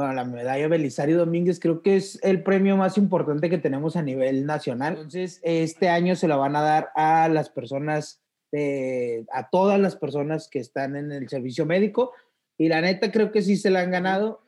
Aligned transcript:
bueno, 0.00 0.14
la 0.14 0.24
medalla 0.24 0.66
Belisario 0.66 1.18
Domínguez 1.18 1.60
creo 1.60 1.82
que 1.82 1.96
es 1.96 2.18
el 2.22 2.42
premio 2.42 2.74
más 2.78 2.96
importante 2.96 3.50
que 3.50 3.58
tenemos 3.58 3.96
a 3.96 4.02
nivel 4.02 4.46
nacional. 4.46 4.94
Entonces, 4.94 5.40
este 5.42 5.90
año 5.90 6.16
se 6.16 6.26
la 6.26 6.36
van 6.36 6.56
a 6.56 6.62
dar 6.62 6.88
a 6.94 7.28
las 7.28 7.50
personas, 7.50 8.22
a 8.50 9.50
todas 9.50 9.78
las 9.78 9.96
personas 9.96 10.48
que 10.48 10.58
están 10.58 10.96
en 10.96 11.12
el 11.12 11.28
servicio 11.28 11.66
médico. 11.66 12.12
Y 12.56 12.68
la 12.68 12.80
neta 12.80 13.12
creo 13.12 13.30
que 13.30 13.42
sí 13.42 13.58
se 13.58 13.68
la 13.68 13.80
han 13.80 13.90
ganado. 13.90 14.40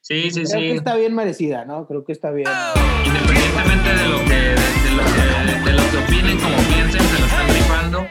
sí, 0.00 0.32
sí, 0.32 0.42
creo 0.42 0.60
que 0.60 0.74
está 0.74 0.96
bien 0.96 1.14
merecida, 1.14 1.64
¿no? 1.64 1.86
Creo 1.86 2.04
que 2.04 2.10
está 2.10 2.32
bien. 2.32 2.48
Independientemente 3.06 3.88
de 3.90 4.08
lo 4.08 4.18
que, 4.24 4.34
de 4.34 4.96
lo 4.96 5.04
que, 5.14 5.64
de 5.64 5.72
lo 5.74 5.90
que 5.92 5.96
opinen, 5.96 6.38
como 6.40 6.56
piensen, 6.74 7.02
se 7.02 7.20
lo 7.20 7.26
están 7.26 7.46
rifando. 7.46 8.06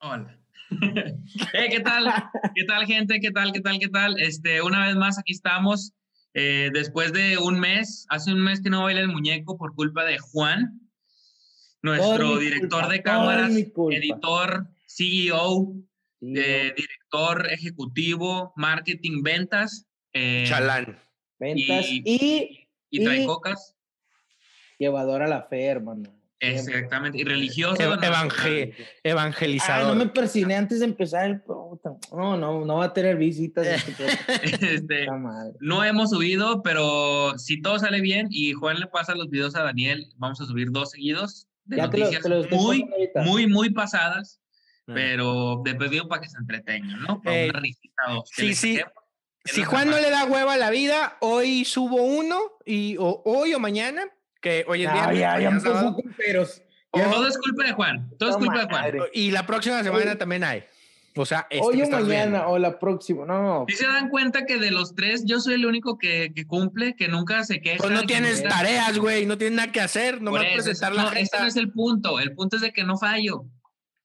Hola. 0.00 0.39
Eh, 1.52 1.68
¿Qué 1.70 1.80
tal? 1.80 2.12
¿Qué 2.54 2.64
tal, 2.64 2.86
gente? 2.86 3.20
¿Qué 3.20 3.30
tal? 3.30 3.52
¿Qué 3.52 3.60
tal? 3.60 3.78
¿Qué 3.78 3.88
tal? 3.88 4.20
Este, 4.20 4.62
una 4.62 4.86
vez 4.86 4.96
más, 4.96 5.18
aquí 5.18 5.32
estamos. 5.32 5.92
Eh, 6.34 6.70
después 6.72 7.12
de 7.12 7.38
un 7.38 7.58
mes, 7.58 8.06
hace 8.08 8.32
un 8.32 8.40
mes 8.40 8.60
que 8.60 8.70
no 8.70 8.84
baila 8.84 9.00
el 9.00 9.08
muñeco 9.08 9.56
por 9.56 9.74
culpa 9.74 10.04
de 10.04 10.18
Juan, 10.18 10.80
nuestro 11.82 12.38
director 12.38 12.88
de 12.88 13.02
cámaras, 13.02 13.52
editor, 13.52 14.68
CEO, 14.86 15.74
eh, 16.20 16.72
director 16.76 17.48
ejecutivo, 17.50 18.52
marketing, 18.56 19.22
ventas. 19.22 19.86
Chalán. 20.12 20.98
Ventas 21.38 21.86
y, 21.88 22.02
y, 22.04 22.68
y, 22.90 23.04
trae 23.04 23.24
cocas. 23.26 23.76
Llevador 24.78 25.22
a 25.22 25.28
la 25.28 25.42
fe, 25.42 25.64
hermano. 25.64 26.19
Exactamente, 26.40 27.18
y 27.18 27.24
religioso. 27.24 27.76
evangelizador. 29.02 29.88
no 29.88 30.04
me 30.04 30.10
persiné 30.10 30.56
antes 30.56 30.80
de 30.80 30.86
empezar 30.86 31.26
el 31.26 31.42
No, 31.46 32.36
no, 32.36 32.64
no 32.64 32.76
va 32.76 32.86
a 32.86 32.92
tener 32.92 33.16
visitas. 33.16 33.66
Este, 34.42 34.74
este 34.74 35.06
no 35.60 35.84
hemos 35.84 36.10
subido, 36.10 36.62
pero 36.62 37.38
si 37.38 37.60
todo 37.60 37.78
sale 37.78 38.00
bien 38.00 38.28
y 38.30 38.52
Juan 38.52 38.80
le 38.80 38.86
pasa 38.86 39.14
los 39.14 39.28
videos 39.28 39.54
a 39.54 39.62
Daniel, 39.62 40.06
vamos 40.16 40.40
a 40.40 40.46
subir 40.46 40.70
dos 40.70 40.90
seguidos 40.92 41.46
de 41.64 41.76
noticias 41.76 42.22
muy, 42.50 42.88
muy, 43.16 43.46
muy 43.46 43.70
pasadas, 43.70 44.40
ah. 44.88 44.92
pero 44.94 45.60
de 45.64 45.74
pedido 45.74 46.08
para 46.08 46.22
que 46.22 46.30
se 46.30 46.38
entretengan, 46.38 47.02
¿no? 47.02 47.20
Para 47.20 47.44
una 47.44 47.60
risita 47.60 48.02
Sí, 48.24 48.54
sí. 48.54 48.80
Si 49.44 49.62
Juan 49.64 49.90
no 49.90 49.98
le 49.98 50.10
da 50.10 50.26
hueva 50.26 50.54
a 50.54 50.58
la 50.58 50.70
vida, 50.70 51.16
hoy 51.20 51.64
subo 51.64 52.02
uno 52.02 52.38
y 52.64 52.96
o, 52.98 53.22
hoy 53.24 53.54
o 53.54 53.58
mañana 53.58 54.02
que 54.40 54.64
hoy 54.68 54.84
en 54.84 54.92
día. 54.92 55.12
Ya, 55.12 55.40
ya 55.40 55.58
Todo 55.60 57.26
es 57.28 57.38
culpa 57.38 57.64
de 57.64 57.72
Juan. 57.72 58.10
Todo 58.18 58.30
es 58.30 58.36
culpa 58.36 58.60
de 58.60 58.66
Juan. 58.66 58.94
Y 59.12 59.30
la 59.30 59.46
próxima 59.46 59.82
semana 59.82 60.16
también 60.16 60.44
hay. 60.44 60.64
O 61.16 61.26
sea, 61.26 61.46
este 61.50 61.66
hoy 61.66 61.82
o 61.82 61.90
mañana 61.90 62.46
o 62.46 62.58
la 62.58 62.78
próxima. 62.78 63.26
No, 63.26 63.42
no. 63.42 63.64
Si 63.68 63.76
se 63.76 63.86
dan 63.86 64.08
cuenta 64.08 64.46
que 64.46 64.58
de 64.58 64.70
los 64.70 64.94
tres, 64.94 65.24
yo 65.26 65.40
soy 65.40 65.54
el 65.54 65.66
único 65.66 65.98
que, 65.98 66.32
que 66.34 66.46
cumple, 66.46 66.94
que 66.94 67.08
nunca 67.08 67.42
se 67.44 67.60
queja. 67.60 67.78
Pues 67.78 67.90
no 67.90 68.04
tienes 68.04 68.42
tareas, 68.44 68.96
güey. 68.98 69.26
No 69.26 69.36
tienes 69.36 69.56
nada 69.56 69.72
que 69.72 69.80
hacer. 69.80 70.22
No 70.22 70.30
vas 70.30 70.46
a 70.46 70.54
presentar 70.54 70.94
la 70.94 71.04
no, 71.04 71.12
Este 71.12 71.38
no 71.40 71.46
es 71.46 71.56
el 71.56 71.72
punto. 71.72 72.20
El 72.20 72.34
punto 72.34 72.56
es 72.56 72.62
de 72.62 72.72
que 72.72 72.84
no 72.84 72.96
fallo. 72.96 73.44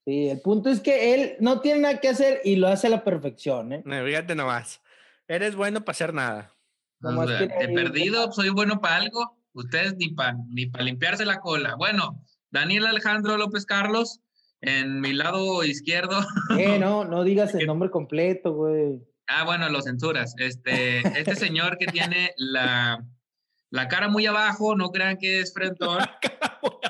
Sí, 0.04 0.30
el 0.30 0.42
punto 0.42 0.70
es 0.70 0.80
que 0.80 1.14
él 1.14 1.36
no 1.40 1.62
tiene 1.62 1.82
nada 1.82 2.00
que 2.00 2.10
hacer 2.10 2.42
y 2.44 2.58
lo 2.58 2.68
hace 2.68 2.88
a 2.88 2.92
la 2.92 3.04
perfección, 3.04 3.74
¿eh? 3.74 3.82
No, 3.86 4.04
fíjate 4.04 4.36
nomás. 4.36 4.82
Eres 5.28 5.56
bueno 5.56 5.82
para 5.82 5.92
hacer 5.92 6.14
nada. 6.14 6.54
he 7.02 7.68
perdido, 7.74 8.32
soy 8.32 8.50
bueno 8.50 8.82
para 8.82 8.98
algo. 8.98 9.38
Ustedes 9.56 9.96
ni 9.96 10.10
para 10.10 10.38
ni 10.50 10.68
pa 10.68 10.82
limpiarse 10.82 11.26
la 11.26 11.40
cola. 11.40 11.76
Bueno, 11.76 12.22
Daniel 12.52 12.86
Alejandro 12.86 13.38
López 13.38 13.66
Carlos, 13.66 14.22
en 14.62 15.00
mi 15.00 15.14
lado 15.14 15.64
izquierdo. 15.64 16.20
Eh, 16.58 16.78
no, 16.80 17.06
no 17.06 17.24
digas 17.24 17.56
el 17.56 17.66
nombre 17.66 17.90
completo, 17.90 18.54
güey. 18.54 19.02
Ah, 19.28 19.44
bueno, 19.44 19.70
lo 19.70 19.82
censuras. 19.82 20.36
Este, 20.38 21.00
este 21.00 21.36
señor 21.36 21.78
que 21.78 21.88
tiene 21.88 22.32
la, 22.38 23.04
la 23.72 23.88
cara 23.88 24.08
muy 24.08 24.26
abajo, 24.26 24.76
no 24.76 24.90
crean 24.90 25.18
que 25.18 25.40
es 25.40 25.54
frentón. 25.54 26.00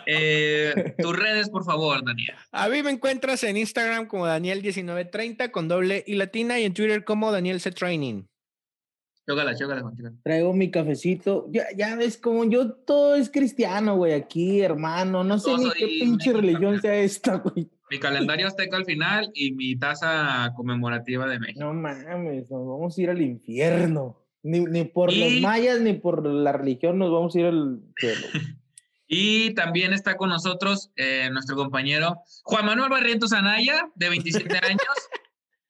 Eh, 0.07 0.93
tus 0.99 1.17
redes, 1.17 1.49
por 1.49 1.65
favor, 1.65 2.05
Daniel. 2.05 2.35
A 2.51 2.69
mí 2.69 2.83
me 2.83 2.91
encuentras 2.91 3.43
en 3.43 3.57
Instagram 3.57 4.05
como 4.05 4.27
Daniel1930 4.27 5.49
con 5.49 5.67
doble 5.67 6.03
y 6.05 6.13
latina 6.13 6.59
y 6.59 6.63
en 6.63 6.75
Twitter 6.75 7.03
como 7.03 7.31
Daniel 7.31 7.59
C 7.59 7.71
Training. 7.71 8.25
Chócala, 9.27 9.55
chócala, 9.55 9.91
Traigo 10.23 10.53
mi 10.53 10.69
cafecito. 10.69 11.47
Ya, 11.49 11.65
ya 11.75 11.95
ves, 11.95 12.17
como 12.17 12.45
yo 12.45 12.73
todo 12.73 13.15
es 13.15 13.31
cristiano, 13.31 13.95
güey, 13.95 14.13
aquí, 14.13 14.61
hermano. 14.61 15.23
No 15.23 15.39
sé 15.39 15.57
ni 15.57 15.71
qué 15.71 15.87
pinche 15.87 16.31
religión 16.31 16.79
sea 16.79 16.95
esta, 16.95 17.37
güey. 17.37 17.69
Mi 17.89 17.99
calendario 17.99 18.47
azteca 18.47 18.77
al 18.77 18.85
final 18.85 19.31
y 19.33 19.53
mi 19.53 19.75
taza 19.77 20.51
conmemorativa 20.55 21.27
de 21.27 21.39
México. 21.39 21.59
No 21.59 21.73
mames, 21.73 22.51
nos 22.51 22.67
vamos 22.67 22.97
a 22.97 23.01
ir 23.01 23.09
al 23.09 23.21
infierno. 23.21 24.21
Ni, 24.43 24.59
ni 24.59 24.83
por 24.85 25.11
los 25.11 25.41
mayas 25.41 25.81
ni 25.81 25.93
por 25.93 26.23
la 26.23 26.51
religión 26.51 26.99
nos 26.99 27.11
vamos 27.11 27.35
a 27.35 27.39
ir 27.39 27.45
al 27.47 27.81
cielo. 27.97 28.27
y 29.07 29.55
también 29.55 29.91
está 29.91 30.17
con 30.17 30.29
nosotros 30.29 30.91
eh, 30.97 31.29
nuestro 31.31 31.55
compañero 31.55 32.21
Juan 32.43 32.65
Manuel 32.65 32.91
Barrientos 32.91 33.33
Anaya, 33.33 33.89
de 33.95 34.09
27 34.09 34.55
años. 34.63 35.09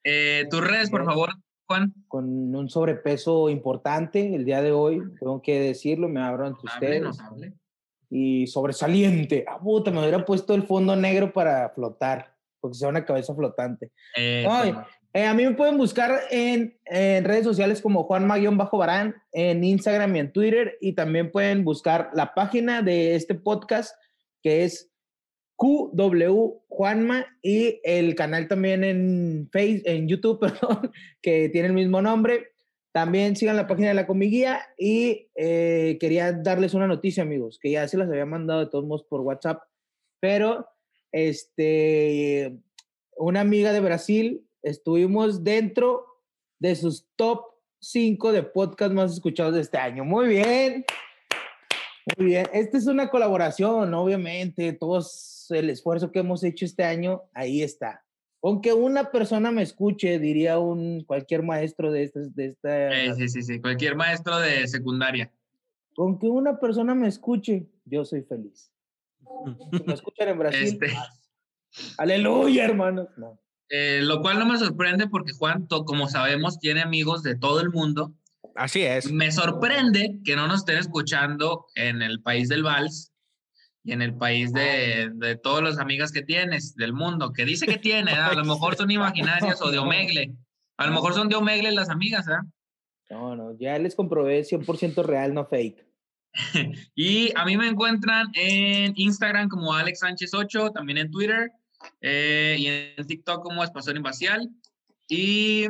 Eh, 0.04 0.46
tus 0.50 0.60
redes, 0.60 0.90
por 0.90 1.06
favor, 1.06 1.30
Juan. 1.66 1.94
Con 2.08 2.54
un 2.54 2.68
sobrepeso 2.68 3.48
importante 3.48 4.34
el 4.34 4.44
día 4.44 4.62
de 4.62 4.72
hoy, 4.72 5.02
tengo 5.18 5.42
que 5.42 5.60
decirlo, 5.60 6.08
me 6.08 6.20
abro 6.20 6.46
ante 6.46 6.60
ustedes. 6.64 7.18
Y 8.08 8.46
sobresaliente. 8.46 9.44
Ah, 9.48 9.58
puta, 9.58 9.90
me 9.90 10.00
hubiera 10.00 10.24
puesto 10.24 10.54
el 10.54 10.62
fondo 10.62 10.94
negro 10.94 11.32
para 11.32 11.70
flotar, 11.70 12.34
porque 12.60 12.76
sea 12.76 12.88
una 12.88 13.04
cabeza 13.04 13.34
flotante. 13.34 13.90
Eh, 14.16 14.46
a 15.24 15.32
mí 15.32 15.44
me 15.44 15.54
pueden 15.54 15.78
buscar 15.78 16.20
en, 16.30 16.78
redes 16.84 17.44
sociales 17.44 17.80
como 17.80 18.04
Juan 18.04 18.28
Bajo 18.28 18.78
Barán, 18.78 19.16
en 19.32 19.64
Instagram 19.64 20.14
y 20.14 20.18
en 20.20 20.32
Twitter, 20.32 20.76
y 20.80 20.92
también 20.92 21.32
pueden 21.32 21.64
buscar 21.64 22.10
la 22.12 22.34
página 22.34 22.82
de 22.82 23.14
este 23.14 23.34
podcast, 23.34 23.96
que 24.42 24.64
es 24.64 24.90
QW 25.56 26.62
Juanma 26.68 27.26
y 27.42 27.80
el 27.82 28.14
canal 28.14 28.48
también 28.48 28.84
en 28.84 29.48
Facebook, 29.50 29.82
en 29.86 30.08
YouTube, 30.08 30.40
perdón, 30.60 30.92
que 31.22 31.48
tiene 31.48 31.68
el 31.68 31.74
mismo 31.74 32.02
nombre. 32.02 32.52
También 32.92 33.36
sigan 33.36 33.56
la 33.56 33.66
página 33.66 33.88
de 33.88 33.94
la 33.94 34.06
Comiguía 34.06 34.60
y 34.78 35.28
eh, 35.34 35.98
quería 36.00 36.32
darles 36.32 36.72
una 36.72 36.86
noticia, 36.86 37.22
amigos, 37.22 37.58
que 37.60 37.70
ya 37.70 37.86
se 37.88 37.98
las 37.98 38.08
había 38.08 38.24
mandado 38.24 38.60
de 38.60 38.70
todos 38.70 38.86
modos 38.86 39.04
por 39.04 39.20
WhatsApp, 39.20 39.62
pero 40.18 40.66
este, 41.12 42.56
una 43.16 43.40
amiga 43.40 43.72
de 43.72 43.80
Brasil, 43.80 44.46
estuvimos 44.62 45.44
dentro 45.44 46.06
de 46.58 46.74
sus 46.74 47.06
top 47.16 47.42
5 47.80 48.32
de 48.32 48.42
podcast 48.42 48.92
más 48.92 49.12
escuchados 49.12 49.54
de 49.54 49.60
este 49.60 49.78
año. 49.78 50.04
Muy 50.04 50.28
bien. 50.28 50.84
Muy 52.16 52.26
bien. 52.26 52.46
Esta 52.52 52.78
es 52.78 52.86
una 52.86 53.08
colaboración, 53.08 53.92
obviamente. 53.94 54.72
Todos 54.72 55.50
el 55.50 55.70
esfuerzo 55.70 56.10
que 56.10 56.20
hemos 56.20 56.42
hecho 56.44 56.64
este 56.64 56.84
año, 56.84 57.22
ahí 57.34 57.62
está. 57.62 58.04
Aunque 58.42 58.72
una 58.72 59.10
persona 59.10 59.50
me 59.50 59.62
escuche, 59.62 60.18
diría 60.18 60.58
un 60.58 61.02
cualquier 61.04 61.42
maestro 61.42 61.90
de 61.90 62.04
esta... 62.04 62.20
De 62.20 62.46
esta 62.46 63.14
sí, 63.16 63.28
sí, 63.28 63.42
sí, 63.42 63.60
cualquier 63.60 63.96
maestro 63.96 64.38
de 64.38 64.68
secundaria. 64.68 65.32
Aunque 65.96 66.28
una 66.28 66.60
persona 66.60 66.94
me 66.94 67.08
escuche, 67.08 67.66
yo 67.84 68.04
soy 68.04 68.22
feliz. 68.22 68.70
Si 69.72 69.82
me 69.84 69.94
escuchan 69.94 70.28
en 70.28 70.38
Brasil, 70.38 70.62
este... 70.62 70.86
aleluya, 71.98 72.66
hermanos. 72.66 73.08
Eh, 73.68 74.00
lo 74.02 74.20
cual 74.20 74.38
no 74.38 74.46
me 74.46 74.58
sorprende 74.58 75.08
porque 75.08 75.32
Juan, 75.32 75.66
como 75.66 76.08
sabemos, 76.08 76.60
tiene 76.60 76.82
amigos 76.82 77.22
de 77.24 77.34
todo 77.34 77.60
el 77.60 77.70
mundo. 77.70 78.14
Así 78.56 78.82
es. 78.82 79.10
Me 79.10 79.30
sorprende 79.30 80.18
que 80.24 80.36
no 80.36 80.46
nos 80.46 80.60
estén 80.60 80.78
escuchando 80.78 81.66
en 81.74 82.02
el 82.02 82.22
país 82.22 82.48
del 82.48 82.62
vals, 82.62 83.12
y 83.86 83.92
en 83.92 84.02
el 84.02 84.16
país 84.16 84.52
de, 84.52 85.12
de 85.14 85.36
todas 85.36 85.62
las 85.62 85.78
amigas 85.78 86.10
que 86.10 86.22
tienes 86.22 86.74
del 86.74 86.92
mundo, 86.92 87.32
que 87.32 87.44
dice 87.44 87.66
que 87.66 87.78
tiene, 87.78 88.10
a 88.10 88.34
lo 88.34 88.44
mejor 88.54 88.74
son 88.74 88.90
imaginarias 88.90 89.62
o 89.62 89.70
de 89.70 89.78
Omegle. 89.78 90.34
A 90.76 90.88
lo 90.88 90.92
mejor 90.92 91.14
son 91.14 91.28
de 91.28 91.36
Omegle 91.36 91.70
las 91.70 91.88
amigas, 91.88 92.26
¿eh? 92.26 92.44
No, 93.10 93.36
no, 93.36 93.56
ya 93.56 93.78
les 93.78 93.94
comprobé 93.94 94.42
100% 94.42 95.04
real, 95.04 95.32
no 95.32 95.46
fake. 95.46 95.86
y 96.96 97.30
a 97.36 97.44
mí 97.44 97.56
me 97.56 97.68
encuentran 97.68 98.26
en 98.34 98.92
Instagram 98.96 99.48
como 99.48 99.72
Alex 99.72 100.00
Sánchez 100.00 100.34
8, 100.34 100.72
también 100.72 100.98
en 100.98 101.10
Twitter 101.12 101.52
eh, 102.00 102.56
y 102.58 102.66
en 102.66 103.06
TikTok 103.06 103.44
como 103.44 103.62
Espasor 103.62 103.96
Invacial. 103.96 104.50
Y, 105.08 105.66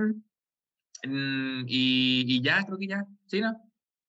mm, 1.06 1.64
y, 1.66 2.24
y 2.26 2.42
ya, 2.42 2.64
creo 2.64 2.78
que 2.78 2.86
ya, 2.86 3.04
¿sí, 3.26 3.40
no? 3.40 3.66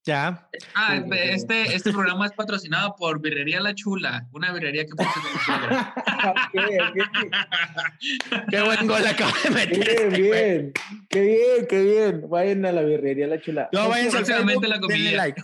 Ya. 0.08 0.50
Ah, 0.74 1.04
este, 1.12 1.76
este 1.76 1.92
programa 1.92 2.26
es 2.28 2.32
patrocinado 2.32 2.96
por 2.96 3.22
Birrería 3.22 3.60
La 3.60 3.76
Chula, 3.76 4.26
una 4.32 4.54
birrería 4.54 4.86
que 4.86 4.96
puse 4.96 5.10
Qué 8.50 8.62
buen 8.62 8.88
gol 8.88 9.06
acaba 9.06 9.34
de 9.44 9.50
meter. 9.50 9.78
Bien, 9.78 9.98
este 9.98 10.22
bien. 10.22 10.72
Qué 11.10 11.22
bien, 11.22 11.68
qué 11.68 11.84
bien. 11.84 12.30
Vayan 12.30 12.66
a 12.66 12.72
la 12.72 12.84
birrería 12.84 13.28
La 13.28 13.42
Chula. 13.42 13.68
No, 13.74 13.90
vayan 13.90 14.10
próximamente 14.10 14.70
la 14.70 14.80
comida. 14.80 15.36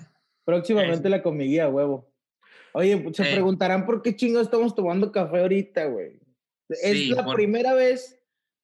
Próximamente 0.45 1.09
la 1.09 1.21
comida, 1.21 1.67
huevo. 1.67 2.09
Oye, 2.71 3.05
se 3.13 3.23
preguntarán 3.23 3.85
por 3.85 4.01
qué 4.01 4.15
chingados 4.15 4.47
estamos 4.47 4.73
tomando 4.73 5.11
café 5.11 5.41
ahorita, 5.41 5.87
güey. 5.87 6.21
Es 6.69 7.09
la 7.09 7.25
primera 7.33 7.73
vez 7.73 8.22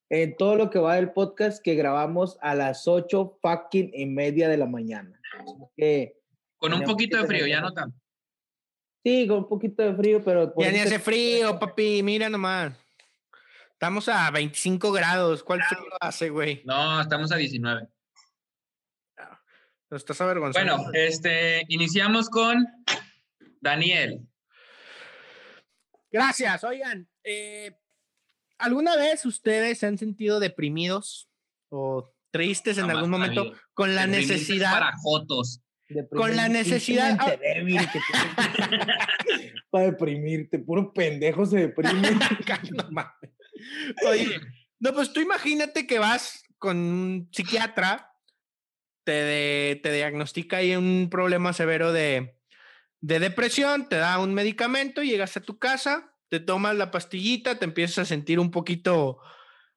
en 0.09 0.35
todo 0.35 0.55
lo 0.55 0.69
que 0.69 0.79
va 0.79 0.95
del 0.95 1.11
podcast 1.11 1.63
que 1.63 1.75
grabamos 1.75 2.37
a 2.41 2.55
las 2.55 2.87
8 2.87 3.39
fucking 3.41 3.91
y 3.93 4.05
media 4.07 4.49
de 4.49 4.57
la 4.57 4.65
mañana. 4.65 5.19
con 6.57 6.73
un 6.73 6.83
poquito 6.83 7.17
de 7.17 7.27
frío, 7.27 7.47
ya 7.47 7.61
no 7.61 7.71
tanto. 7.73 7.97
Sí, 9.03 9.27
con 9.27 9.39
un 9.39 9.47
poquito 9.47 9.83
de 9.83 9.95
frío, 9.95 10.21
pero... 10.23 10.53
Ya 10.57 10.71
ni 10.71 10.79
hace 10.79 10.99
frío, 10.99 11.57
papi, 11.57 12.03
mira 12.03 12.29
nomás. 12.29 12.73
Estamos 13.71 14.09
a 14.09 14.29
25 14.29 14.91
grados. 14.91 15.41
¿Cuál 15.41 15.63
frío 15.63 15.87
hace, 16.01 16.29
güey? 16.29 16.61
No, 16.65 16.99
estamos 16.99 17.31
a 17.31 17.37
19. 17.37 17.87
No, 19.89 19.97
estás 19.97 20.19
avergonzado. 20.19 20.65
Bueno, 20.65 20.91
este, 20.93 21.63
iniciamos 21.69 22.29
con 22.29 22.67
Daniel. 23.61 24.27
Gracias. 26.11 26.63
Oigan, 26.65 27.07
eh, 27.23 27.79
¿alguna 28.59 28.95
vez 28.95 29.25
ustedes 29.25 29.79
se 29.79 29.87
han 29.87 29.97
sentido 29.97 30.39
deprimidos 30.39 31.29
o 31.69 32.13
tristes 32.31 32.77
en 32.77 32.89
algún 32.91 33.09
momento 33.09 33.53
con 33.73 33.95
la 33.95 34.05
necesidad? 34.05 34.71
Para 34.71 34.97
fotos. 34.97 35.63
Con 36.11 36.35
la 36.35 36.47
necesidad. 36.47 37.17
para 39.71 39.85
deprimirte, 39.85 40.59
puro 40.59 40.93
pendejo 40.93 41.45
se 41.47 41.57
deprime. 41.67 42.09
Oye, 44.07 44.39
no, 44.79 44.93
pues 44.93 45.11
tú 45.11 45.19
imagínate 45.19 45.87
que 45.87 45.97
vas 45.97 46.43
con 46.59 46.77
un 46.77 47.29
psiquiatra, 47.31 48.13
te, 49.03 49.79
te 49.81 49.91
diagnostica 49.91 50.57
ahí 50.57 50.75
un 50.75 51.09
problema 51.09 51.53
severo 51.53 51.91
de, 51.91 52.37
de 53.01 53.19
depresión, 53.19 53.89
te 53.89 53.95
da 53.95 54.19
un 54.19 54.33
medicamento, 54.33 55.01
llegas 55.01 55.35
a 55.37 55.41
tu 55.41 55.57
casa, 55.57 56.13
te 56.29 56.39
tomas 56.39 56.75
la 56.75 56.91
pastillita, 56.91 57.59
te 57.59 57.65
empiezas 57.65 57.99
a 57.99 58.05
sentir 58.05 58.39
un 58.39 58.51
poquito 58.51 59.19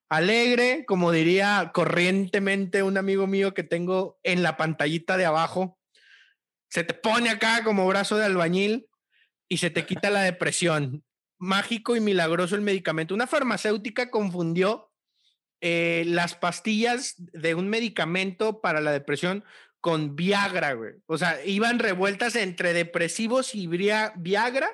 alegre, 0.09 0.85
como 0.87 1.11
diría 1.11 1.71
corrientemente 1.73 2.83
un 2.83 2.99
amigo 2.99 3.27
mío 3.27 3.55
que 3.55 3.63
tengo 3.63 4.19
en 4.23 4.43
la 4.43 4.59
pantallita 4.59 5.17
de 5.17 5.25
abajo, 5.25 5.79
se 6.69 6.85
te 6.85 6.95
pone 6.95 7.31
acá 7.31 7.65
como 7.65 7.87
brazo 7.87 8.17
de 8.17 8.27
albañil 8.27 8.87
y 9.49 9.59
se 9.59 9.71
te 9.71 9.87
quita 9.87 10.11
la 10.11 10.23
depresión. 10.23 11.05
Mágico 11.39 11.97
y 11.97 12.01
milagroso 12.01 12.55
el 12.55 12.61
medicamento. 12.61 13.15
Una 13.15 13.27
farmacéutica 13.27 14.11
confundió 14.11 14.93
eh, 15.61 16.05
las 16.07 16.35
pastillas 16.35 17.15
de 17.17 17.55
un 17.55 17.69
medicamento 17.69 18.61
para 18.61 18.81
la 18.81 18.93
depresión 18.93 19.45
con 19.81 20.15
Viagra, 20.15 20.75
güey. 20.75 20.93
O 21.07 21.19
sea, 21.19 21.45
iban 21.45 21.79
revueltas 21.79 22.37
entre 22.37 22.73
depresivos 22.73 23.55
y 23.55 23.67
Viagra 23.67 24.71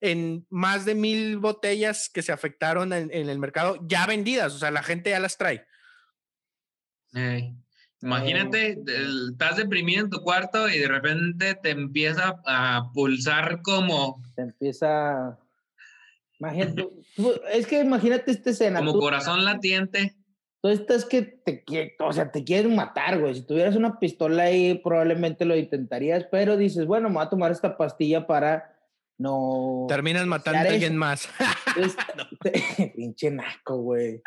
en 0.00 0.46
más 0.48 0.84
de 0.84 0.94
mil 0.94 1.38
botellas 1.38 2.08
que 2.08 2.22
se 2.22 2.32
afectaron 2.32 2.92
en, 2.92 3.10
el 3.12 3.38
mercado 3.38 3.78
ya 3.86 4.06
vendidas. 4.06 4.54
O 4.54 4.58
sea, 4.58 4.70
la 4.70 4.82
gente 4.82 5.10
ya 5.10 5.20
las 5.20 5.36
trae. 5.36 5.66
Imagínate, 8.02 8.78
estás 9.28 9.56
deprimido 9.56 10.04
en 10.04 10.10
tu 10.10 10.22
cuarto 10.22 10.68
y 10.68 10.78
de 10.78 10.88
repente 10.88 11.54
te 11.54 11.70
empieza 11.70 12.40
a 12.46 12.90
pulsar 12.94 13.60
como... 13.62 14.22
Te 14.34 14.42
empieza... 14.42 15.38
Imagínate, 16.38 16.88
es 17.52 17.66
que 17.66 17.80
imagínate 17.80 18.30
esta 18.30 18.48
escena. 18.48 18.78
Como 18.78 18.98
corazón 18.98 19.44
latiente. 19.44 20.16
Tú 20.62 20.68
estás 20.68 21.04
que 21.04 21.22
te, 21.22 21.64
o 21.98 22.12
sea, 22.14 22.30
te 22.30 22.44
quieren 22.44 22.74
matar, 22.74 23.18
güey. 23.18 23.34
Si 23.34 23.46
tuvieras 23.46 23.76
una 23.76 23.98
pistola 23.98 24.44
ahí, 24.44 24.78
probablemente 24.82 25.44
lo 25.44 25.54
intentarías, 25.54 26.26
pero 26.30 26.56
dices, 26.56 26.86
bueno, 26.86 27.08
me 27.08 27.16
voy 27.16 27.24
a 27.24 27.30
tomar 27.30 27.52
esta 27.52 27.76
pastilla 27.76 28.26
para 28.26 28.74
no... 29.20 29.86
Terminas 29.88 30.26
matando 30.26 30.58
a 30.58 30.72
alguien 30.72 30.96
más. 30.96 31.28
pinche 32.96 33.30
naco, 33.30 33.76
güey 33.76 34.20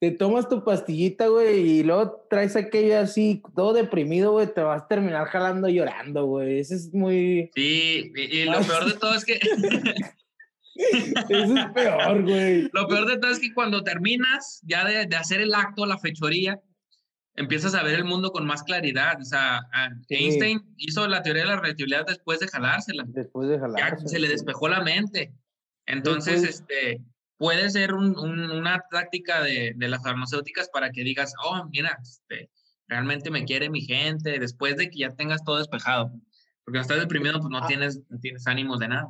te 0.00 0.12
tomas 0.12 0.48
tu 0.48 0.62
pastillita, 0.62 1.26
güey, 1.26 1.58
y 1.58 1.82
luego 1.82 2.26
traes 2.30 2.54
aquello 2.54 3.00
así, 3.00 3.42
todo 3.56 3.72
deprimido, 3.72 4.32
güey, 4.32 4.46
te 4.52 4.60
vas 4.60 4.82
a 4.82 4.88
terminar 4.88 5.26
jalando 5.26 5.68
llorando, 5.68 6.26
güey. 6.26 6.60
Eso 6.60 6.74
es 6.74 6.94
muy. 6.94 7.50
Sí, 7.54 8.12
y, 8.14 8.44
lo 8.44 8.60
peor 8.60 8.84
de 8.86 8.98
todo 8.98 9.14
es 9.14 9.24
que. 9.24 9.40
Eso 10.78 11.56
es 11.56 11.72
peor, 11.74 12.22
güey. 12.22 12.70
Lo 12.72 12.86
peor 12.86 13.06
de 13.06 13.18
todo 13.18 13.32
es 13.32 13.40
que 13.40 13.52
cuando 13.52 13.82
terminas 13.82 14.60
ya 14.62 14.84
de, 14.84 15.06
de, 15.06 15.16
hacer 15.16 15.40
el 15.40 15.52
acto, 15.52 15.84
la 15.84 15.98
fechoría, 15.98 16.60
empiezas 17.38 17.74
a 17.74 17.82
ver 17.82 17.94
el 17.94 18.04
mundo 18.04 18.32
con 18.32 18.46
más 18.46 18.62
claridad. 18.62 19.18
O 19.20 19.24
sea, 19.24 19.60
Einstein 20.08 20.74
hizo 20.76 21.06
la 21.06 21.22
teoría 21.22 21.44
de 21.44 21.48
la 21.48 21.60
relatividad 21.60 22.04
después 22.06 22.40
de 22.40 22.48
jalársela. 22.48 23.04
Después 23.06 23.48
de 23.48 23.58
jalársela. 23.58 23.96
Ya 24.02 24.08
se 24.08 24.18
le 24.18 24.28
despejó 24.28 24.68
la 24.68 24.82
mente. 24.82 25.32
Entonces, 25.86 26.42
este 26.42 27.00
puede 27.38 27.70
ser 27.70 27.94
una 27.94 28.84
táctica 28.90 29.42
de, 29.42 29.74
las 29.78 30.02
farmacéuticas 30.02 30.68
para 30.68 30.90
que 30.90 31.04
digas, 31.04 31.32
oh, 31.44 31.64
mira, 31.70 31.96
este, 32.02 32.50
realmente 32.88 33.30
me 33.30 33.44
quiere 33.44 33.70
mi 33.70 33.82
gente, 33.82 34.40
después 34.40 34.76
de 34.76 34.90
que 34.90 34.98
ya 34.98 35.10
tengas 35.10 35.44
todo 35.44 35.58
despejado. 35.58 36.12
Porque 36.64 36.80
estás 36.80 36.98
deprimido, 36.98 37.38
pues 37.38 37.50
no 37.50 37.58
ah. 37.58 37.66
tienes, 37.66 38.02
no 38.10 38.18
tienes 38.18 38.46
ánimos 38.46 38.80
de 38.80 38.88
nada. 38.88 39.08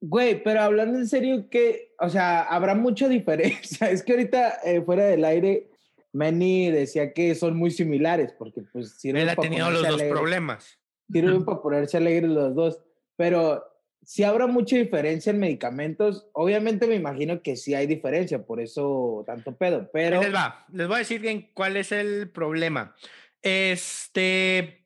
Güey, 0.00 0.42
pero 0.42 0.62
hablando 0.62 0.98
en 0.98 1.06
serio, 1.06 1.50
que, 1.50 1.94
o 2.00 2.08
sea, 2.08 2.42
habrá 2.42 2.74
mucha 2.74 3.06
diferencia. 3.10 3.90
Es 3.90 4.02
que 4.02 4.12
ahorita, 4.12 4.60
eh, 4.64 4.80
fuera 4.80 5.04
del 5.04 5.24
aire, 5.24 5.69
Manny 6.12 6.70
decía 6.70 7.12
que 7.12 7.34
son 7.34 7.56
muy 7.56 7.70
similares, 7.70 8.32
porque 8.38 8.62
pues... 8.72 9.04
Él 9.04 9.28
ha 9.28 9.36
tenido 9.36 9.70
los 9.70 9.86
dos 9.86 10.02
problemas. 10.04 10.78
Sirven 11.10 11.44
para 11.44 11.62
ponerse 11.62 11.96
alegres 11.96 12.30
los 12.30 12.54
dos, 12.54 12.80
pero 13.16 13.64
si 14.02 14.24
habrá 14.24 14.46
mucha 14.46 14.76
diferencia 14.76 15.30
en 15.30 15.38
medicamentos. 15.38 16.28
Obviamente 16.32 16.86
me 16.86 16.94
imagino 16.94 17.42
que 17.42 17.56
sí 17.56 17.74
hay 17.74 17.86
diferencia, 17.86 18.44
por 18.44 18.60
eso 18.60 19.22
tanto 19.26 19.56
pedo, 19.56 19.90
pero... 19.92 20.20
les 20.20 20.34
va, 20.34 20.66
les 20.72 20.86
voy 20.86 20.96
a 20.96 20.98
decir 21.00 21.20
bien 21.20 21.50
cuál 21.54 21.76
es 21.76 21.92
el 21.92 22.30
problema. 22.30 22.94
Este, 23.42 24.79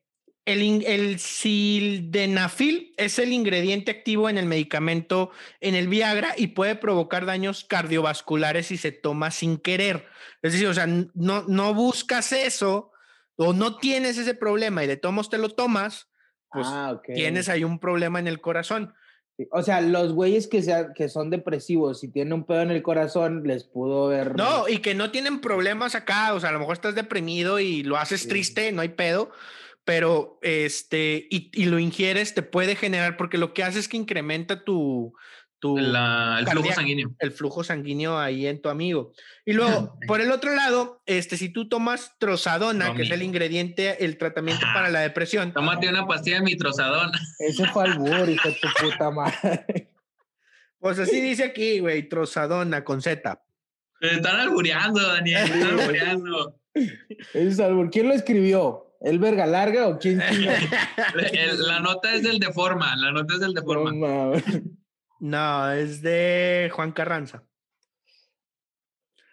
el, 0.45 0.83
el 0.85 1.19
sildenafil 1.19 2.93
es 2.97 3.19
el 3.19 3.33
ingrediente 3.33 3.91
activo 3.91 4.29
en 4.29 4.37
el 4.37 4.45
medicamento, 4.45 5.31
en 5.59 5.75
el 5.75 5.87
Viagra, 5.87 6.33
y 6.37 6.47
puede 6.47 6.75
provocar 6.75 7.25
daños 7.25 7.65
cardiovasculares 7.65 8.67
si 8.67 8.77
se 8.77 8.91
toma 8.91 9.31
sin 9.31 9.57
querer. 9.57 10.05
Es 10.41 10.53
decir, 10.53 10.67
o 10.67 10.73
sea, 10.73 10.87
no, 10.87 11.43
no 11.47 11.73
buscas 11.73 12.31
eso 12.31 12.91
o 13.37 13.53
no 13.53 13.77
tienes 13.77 14.17
ese 14.17 14.35
problema 14.35 14.83
y 14.83 14.87
de 14.87 14.97
tomos 14.97 15.29
te 15.29 15.37
lo 15.37 15.49
tomas, 15.49 16.09
pues 16.51 16.67
ah, 16.69 17.01
tienes 17.13 17.49
ahí 17.49 17.63
un 17.63 17.79
problema 17.79 18.19
en 18.19 18.27
el 18.27 18.39
corazón. 18.39 18.93
O 19.51 19.61
sea, 19.63 19.81
los 19.81 20.13
güeyes 20.13 20.47
que, 20.47 20.61
sea, 20.61 20.93
que 20.93 21.09
son 21.09 21.29
depresivos 21.29 22.03
y 22.05 22.07
tienen 22.09 22.31
un 22.31 22.45
pedo 22.45 22.61
en 22.61 22.71
el 22.71 22.81
corazón, 22.81 23.43
les 23.43 23.65
pudo 23.65 24.07
ver. 24.07 24.37
No, 24.37 24.69
y 24.69 24.77
que 24.77 24.95
no 24.95 25.11
tienen 25.11 25.41
problemas 25.41 25.93
acá. 25.93 26.33
O 26.33 26.39
sea, 26.39 26.49
a 26.49 26.53
lo 26.53 26.59
mejor 26.59 26.75
estás 26.75 26.95
deprimido 26.95 27.59
y 27.59 27.83
lo 27.83 27.97
haces 27.97 28.29
triste, 28.29 28.71
no 28.71 28.81
hay 28.81 28.89
pedo. 28.89 29.31
Pero 29.85 30.39
este, 30.41 31.27
y, 31.29 31.51
y, 31.53 31.65
lo 31.65 31.79
ingieres, 31.79 32.33
te 32.33 32.41
puede 32.41 32.75
generar, 32.75 33.17
porque 33.17 33.37
lo 33.37 33.53
que 33.53 33.63
hace 33.63 33.79
es 33.79 33.87
que 33.87 33.97
incrementa 33.97 34.63
tu, 34.63 35.13
el 35.77 36.47
flujo 36.47 36.71
sanguíneo. 36.73 37.15
El 37.19 37.31
flujo 37.31 37.63
sanguíneo 37.63 38.17
ahí 38.17 38.47
en 38.47 38.61
tu 38.61 38.69
amigo. 38.69 39.13
Y 39.45 39.53
luego, 39.53 39.97
por 40.07 40.21
el 40.21 40.31
otro 40.31 40.53
lado, 40.53 41.01
este, 41.05 41.37
si 41.37 41.49
tú 41.49 41.67
tomas 41.67 42.13
trozadona, 42.19 42.93
que 42.93 43.03
es 43.03 43.11
el 43.11 43.23
ingrediente, 43.23 44.03
el 44.05 44.17
tratamiento 44.17 44.65
para 44.73 44.89
la 44.89 44.99
depresión. 44.99 45.53
Tómate 45.53 45.89
una 45.89 46.05
pastilla 46.05 46.37
de 46.37 46.43
mi 46.43 46.55
trozadona. 46.55 47.19
Ese 47.39 47.65
fue 47.67 47.85
albur, 47.85 48.29
hijo 48.29 48.49
de 48.49 48.55
tu 48.55 48.67
puta 48.79 49.11
madre. 49.11 49.91
Pues 50.79 50.99
así 50.99 51.19
dice 51.19 51.43
aquí, 51.45 51.79
güey, 51.79 52.07
trozadona 52.07 52.83
con 52.83 53.01
Z. 53.01 53.41
están 54.01 54.39
albureando, 54.39 55.01
Daniel, 55.01 55.43
están 55.45 55.79
albureando. 55.79 56.61
es 57.33 57.59
albur. 57.59 57.89
¿Quién 57.89 58.07
lo 58.09 58.13
escribió? 58.13 58.84
¿El 59.01 59.19
verga 59.19 59.45
larga 59.45 59.87
o 59.87 59.99
quién? 59.99 60.19
la 61.57 61.79
nota 61.79 62.13
es 62.13 62.23
del 62.23 62.39
de 62.39 62.51
forma, 62.51 62.95
la 62.95 63.11
nota 63.11 63.33
es 63.35 63.39
del 63.39 63.53
de 63.53 63.61
forma. 63.61 64.41
No, 65.19 65.71
es 65.71 66.01
de 66.01 66.69
Juan 66.73 66.91
Carranza. 66.91 67.43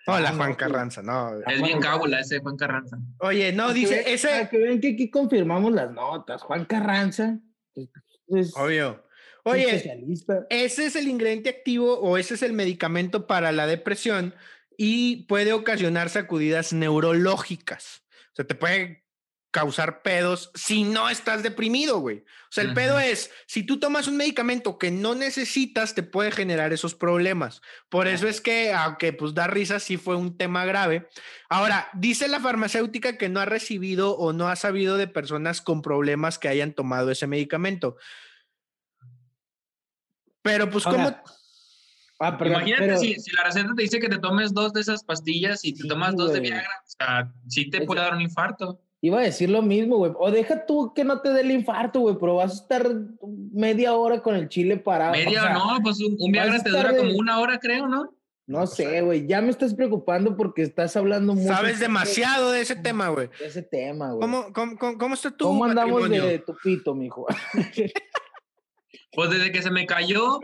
Hola, 0.07 0.31
ah, 0.31 0.35
Juan 0.35 0.55
Carranza, 0.55 1.03
no. 1.03 1.41
Es 1.47 1.63
bien 1.63 1.81
cábula 1.81 2.21
ese 2.21 2.41
Juan 2.41 2.57
Carranza. 2.57 2.99
Oye, 3.19 3.53
no, 3.53 3.73
dice, 3.73 4.13
ese... 4.13 4.49
que 4.51 4.59
ven 4.59 4.81
que 4.81 4.95
aquí 4.95 5.11
confirmamos 5.11 5.73
las 5.73 5.93
notas. 5.93 6.43
Juan 6.43 6.65
Carranza 6.65 7.39
es 8.29 8.57
Obvio. 8.57 9.05
Oye, 9.45 9.75
ese 10.51 10.87
es 10.87 10.97
el 10.97 11.09
ingrediente 11.09 11.51
activo 11.51 11.99
o 11.99 12.17
ese 12.17 12.35
es 12.35 12.43
el 12.43 12.53
medicamento 12.53 13.27
para 13.27 13.51
la 13.51 13.67
depresión 13.67 14.35
y 14.77 15.25
puede 15.27 15.53
ocasionar 15.53 16.11
sacudidas 16.11 16.73
neurológicas. 16.73 18.05
O 18.33 18.37
sea, 18.37 18.47
te 18.47 18.55
puede 18.55 19.05
causar 19.53 20.01
pedos 20.03 20.51
si 20.55 20.83
no 20.83 21.11
estás 21.11 21.43
deprimido, 21.43 21.99
güey. 21.99 22.21
O 22.21 22.55
sea, 22.55 22.65
el 22.65 22.75
pedo 22.75 22.99
es, 22.99 23.31
si 23.47 23.63
tú 23.63 23.79
tomas 23.79 24.09
un 24.09 24.17
medicamento 24.17 24.79
que 24.79 24.91
no 24.91 25.15
necesitas, 25.15 25.95
te 25.95 26.03
puede 26.03 26.33
generar 26.33 26.73
esos 26.73 26.95
problemas. 26.95 27.61
Por 27.89 28.09
eso 28.09 28.27
es 28.27 28.41
que, 28.41 28.73
aunque 28.73 29.13
pues 29.13 29.35
da 29.35 29.47
risa, 29.47 29.79
sí 29.79 29.99
fue 29.99 30.17
un 30.17 30.37
tema 30.37 30.65
grave. 30.65 31.09
Ahora, 31.49 31.89
dice 31.93 32.29
la 32.29 32.41
farmacéutica 32.41 33.19
que 33.19 33.29
no 33.29 33.41
ha 33.41 33.45
recibido 33.45 34.17
o 34.17 34.33
no 34.33 34.49
ha 34.49 34.57
sabido 34.57 34.97
de 34.97 35.07
personas 35.07 35.61
con 35.61 35.83
problemas 35.83 36.39
que 36.39 36.49
hayan 36.49 36.73
tomado 36.73 37.11
ese 37.11 37.27
medicamento. 37.27 37.97
Pero 40.41 40.69
pues, 40.71 40.85
¿cómo? 40.85 41.15
Ah, 42.21 42.39
Imagínate 42.41 42.97
si, 42.99 43.17
la 43.33 43.45
receta 43.45 43.75
te 43.75 43.83
dice 43.83 44.01
que 44.01 44.09
te 44.09 44.19
tomes 44.19 44.55
dos 44.55 44.73
de 44.73 44.81
esas 44.81 45.05
pastillas 45.05 45.65
y 45.65 45.75
te 45.75 45.89
tomas 45.89 46.17
dos 46.17 46.33
de 46.33 46.41
Viagra, 46.41 46.83
o 46.85 46.89
sea, 46.89 47.33
sí 47.49 47.69
te 47.69 47.83
puede 47.85 48.01
dar 48.01 48.15
un 48.15 48.21
infarto. 48.21 48.81
Iba 49.05 49.19
a 49.19 49.23
decir 49.23 49.51
lo 49.51 49.63
mismo, 49.63 49.97
güey. 49.97 50.13
O 50.17 50.31
deja 50.31 50.65
tú 50.65 50.93
que 50.95 51.03
no 51.03 51.21
te 51.21 51.31
dé 51.31 51.41
el 51.41 51.51
infarto, 51.51 51.99
güey, 51.99 52.17
pero 52.21 52.37
vas 52.37 52.53
a 52.53 52.63
estar 52.63 52.89
media 53.53 53.95
hora 53.95 54.23
con 54.23 54.37
el 54.37 54.49
chile 54.49 54.77
parado. 54.77 55.11
Media, 55.11 55.45
o 55.45 55.53
no, 55.53 55.83
pues 55.83 55.99
un, 56.01 56.17
Viagra 56.31 56.63
te 56.63 56.71
dura 56.71 56.97
como 56.97 57.13
una 57.17 57.41
hora, 57.41 57.59
creo, 57.59 57.89
¿no? 57.89 58.15
No 58.47 58.65
sé, 58.69 59.03
güey. 59.03 59.27
Ya 59.27 59.41
me 59.41 59.51
estás 59.51 59.75
preocupando 59.75 60.37
porque 60.37 60.63
estás 60.63 60.95
hablando 60.95 61.35
mucho. 61.35 61.49
Sabes 61.49 61.81
demasiado 61.81 62.53
de 62.53 62.61
ese 62.61 62.77
tema, 62.77 63.09
güey. 63.09 63.29
De 63.41 63.47
ese 63.47 63.63
tema, 63.63 64.13
güey. 64.13 64.21
¿Cómo, 64.21 64.53
cómo, 64.53 64.99
cómo, 64.99 65.15
está 65.15 65.33
tu 65.33 65.47
¿Cómo 65.47 65.65
andamos 65.65 66.09
de 66.09 66.39
tu 66.39 66.57
pito, 66.63 66.95
mijo? 66.95 67.27
pues 69.15 69.31
desde 69.31 69.51
que 69.51 69.63
se 69.63 69.71
me 69.73 69.85
cayó, 69.85 70.39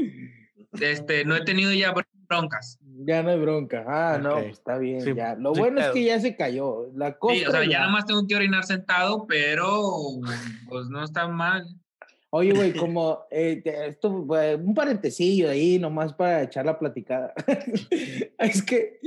este, 0.81 1.25
no 1.25 1.37
he 1.37 1.45
tenido 1.45 1.73
ya 1.73 1.95
broncas. 2.29 2.79
Ya 3.05 3.23
no 3.23 3.31
hay 3.31 3.39
bronca. 3.39 3.85
Ah, 3.87 4.19
no, 4.19 4.35
pues 4.35 4.53
está 4.53 4.79
bien. 4.79 5.15
ya. 5.15 5.35
Lo 5.37 5.53
bueno 5.53 5.81
es 5.81 5.89
que 5.89 6.05
ya 6.05 6.21
se 6.21 6.37
cayó. 6.37 6.91
La 6.95 7.17
cosa 7.17 7.35
sí, 7.35 7.45
o 7.45 7.51
sea, 7.51 7.65
ya 7.65 7.81
nada 7.81 7.91
más 7.91 8.07
tengo 8.07 8.27
que 8.27 8.37
orinar 8.37 8.65
sentado, 8.65 9.27
pero 9.27 10.21
pues 10.69 10.89
no 10.89 11.05
está 11.05 11.29
mal. 11.29 11.67
Oye, 12.31 12.53
güey, 12.53 12.73
como 12.75 13.21
eh, 13.31 13.63
esto, 13.87 14.11
un 14.11 14.75
paréntesis 14.75 15.45
ahí 15.47 15.79
nomás 15.79 16.13
para 16.13 16.43
echar 16.43 16.67
la 16.67 16.79
platicada. 16.79 17.33
es 18.39 18.63
que 18.63 19.01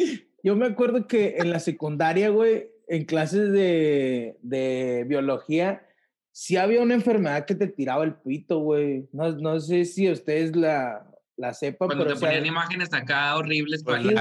yo 0.44 0.56
me 0.56 0.66
acuerdo 0.66 1.08
que 1.08 1.36
en 1.38 1.52
la 1.52 1.60
secundaria, 1.60 2.30
güey, 2.30 2.70
en 2.88 3.06
clases 3.06 3.52
de, 3.52 4.38
de 4.42 5.06
biología, 5.08 5.86
sí 6.32 6.58
había 6.58 6.82
una 6.82 6.94
enfermedad 6.94 7.46
que 7.46 7.56
te 7.56 7.68
tiraba 7.68 8.04
el 8.04 8.16
pito, 8.16 8.60
güey. 8.60 9.08
No, 9.12 9.32
no 9.34 9.60
sé 9.60 9.86
si 9.86 10.10
ustedes 10.10 10.56
la, 10.56 11.11
la. 11.38 11.56
Cuando 11.78 12.08
te 12.08 12.16
ponían 12.16 12.46
imágenes 12.46 12.94
acá 12.94 13.36
horribles 13.36 13.84
para 13.84 14.02
sí, 14.02 14.16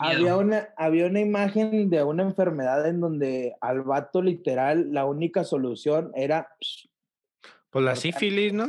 había 0.00 0.36
una, 0.36 0.68
había 0.76 1.06
una 1.06 1.20
imagen 1.20 1.90
de 1.90 2.02
una 2.02 2.22
enfermedad 2.22 2.86
en 2.86 3.00
donde 3.00 3.54
al 3.60 3.82
vato 3.82 4.22
literal 4.22 4.92
la 4.92 5.04
única 5.04 5.44
solución 5.44 6.12
era 6.14 6.48
pues 7.70 7.84
la 7.84 7.96
sífilis, 7.96 8.52
¿no? 8.52 8.68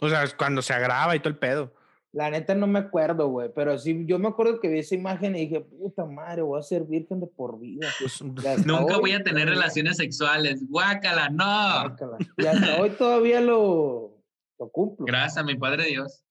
O 0.00 0.08
sea, 0.08 0.24
cuando 0.36 0.62
se 0.62 0.72
agrava 0.72 1.16
y 1.16 1.20
todo 1.20 1.30
el 1.30 1.38
pedo. 1.38 1.74
La 2.12 2.30
neta 2.30 2.54
no 2.54 2.66
me 2.66 2.78
acuerdo, 2.78 3.28
güey, 3.28 3.50
pero 3.54 3.78
sí, 3.78 4.04
yo 4.06 4.18
me 4.18 4.28
acuerdo 4.28 4.60
que 4.60 4.68
vi 4.68 4.78
esa 4.78 4.94
imagen 4.94 5.36
y 5.36 5.40
dije, 5.40 5.60
puta 5.60 6.06
madre, 6.06 6.40
voy 6.40 6.58
a 6.58 6.62
ser 6.62 6.84
virgen 6.84 7.20
de 7.20 7.26
por 7.26 7.60
vida. 7.60 7.86
Pues, 8.00 8.22
Nunca 8.64 8.98
voy 8.98 9.12
a 9.12 9.22
tener 9.22 9.48
relaciones 9.48 9.98
sexuales, 9.98 10.66
guácala, 10.68 11.28
no. 11.28 11.44
Guácala. 11.44 12.16
Y 12.38 12.46
hasta 12.46 12.80
hoy 12.80 12.90
todavía 12.90 13.42
lo, 13.42 14.24
lo 14.58 14.68
cumplo. 14.70 15.04
Gracias 15.04 15.36
a 15.36 15.42
mi 15.42 15.56
Padre 15.56 15.84
Dios. 15.84 16.24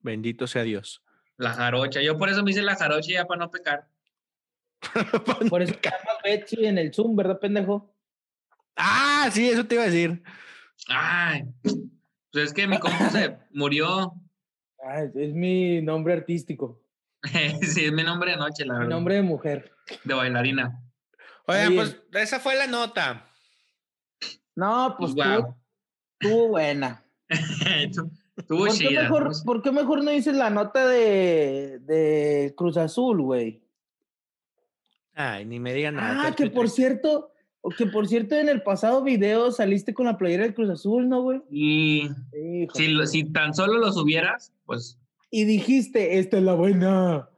Bendito 0.00 0.46
sea 0.46 0.62
Dios. 0.62 1.02
La 1.36 1.52
jarocha, 1.52 2.00
yo 2.02 2.18
por 2.18 2.28
eso 2.28 2.42
me 2.42 2.50
hice 2.50 2.62
la 2.62 2.76
jarocha 2.76 3.12
ya 3.12 3.26
para 3.26 3.40
no 3.40 3.50
pecar. 3.50 3.88
por 5.50 5.62
eso 5.62 5.78
que 5.80 5.90
Betsy 6.24 6.64
en 6.64 6.78
el 6.78 6.92
Zoom, 6.92 7.16
¿verdad, 7.16 7.38
pendejo? 7.38 7.94
Ah, 8.76 9.28
sí, 9.32 9.48
eso 9.48 9.66
te 9.66 9.74
iba 9.74 9.84
a 9.84 9.86
decir. 9.86 10.22
Ay, 10.88 11.44
pues 11.62 12.46
es 12.46 12.52
que 12.52 12.66
mi 12.66 12.78
compa 12.78 13.10
se 13.10 13.36
murió. 13.52 14.14
es 15.14 15.34
mi 15.34 15.82
nombre 15.82 16.14
artístico. 16.14 16.82
sí, 17.62 17.84
es 17.84 17.92
mi 17.92 18.02
nombre 18.02 18.32
de 18.32 18.36
noche, 18.36 18.64
la 18.64 18.74
verdad. 18.74 18.86
Mi 18.86 18.94
nombre 18.94 19.14
de 19.16 19.22
mujer. 19.22 19.72
De 20.04 20.14
bailarina. 20.14 20.82
Oye, 21.46 21.70
pues 21.74 22.00
esa 22.12 22.38
fue 22.38 22.54
la 22.56 22.66
nota. 22.66 23.26
No, 24.54 24.94
pues 24.98 25.14
wow. 25.14 25.56
tú, 26.18 26.48
buena. 26.48 27.04
¿Por, 28.48 28.78
qué 28.78 28.90
mejor, 28.90 29.32
¿Por 29.44 29.62
qué 29.62 29.72
mejor 29.72 30.04
no 30.04 30.10
dices 30.10 30.34
la 30.34 30.50
nota 30.50 30.86
de, 30.86 31.78
de 31.80 32.54
Cruz 32.56 32.76
Azul, 32.76 33.20
güey? 33.22 33.62
Ay, 35.14 35.44
ni 35.44 35.60
me 35.60 35.74
digan 35.74 35.96
nada. 35.96 36.28
Ah, 36.28 36.34
que 36.34 36.48
por 36.48 36.70
cierto, 36.70 37.32
o 37.60 37.70
que 37.70 37.86
por 37.86 38.08
cierto, 38.08 38.36
en 38.36 38.48
el 38.48 38.62
pasado 38.62 39.02
video 39.02 39.50
saliste 39.52 39.92
con 39.92 40.06
la 40.06 40.16
playera 40.16 40.44
del 40.44 40.54
Cruz 40.54 40.70
Azul, 40.70 41.08
¿no, 41.08 41.22
güey? 41.22 41.42
Y 41.50 42.08
si, 42.74 43.06
si, 43.06 43.24
tan 43.24 43.54
solo 43.54 43.78
lo 43.78 43.92
subieras, 43.92 44.52
pues. 44.64 44.98
Y 45.30 45.44
dijiste, 45.44 46.18
esta 46.18 46.38
es 46.38 46.42
la 46.42 46.54
buena. 46.54 47.28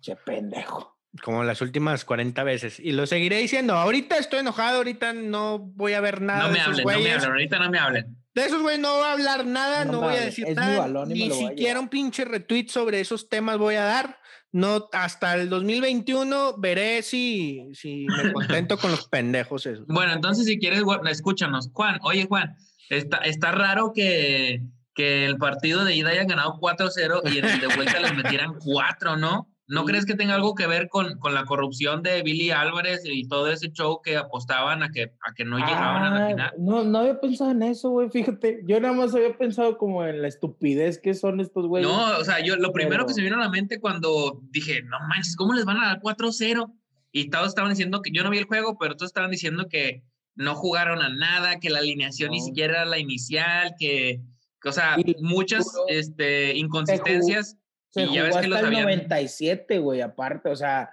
Che 0.00 0.16
pendejo. 0.16 0.96
Como 1.22 1.44
las 1.44 1.60
últimas 1.60 2.04
40 2.04 2.42
veces. 2.44 2.80
Y 2.80 2.92
lo 2.92 3.06
seguiré 3.06 3.38
diciendo. 3.38 3.74
Ahorita 3.74 4.16
estoy 4.16 4.40
enojado, 4.40 4.78
ahorita 4.78 5.12
no 5.12 5.58
voy 5.58 5.94
a 5.94 6.00
ver 6.00 6.20
nada. 6.20 6.46
No 6.46 6.52
me 6.52 6.60
hablen, 6.60 6.84
no 6.84 6.98
me 6.98 7.12
hablen, 7.12 7.30
ahorita 7.30 7.58
no 7.58 7.70
me 7.70 7.78
hablen. 7.78 8.16
De 8.34 8.44
esos 8.44 8.62
güey 8.62 8.78
no 8.78 8.94
voy 8.96 9.04
a 9.04 9.12
hablar 9.12 9.46
nada, 9.46 9.84
no, 9.84 10.00
voy 10.00 10.16
a 10.16 10.20
decir 10.22 10.54
nada. 10.54 11.06
Ni 11.06 11.30
siquiera 11.30 11.78
un 11.78 11.88
pinche 11.88 12.24
retweet 12.24 12.68
sobre 12.68 13.00
esos 13.00 13.28
temas 13.28 13.58
voy 13.58 13.76
a 13.76 13.84
dar 13.84 14.18
no, 14.54 14.88
hasta 14.92 15.34
el 15.34 15.50
2021 15.50 16.58
veré 16.58 17.02
si, 17.02 17.70
si 17.74 18.06
me 18.06 18.32
contento 18.32 18.78
con 18.78 18.92
los 18.92 19.08
pendejos 19.08 19.66
esos. 19.66 19.84
Bueno, 19.88 20.12
entonces 20.12 20.46
si 20.46 20.60
quieres, 20.60 20.80
escúchanos. 21.10 21.70
Juan, 21.72 21.98
oye 22.02 22.26
Juan, 22.28 22.54
está, 22.88 23.16
está 23.18 23.50
raro 23.50 23.92
que, 23.92 24.62
que 24.94 25.24
el 25.24 25.38
partido 25.38 25.84
de 25.84 25.96
ida 25.96 26.10
haya 26.10 26.22
ganado 26.22 26.60
4-0 26.60 27.34
y 27.34 27.38
en 27.38 27.46
el 27.46 27.60
de 27.60 27.66
vuelta 27.66 27.98
les 27.98 28.14
metieran 28.14 28.54
4, 28.64 29.16
¿no? 29.16 29.50
¿No 29.66 29.86
crees 29.86 30.04
que 30.04 30.14
tenga 30.14 30.34
algo 30.34 30.54
que 30.54 30.66
ver 30.66 30.88
con, 30.90 31.18
con, 31.18 31.32
la 31.32 31.46
corrupción 31.46 32.02
de 32.02 32.22
Billy 32.22 32.50
Álvarez 32.50 33.02
y 33.04 33.26
todo 33.26 33.50
ese 33.50 33.72
show 33.72 34.02
que 34.02 34.18
apostaban 34.18 34.82
a 34.82 34.90
que, 34.90 35.14
a 35.26 35.32
que 35.34 35.46
no 35.46 35.56
llegaban 35.56 36.02
a 36.04 36.10
la 36.10 36.24
ah, 36.26 36.28
final? 36.28 36.52
No, 36.58 36.84
no 36.84 36.98
había 36.98 37.18
pensado 37.18 37.50
en 37.50 37.62
eso, 37.62 37.88
güey, 37.88 38.10
fíjate. 38.10 38.60
Yo 38.66 38.78
nada 38.78 38.92
más 38.92 39.14
había 39.14 39.36
pensado 39.38 39.78
como 39.78 40.04
en 40.04 40.20
la 40.20 40.28
estupidez 40.28 40.98
que 40.98 41.14
son 41.14 41.40
estos 41.40 41.66
güeyes. 41.66 41.88
No, 41.88 42.18
o 42.18 42.24
sea, 42.24 42.44
yo 42.44 42.56
lo 42.56 42.72
primero 42.72 43.06
que 43.06 43.14
se 43.14 43.22
me 43.22 43.28
vino 43.28 43.36
a 43.38 43.44
la 43.44 43.48
mente 43.48 43.80
cuando 43.80 44.38
dije, 44.50 44.82
no 44.82 44.98
manches, 45.08 45.34
¿cómo 45.34 45.54
les 45.54 45.64
van 45.64 45.78
a 45.78 45.86
dar 45.86 46.00
4-0? 46.00 46.70
Y 47.10 47.30
todos 47.30 47.48
estaban 47.48 47.70
diciendo 47.70 48.02
que 48.02 48.10
yo 48.12 48.22
no 48.22 48.30
vi 48.30 48.38
el 48.38 48.44
juego, 48.44 48.76
pero 48.78 48.96
todos 48.96 49.10
estaban 49.10 49.30
diciendo 49.30 49.68
que 49.70 50.02
no 50.34 50.56
jugaron 50.56 51.00
a 51.00 51.08
nada, 51.08 51.58
que 51.58 51.70
la 51.70 51.78
alineación 51.78 52.32
ni 52.32 52.40
siquiera 52.40 52.82
era 52.82 52.84
la 52.84 52.98
inicial, 52.98 53.74
que, 53.78 54.20
o 54.62 54.72
sea, 54.72 54.96
muchas 55.20 55.66
este, 55.88 56.54
inconsistencias 56.56 57.56
se 57.94 58.06
jugó 58.08 58.24
hasta 58.24 58.40
el 58.40 58.72
97, 58.72 59.78
güey, 59.78 60.00
aparte, 60.00 60.48
o 60.48 60.56
sea, 60.56 60.90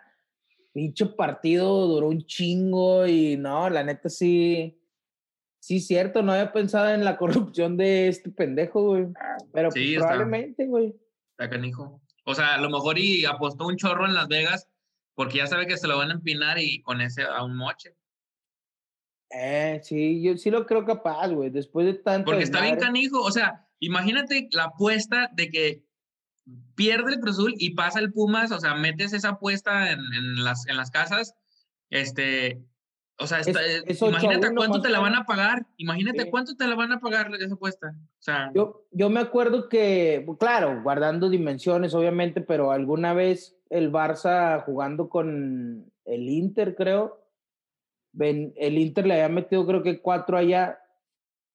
pinche 0.71 1.07
partido 1.07 1.87
duró 1.87 2.09
un 2.09 2.23
chingo 2.27 3.07
y 3.07 3.37
no, 3.37 3.71
la 3.71 3.83
neta 3.83 4.07
sí, 4.07 4.79
sí, 5.59 5.79
cierto, 5.79 6.21
no 6.21 6.33
había 6.33 6.53
pensado 6.53 6.93
en 6.93 7.03
la 7.03 7.17
corrupción 7.49 7.75
de 7.75 8.07
este 8.07 8.29
pendejo, 8.29 8.83
güey, 8.83 9.07
pero 9.51 9.69
pues, 9.69 9.95
probablemente, 9.97 10.67
güey. 10.67 10.95
Está 11.31 11.49
canijo. 11.49 11.99
O 12.23 12.35
sea, 12.35 12.53
a 12.53 12.61
lo 12.61 12.69
mejor 12.69 12.99
y 12.99 13.25
apostó 13.25 13.65
un 13.65 13.77
chorro 13.77 14.05
en 14.05 14.13
Las 14.13 14.27
Vegas 14.27 14.69
porque 15.15 15.39
ya 15.39 15.47
sabe 15.47 15.65
que 15.65 15.77
se 15.77 15.87
lo 15.87 15.97
van 15.97 16.11
a 16.11 16.13
empinar 16.13 16.59
y 16.59 16.83
con 16.83 17.01
ese 17.01 17.23
a 17.23 17.43
un 17.43 17.57
moche. 17.57 17.95
Eh, 19.31 19.79
sí, 19.81 20.21
yo 20.21 20.37
sí 20.37 20.51
lo 20.51 20.67
creo 20.67 20.85
capaz, 20.85 21.29
güey, 21.29 21.49
después 21.49 21.87
de 21.87 21.95
tanto... 21.95 22.25
Porque 22.25 22.43
está 22.43 22.61
bien 22.61 22.77
canijo, 22.77 23.23
o 23.23 23.31
sea, 23.31 23.67
imagínate 23.79 24.49
la 24.51 24.65
apuesta 24.65 25.31
de 25.33 25.49
que 25.49 25.90
pierde 26.75 27.13
el 27.13 27.19
Cruz 27.19 27.37
Azul 27.37 27.53
y 27.57 27.71
pasa 27.71 27.99
el 27.99 28.11
Pumas, 28.11 28.51
o 28.51 28.59
sea, 28.59 28.75
metes 28.75 29.13
esa 29.13 29.29
apuesta 29.29 29.91
en, 29.91 29.99
en 29.99 30.43
las, 30.43 30.67
en 30.67 30.77
las 30.77 30.91
casas, 30.91 31.35
este, 31.89 32.61
o 33.21 33.27
sea, 33.27 33.41
eh, 33.41 33.83
imagínate 34.01 34.53
cuánto 34.55 34.81
te 34.81 34.89
la 34.89 34.99
van 34.99 35.13
a 35.13 35.25
pagar, 35.25 35.65
imagínate 35.77 36.29
cuánto 36.31 36.55
te 36.55 36.65
la 36.65 36.75
van 36.75 36.91
a 36.91 36.99
pagar 36.99 37.31
esa 37.35 37.53
apuesta. 37.53 37.93
O 38.19 38.23
sea, 38.23 38.51
yo, 38.55 38.87
yo 38.91 39.09
me 39.11 39.19
acuerdo 39.19 39.69
que, 39.69 40.25
claro, 40.39 40.81
guardando 40.81 41.29
dimensiones, 41.29 41.93
obviamente, 41.93 42.41
pero 42.41 42.71
alguna 42.71 43.13
vez 43.13 43.55
el 43.69 43.91
Barça 43.91 44.63
jugando 44.63 45.07
con 45.07 45.91
el 46.05 46.29
Inter, 46.29 46.75
creo, 46.75 47.23
el 48.19 48.77
Inter 48.77 49.05
le 49.05 49.13
había 49.13 49.29
metido 49.29 49.65
creo 49.67 49.83
que 49.83 50.01
cuatro 50.01 50.37
allá 50.37 50.79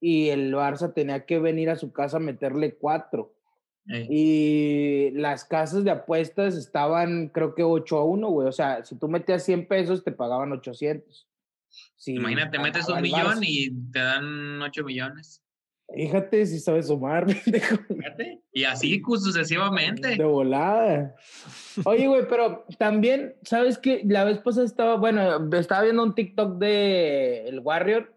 y 0.00 0.29
el 0.29 0.55
Barça 0.55 0.95
tenía 0.95 1.26
que 1.26 1.38
venir 1.41 1.69
a 1.71 1.76
su 1.76 1.93
casa 1.93 2.19
a 2.19 2.21
meterle 2.21 2.76
cuatro. 2.76 3.35
Y 3.88 5.11
las 5.12 5.45
casas 5.45 5.85
de 5.85 5.93
apuestas 5.93 6.57
estaban, 6.57 7.28
creo 7.28 7.55
que 7.55 7.62
8 7.62 7.99
a 7.99 8.05
1, 8.05 8.28
güey. 8.28 8.49
O 8.49 8.52
sea, 8.52 8.85
si 8.85 8.99
tú 8.99 9.09
metías 9.09 9.45
100 9.45 9.69
pesos, 9.69 10.02
te 10.02 10.12
pagaban 10.12 10.52
800. 10.52 11.28
Imagínate, 12.07 12.59
metes 12.59 12.88
un 12.88 13.00
millón 13.00 13.38
y 13.43 13.71
te 13.90 13.99
dan 14.00 14.61
8 14.62 14.85
millones. 14.85 15.43
Fíjate 15.95 16.47
si 16.47 16.59
sabes 16.59 16.88
sumar, 16.88 17.28
Fíjate. 17.33 18.43
Y 18.52 18.64
así 18.64 19.00
sucesivamente. 19.05 20.16
De 20.16 20.25
volada. 20.25 21.14
Oye, 21.85 22.09
güey, 22.09 22.26
pero 22.28 22.64
también, 22.78 23.37
¿sabes 23.43 23.78
qué? 23.78 24.02
La 24.05 24.25
vez 24.25 24.38
pasada 24.38 24.66
estaba, 24.66 24.97
bueno, 24.97 25.49
estaba 25.57 25.83
viendo 25.83 26.02
un 26.02 26.14
TikTok 26.14 26.59
de 26.59 27.49
El 27.49 27.61
Warrior, 27.61 28.12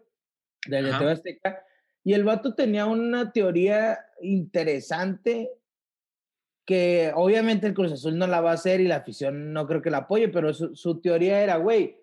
de 0.66 0.82
la 0.82 0.98
Azteca, 0.98 1.62
y 2.02 2.14
el 2.14 2.24
vato 2.24 2.54
tenía 2.54 2.86
una 2.86 3.30
teoría 3.32 3.98
interesante 4.20 5.50
que 6.70 7.10
obviamente 7.16 7.66
el 7.66 7.74
Cruz 7.74 7.90
Azul 7.90 8.16
no 8.16 8.28
la 8.28 8.40
va 8.40 8.52
a 8.52 8.54
hacer 8.54 8.80
y 8.80 8.86
la 8.86 8.98
afición 8.98 9.52
no 9.52 9.66
creo 9.66 9.82
que 9.82 9.90
la 9.90 9.98
apoye, 9.98 10.28
pero 10.28 10.54
su, 10.54 11.00
teoría 11.00 11.42
era, 11.42 11.56
güey, 11.56 11.96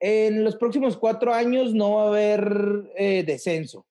en 0.00 0.42
los 0.42 0.56
próximos 0.56 0.96
cuatro 0.96 1.32
años 1.32 1.72
no 1.72 1.92
va 1.92 2.02
a 2.02 2.08
haber 2.08 2.90
eh, 2.96 3.22
descenso. 3.24 3.86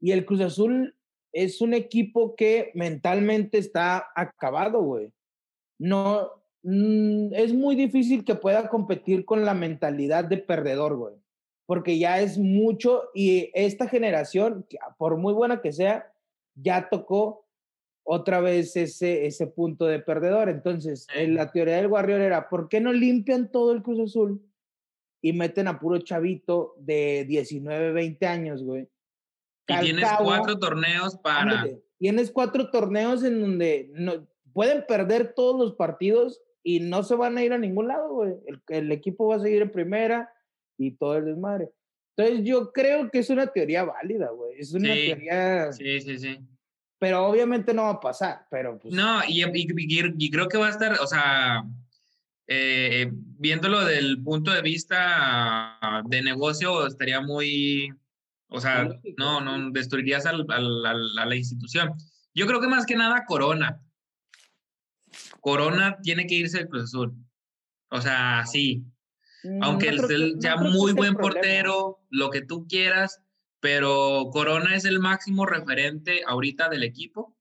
Y 0.00 0.10
el 0.10 0.26
Cruz 0.26 0.40
Azul 0.40 0.92
es 1.32 1.60
un 1.60 1.72
equipo 1.72 2.34
que 2.34 2.72
mentalmente 2.74 3.58
está 3.58 4.08
acabado, 4.16 4.82
güey. 4.82 5.12
No, 5.78 6.28
mm, 6.64 7.32
es 7.32 7.54
muy 7.54 7.76
difícil 7.76 8.24
que 8.24 8.34
pueda 8.34 8.68
competir 8.68 9.24
con 9.24 9.44
la 9.44 9.54
mentalidad 9.54 10.24
de 10.24 10.38
perdedor, 10.38 10.96
güey. 10.96 11.14
Porque 11.64 11.96
ya 11.96 12.20
es 12.20 12.38
mucho 12.38 13.04
y 13.14 13.52
esta 13.54 13.86
generación, 13.86 14.66
por 14.98 15.16
muy 15.16 15.32
buena 15.32 15.62
que 15.62 15.72
sea, 15.72 16.12
ya 16.56 16.88
tocó 16.88 17.43
otra 18.04 18.40
vez 18.40 18.76
ese, 18.76 19.26
ese 19.26 19.46
punto 19.46 19.86
de 19.86 19.98
perdedor. 19.98 20.48
Entonces, 20.48 21.06
en 21.14 21.34
la 21.34 21.50
teoría 21.50 21.76
del 21.76 21.88
Warrior 21.88 22.20
era, 22.20 22.48
¿por 22.48 22.68
qué 22.68 22.80
no 22.80 22.92
limpian 22.92 23.50
todo 23.50 23.72
el 23.72 23.82
Cruz 23.82 24.10
Azul 24.10 24.42
y 25.22 25.32
meten 25.32 25.66
a 25.66 25.80
puro 25.80 25.98
chavito 25.98 26.74
de 26.78 27.24
19, 27.26 27.92
20 27.92 28.26
años, 28.26 28.62
güey? 28.62 28.88
Y 29.66 29.80
tienes 29.80 30.08
cuatro 30.22 30.58
torneos 30.58 31.16
para... 31.16 31.66
tienes 31.98 32.30
cuatro 32.30 32.70
torneos 32.70 33.24
en 33.24 33.40
donde 33.40 33.90
no, 33.94 34.28
pueden 34.52 34.84
perder 34.86 35.32
todos 35.32 35.58
los 35.58 35.74
partidos 35.74 36.42
y 36.62 36.80
no 36.80 37.02
se 37.02 37.14
van 37.14 37.38
a 37.38 37.42
ir 37.42 37.54
a 37.54 37.58
ningún 37.58 37.88
lado, 37.88 38.12
güey. 38.12 38.34
El, 38.46 38.62
el 38.68 38.92
equipo 38.92 39.28
va 39.28 39.36
a 39.36 39.40
seguir 39.40 39.62
en 39.62 39.72
primera 39.72 40.30
y 40.76 40.92
todo 40.92 41.16
el 41.16 41.24
desmadre. 41.24 41.70
Entonces, 42.16 42.44
yo 42.44 42.70
creo 42.70 43.10
que 43.10 43.20
es 43.20 43.30
una 43.30 43.46
teoría 43.46 43.84
válida, 43.84 44.28
güey. 44.28 44.60
Es 44.60 44.74
una 44.74 44.92
teoría... 44.92 45.72
Sí, 45.72 46.00
sí, 46.00 46.18
sí 46.18 46.38
pero 47.04 47.26
obviamente 47.26 47.74
no 47.74 47.82
va 47.82 47.90
a 47.90 48.00
pasar, 48.00 48.46
pero 48.50 48.78
pues... 48.78 48.94
No, 48.94 49.20
y, 49.28 49.44
y, 49.44 50.30
creo 50.30 50.48
que 50.48 50.56
va 50.56 50.68
a 50.68 50.70
estar, 50.70 50.98
o 51.02 51.06
sea, 51.06 51.62
eh, 52.46 53.10
viéndolo 53.12 53.84
del 53.84 54.22
punto 54.22 54.50
de 54.52 54.62
vista 54.62 55.78
de 56.06 56.22
negocio, 56.22 56.86
estaría 56.86 57.20
muy, 57.20 57.92
o 58.48 58.58
sea, 58.58 58.88
no, 59.18 59.42
no, 59.42 59.70
destruirías 59.70 60.24
al, 60.24 60.46
al, 60.48 61.18
a 61.18 61.26
la 61.26 61.36
institución. 61.36 61.92
Yo 62.32 62.46
creo 62.46 62.62
que 62.62 62.68
más 62.68 62.86
que 62.86 62.96
nada 62.96 63.26
Corona. 63.26 63.82
Corona 65.42 65.98
tiene 66.02 66.26
que 66.26 66.36
irse 66.36 66.56
del 66.56 66.68
Cruz 66.68 66.84
Azul. 66.84 67.14
O 67.90 68.00
sea, 68.00 68.46
sí. 68.46 68.82
Mm, 69.42 69.62
Aunque 69.62 69.88
él 69.88 70.38
sea 70.40 70.56
muy 70.56 70.94
buen 70.94 71.16
portero, 71.16 71.98
lo 72.08 72.30
que 72.30 72.40
tú 72.40 72.66
quieras, 72.66 73.20
pero 73.64 74.28
Corona 74.30 74.76
es 74.76 74.84
el 74.84 75.00
máximo 75.00 75.46
referente 75.46 76.20
ahorita 76.26 76.68
del 76.68 76.82
equipo 76.82 77.34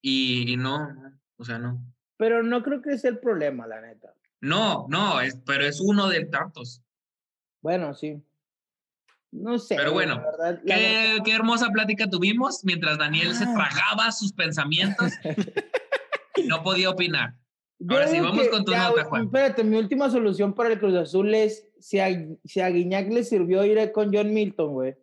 y, 0.00 0.56
no, 0.56 0.88
o 1.36 1.44
sea, 1.44 1.58
no. 1.58 1.78
Pero 2.16 2.42
no 2.42 2.62
creo 2.62 2.80
que 2.80 2.96
sea 2.96 3.10
el 3.10 3.18
problema, 3.18 3.66
la 3.66 3.82
neta. 3.82 4.14
No, 4.40 4.86
no, 4.88 5.20
es, 5.20 5.36
pero 5.44 5.66
es 5.66 5.78
uno 5.78 6.08
de 6.08 6.24
tantos. 6.24 6.82
Bueno, 7.60 7.92
sí. 7.92 8.18
No 9.30 9.58
sé. 9.58 9.76
Pero 9.76 9.92
bueno, 9.92 10.22
qué, 10.64 11.20
hermosa 11.34 11.68
plática 11.68 12.08
tuvimos 12.08 12.64
mientras 12.64 12.96
Daniel 12.96 13.34
se 13.34 13.44
ah. 13.44 13.52
tragaba 13.54 14.12
sus 14.12 14.32
pensamientos 14.32 15.12
y 16.36 16.44
no 16.44 16.62
podía 16.62 16.88
opinar. 16.88 17.34
Ahora 17.90 18.08
sí, 18.08 18.20
vamos 18.20 18.48
con 18.48 18.64
tu 18.64 18.72
nota, 18.72 19.04
Juan. 19.04 19.24
Espérate, 19.24 19.64
mi 19.64 19.76
última 19.76 20.08
solución 20.08 20.54
para 20.54 20.72
el 20.72 20.78
Cruz 20.78 20.94
Azul 20.94 21.34
es 21.34 21.68
si 21.78 21.98
a, 21.98 22.08
si 22.42 22.60
a 22.60 22.70
Guiñac 22.70 23.12
le 23.12 23.22
sirvió 23.22 23.66
ir 23.66 23.92
con 23.92 24.10
John 24.14 24.32
Milton, 24.32 24.72
güey 24.72 24.96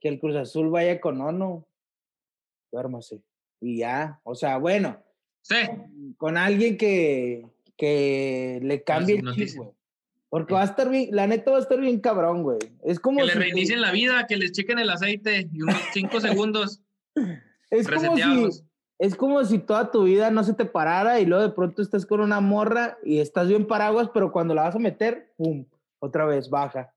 que 0.00 0.08
el 0.08 0.18
Cruz 0.18 0.36
Azul 0.36 0.70
vaya 0.70 1.00
con 1.00 1.20
Ono. 1.20 1.66
Duérmase. 2.72 3.20
Y 3.60 3.78
ya, 3.78 4.20
o 4.24 4.34
sea, 4.34 4.56
bueno. 4.58 5.02
Sí. 5.42 5.56
Con, 6.16 6.36
alguien 6.36 6.76
que, 6.76 7.46
que 7.76 8.60
le 8.62 8.82
cambie 8.82 9.16
el 9.16 9.32
chip, 9.34 9.56
güey. 9.56 9.70
Porque 10.28 10.54
va 10.54 10.62
a 10.62 10.64
estar 10.64 10.88
bien, 10.88 11.08
la 11.10 11.26
neta 11.26 11.50
va 11.50 11.56
a 11.58 11.60
estar 11.60 11.80
bien 11.80 12.00
cabrón, 12.00 12.42
güey. 12.44 12.58
Es 12.84 13.00
como. 13.00 13.18
Que 13.18 13.26
le 13.26 13.34
reinicien 13.34 13.80
la 13.80 13.90
vida, 13.90 14.26
que 14.28 14.36
les 14.36 14.52
chequen 14.52 14.78
el 14.78 14.88
aceite 14.88 15.48
y 15.52 15.62
unos 15.62 15.76
cinco 15.92 16.20
segundos. 16.20 16.80
Es 17.70 17.86
como 17.86 18.16
si. 18.16 18.64
Es 18.98 19.14
como 19.14 19.44
si 19.44 19.60
toda 19.60 19.92
tu 19.92 20.04
vida 20.04 20.30
no 20.30 20.42
se 20.42 20.54
te 20.54 20.64
parara 20.64 21.20
y 21.20 21.24
luego 21.24 21.44
de 21.44 21.54
pronto 21.54 21.82
estás 21.82 22.04
con 22.04 22.20
una 22.20 22.40
morra 22.40 22.98
y 23.04 23.20
estás 23.20 23.48
bien 23.48 23.66
paraguas, 23.66 24.10
pero 24.12 24.32
cuando 24.32 24.54
la 24.54 24.64
vas 24.64 24.74
a 24.74 24.80
meter, 24.80 25.32
¡pum! 25.36 25.64
Otra 26.00 26.26
vez 26.26 26.50
baja. 26.50 26.92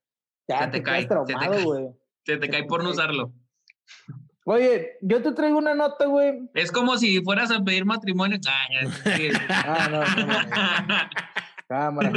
Ya 0.48 0.70
te, 0.70 0.80
te 0.80 0.84
caes 0.84 1.08
traumado, 1.08 1.64
güey. 1.64 1.94
Se 2.26 2.38
te 2.38 2.50
cae 2.50 2.64
por 2.64 2.84
no 2.84 2.92
usarlo. 2.92 3.34
Oye, 4.46 4.98
yo 5.02 5.22
te 5.22 5.32
traigo 5.32 5.58
una 5.58 5.74
nota, 5.74 6.06
güey. 6.06 6.50
Es 6.54 6.72
como 6.72 6.98
si 6.98 7.22
fueras 7.22 7.50
a 7.52 7.64
pedir 7.64 7.86
matrimonio. 7.86 8.40
ah, 8.46 9.88
no, 9.92 10.00
no, 10.00 11.10
Cámara, 11.68 12.12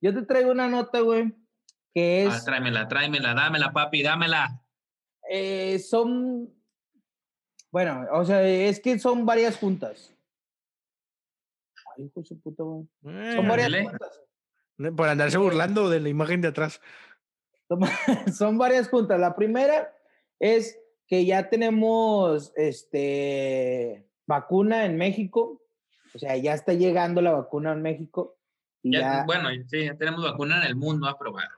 Yo 0.00 0.14
te 0.14 0.22
traigo 0.22 0.50
una 0.50 0.68
nota, 0.68 1.00
güey, 1.00 1.32
que 1.94 2.24
es... 2.26 2.34
Ah, 2.34 2.44
tráemela, 2.44 2.88
tráemela, 2.88 3.34
dámela, 3.34 3.72
papi, 3.72 4.02
dámela. 4.02 4.62
Eh, 5.30 5.78
son... 5.78 6.52
Bueno, 7.70 8.06
o 8.12 8.24
sea, 8.24 8.42
es 8.42 8.80
que 8.80 8.98
son 8.98 9.26
varias 9.26 9.56
juntas. 9.56 10.12
Ay, 11.96 12.06
hijo 12.06 12.20
de 12.20 12.26
su 12.26 12.40
puta, 12.40 12.64
güey. 12.64 12.88
son 13.36 13.48
varias 13.48 13.70
juntas. 13.82 14.22
Por 14.96 15.08
andarse 15.08 15.38
burlando 15.38 15.88
de 15.88 16.00
la 16.00 16.08
imagen 16.08 16.40
de 16.40 16.48
atrás. 16.48 16.80
Son 18.32 18.58
varias 18.58 18.88
juntas. 18.88 19.18
La 19.18 19.34
primera 19.34 19.92
es 20.38 20.78
que 21.06 21.24
ya 21.24 21.48
tenemos 21.48 22.52
este, 22.56 24.06
vacuna 24.26 24.84
en 24.84 24.96
México. 24.96 25.62
O 26.14 26.18
sea, 26.18 26.36
ya 26.36 26.54
está 26.54 26.72
llegando 26.72 27.20
la 27.20 27.32
vacuna 27.32 27.72
en 27.72 27.82
México. 27.82 28.36
ya, 28.82 29.24
bueno, 29.26 29.48
sí, 29.68 29.84
ya 29.84 29.96
tenemos 29.96 30.22
vacuna 30.22 30.58
en 30.58 30.68
el 30.68 30.76
mundo 30.76 31.08
a 31.08 31.18
probar. 31.18 31.48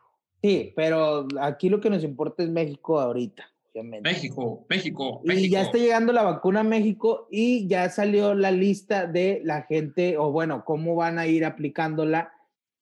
Sí, 0.43 0.73
pero 0.77 1.27
aquí 1.41 1.69
lo 1.69 1.81
que 1.81 1.91
nos 1.91 2.05
importa 2.05 2.43
es 2.43 2.49
México 2.49 3.01
ahorita. 3.01 3.49
Obviamente. 3.73 4.09
México, 4.09 4.67
México, 4.69 5.21
México. 5.25 5.47
Y 5.47 5.51
ya 5.51 5.63
está 5.63 5.79
llegando 5.79 6.13
la 6.13 6.23
vacuna 6.23 6.61
a 6.61 6.65
México 6.65 7.29
y 7.31 7.69
ya 7.69 7.89
salió 7.91 8.35
la 8.35 8.51
lista 8.51 9.07
de 9.07 9.41
la 9.45 9.63
gente, 9.63 10.17
o 10.17 10.33
bueno, 10.33 10.65
cómo 10.65 10.97
van 10.97 11.19
a 11.19 11.27
ir 11.27 11.45
aplicándola 11.45 12.33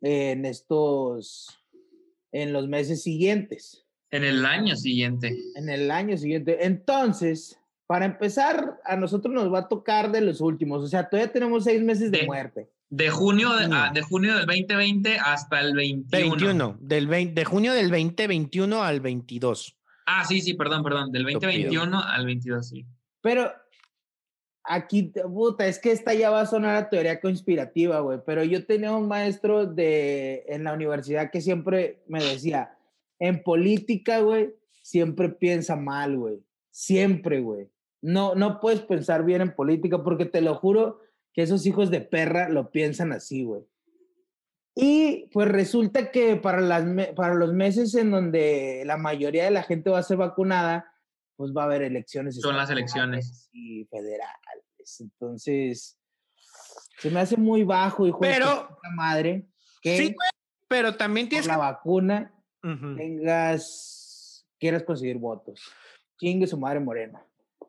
en 0.00 0.44
estos 0.44 1.65
en 2.42 2.52
los 2.52 2.68
meses 2.68 3.02
siguientes. 3.02 3.84
En 4.10 4.24
el 4.24 4.44
año 4.44 4.76
siguiente. 4.76 5.36
En 5.54 5.68
el 5.68 5.90
año 5.90 6.16
siguiente. 6.16 6.64
Entonces, 6.66 7.58
para 7.86 8.04
empezar, 8.04 8.78
a 8.84 8.96
nosotros 8.96 9.34
nos 9.34 9.52
va 9.52 9.60
a 9.60 9.68
tocar 9.68 10.12
de 10.12 10.20
los 10.20 10.40
últimos. 10.40 10.82
O 10.82 10.86
sea, 10.86 11.08
todavía 11.08 11.32
tenemos 11.32 11.64
seis 11.64 11.82
meses 11.82 12.10
de, 12.10 12.24
muerte. 12.24 12.70
De 12.90 13.10
junio, 13.10 13.54
de, 13.54 13.68
ah, 13.72 13.90
de, 13.92 14.02
junio 14.02 14.36
del 14.36 14.46
2020 14.46 15.18
hasta 15.18 15.60
el 15.60 15.74
21. 15.74 16.30
21 16.30 16.78
del 16.80 17.06
20, 17.06 17.34
de 17.34 17.44
junio 17.44 17.72
del 17.72 17.90
2021 17.90 18.82
al 18.82 19.00
22. 19.00 19.76
Ah, 20.06 20.24
sí, 20.24 20.40
sí, 20.40 20.54
perdón, 20.54 20.82
perdón. 20.82 21.10
Del 21.10 21.24
2021 21.24 22.00
al 22.00 22.26
22, 22.26 22.68
sí. 22.68 22.86
Pero 23.22 23.50
aquí, 24.66 25.12
puta, 25.32 25.66
es 25.66 25.78
que 25.78 25.92
esta 25.92 26.14
ya 26.14 26.30
va 26.30 26.42
a 26.42 26.46
sonar 26.46 26.76
a 26.76 26.88
teoría 26.90 27.20
conspirativa, 27.20 28.00
güey, 28.00 28.20
pero 28.24 28.44
yo 28.44 28.66
tenía 28.66 28.92
un 28.92 29.08
maestro 29.08 29.66
de, 29.66 30.44
en 30.48 30.64
la 30.64 30.72
universidad 30.72 31.30
que 31.30 31.40
siempre 31.40 32.02
me 32.06 32.22
decía, 32.22 32.76
en 33.18 33.42
política, 33.42 34.20
güey, 34.20 34.54
siempre 34.82 35.28
piensa 35.28 35.76
mal, 35.76 36.16
güey, 36.16 36.40
siempre, 36.70 37.40
güey. 37.40 37.68
No, 38.02 38.34
no 38.34 38.60
puedes 38.60 38.82
pensar 38.82 39.24
bien 39.24 39.40
en 39.40 39.54
política 39.54 40.02
porque 40.02 40.26
te 40.26 40.40
lo 40.40 40.54
juro 40.54 41.00
que 41.32 41.42
esos 41.42 41.66
hijos 41.66 41.90
de 41.90 42.00
perra 42.00 42.48
lo 42.48 42.70
piensan 42.70 43.12
así, 43.12 43.44
güey. 43.44 43.62
Y 44.78 45.30
pues 45.32 45.48
resulta 45.48 46.10
que 46.10 46.36
para, 46.36 46.60
las, 46.60 46.84
para 47.14 47.34
los 47.34 47.54
meses 47.54 47.94
en 47.94 48.10
donde 48.10 48.82
la 48.84 48.98
mayoría 48.98 49.44
de 49.44 49.50
la 49.50 49.62
gente 49.62 49.88
va 49.88 50.00
a 50.00 50.02
ser 50.02 50.18
vacunada, 50.18 50.92
pues 51.36 51.52
va 51.56 51.62
a 51.62 51.64
haber 51.66 51.82
elecciones. 51.82 52.40
Son 52.40 52.56
las 52.56 52.70
elecciones. 52.70 53.48
Y 53.52 53.84
federales. 53.86 55.00
Entonces, 55.00 55.98
se 56.98 57.10
me 57.10 57.20
hace 57.20 57.36
muy 57.36 57.64
bajo, 57.64 58.06
hijo 58.06 58.18
pero, 58.20 58.78
de 58.82 58.90
madre. 58.94 59.46
Que 59.82 59.98
sí, 59.98 60.16
pero 60.68 60.96
también 60.96 61.28
tienes 61.28 61.46
la 61.46 61.58
vacuna 61.58 62.32
tengas, 62.96 64.46
quieras 64.58 64.82
conseguir 64.82 65.18
votos. 65.18 65.60
Chingue 66.18 66.46
su 66.46 66.58
madre 66.58 66.80
morena. 66.80 67.24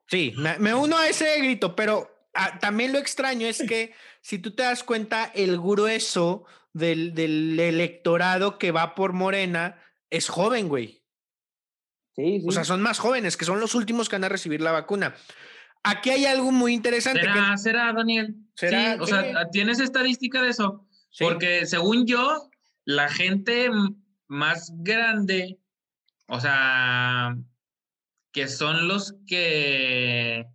Sí, 0.08 0.34
me, 0.60 0.74
uno 0.74 0.98
a 0.98 1.08
ese 1.08 1.38
grito, 1.40 1.76
pero 1.76 2.10
ah, 2.34 2.60
también 2.60 2.94
lo 2.94 3.00
extraño 3.00 3.46
es 3.46 3.62
que 3.68 3.94
si 4.22 4.40
tú 4.40 4.52
te 4.52 4.64
das 4.64 4.84
cuenta, 4.84 5.26
el 5.36 5.60
grueso 5.60 6.46
del, 6.74 7.14
del 7.14 7.60
electorado 7.60 8.58
que 8.58 8.72
va 8.72 8.96
por 8.96 9.12
Morena 9.12 9.82
es 10.10 10.30
joven, 10.30 10.70
güey. 10.70 10.97
O 12.46 12.52
sea, 12.52 12.64
son 12.64 12.82
más 12.82 13.00
jóvenes, 13.00 13.38
que 13.38 13.46
son 13.46 13.60
los 13.60 13.76
últimos 13.76 14.10
que 14.10 14.16
van 14.16 14.24
a 14.24 14.30
recibir 14.30 14.62
la 14.62 14.72
vacuna. 14.72 15.16
Aquí 15.84 16.10
hay 16.10 16.26
algo 16.26 16.52
muy 16.52 16.74
interesante. 16.74 17.22
¿Será, 17.22 17.58
¿será 17.58 17.94
Daniel? 17.94 18.36
¿Será? 18.56 18.98
o 19.00 19.06
sea, 19.06 19.50
¿tienes 19.52 19.80
estadística 19.80 20.42
de 20.42 20.50
eso? 20.50 20.88
Porque 21.20 21.66
según 21.66 22.06
yo, 22.08 22.50
la 22.86 23.10
gente 23.10 23.70
más 24.28 24.72
grande, 24.78 25.60
o 26.28 26.40
sea, 26.40 27.38
que 28.32 28.48
son 28.48 28.88
los 28.88 29.16
que 29.28 30.48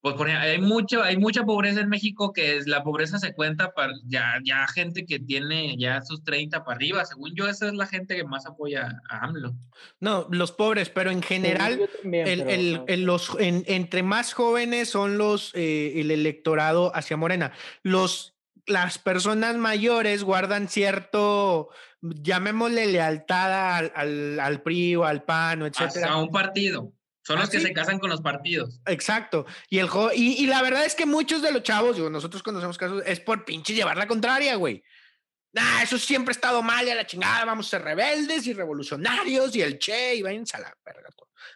pues 0.00 0.14
por 0.14 0.28
ejemplo, 0.28 0.48
hay, 0.48 0.60
mucho, 0.60 1.02
hay 1.02 1.16
mucha 1.16 1.42
pobreza 1.44 1.80
en 1.80 1.88
México 1.88 2.32
que 2.32 2.56
es, 2.56 2.68
la 2.68 2.84
pobreza 2.84 3.18
se 3.18 3.34
cuenta 3.34 3.72
para 3.72 3.92
ya, 4.06 4.34
ya 4.44 4.66
gente 4.68 5.04
que 5.04 5.18
tiene 5.18 5.76
ya 5.76 6.02
sus 6.02 6.22
30 6.22 6.64
para 6.64 6.76
arriba. 6.76 7.04
Según 7.04 7.34
yo, 7.34 7.48
esa 7.48 7.66
es 7.66 7.74
la 7.74 7.86
gente 7.86 8.14
que 8.14 8.24
más 8.24 8.46
apoya 8.46 9.00
a 9.10 9.24
AMLO. 9.24 9.54
No, 9.98 10.28
los 10.30 10.52
pobres, 10.52 10.88
pero 10.88 11.10
en 11.10 11.22
general, 11.22 11.80
el, 12.04 12.84
el, 12.86 13.02
los, 13.02 13.36
entre 13.40 14.04
más 14.04 14.34
jóvenes 14.34 14.88
son 14.88 15.18
los, 15.18 15.52
eh, 15.54 16.00
el 16.00 16.12
electorado 16.12 16.94
hacia 16.94 17.16
Morena. 17.16 17.52
Los, 17.82 18.36
las 18.66 18.98
personas 18.98 19.56
mayores 19.56 20.22
guardan 20.22 20.68
cierto, 20.68 21.70
llamémosle 22.02 22.86
lealtad 22.86 23.76
al, 23.78 23.92
al, 23.96 24.38
al 24.38 24.62
PRI 24.62 24.94
o 24.94 25.04
al 25.04 25.24
PAN, 25.24 25.62
etcétera. 25.62 26.12
A 26.12 26.18
un 26.18 26.30
partido. 26.30 26.92
Son 27.28 27.38
los 27.38 27.48
¿Ah, 27.48 27.52
que 27.52 27.60
se 27.60 27.74
casan 27.74 27.98
con 27.98 28.08
los 28.08 28.22
partidos. 28.22 28.80
Exacto. 28.86 29.44
Y, 29.68 29.80
el 29.80 29.90
y, 30.14 30.42
y, 30.42 30.46
la 30.46 30.62
verdad 30.62 30.86
es 30.86 30.94
que 30.94 31.04
muchos 31.04 31.42
de 31.42 31.52
los 31.52 31.62
chavos, 31.62 31.94
digo, 31.94 32.08
nosotros 32.08 32.42
conocemos 32.42 32.78
casos, 32.78 33.02
es 33.04 33.20
por 33.20 33.44
pinche 33.44 33.74
llevar 33.74 33.98
la 33.98 34.06
contraria, 34.06 34.56
güey. 34.56 34.82
Nah, 35.52 35.82
eso 35.82 35.98
siempre 35.98 36.30
ha 36.30 36.36
estado 36.36 36.62
mal 36.62 36.86
y 36.86 36.90
a 36.90 36.94
la 36.94 37.06
chingada, 37.06 37.44
vamos 37.44 37.66
a 37.66 37.70
ser 37.70 37.82
rebeldes 37.82 38.46
y 38.46 38.54
revolucionarios 38.54 39.54
y 39.54 39.60
el 39.60 39.78
che 39.78 40.14
y 40.14 40.22
vayan 40.22 40.44
a 40.54 40.58
la 40.58 40.74
verga. 40.82 41.10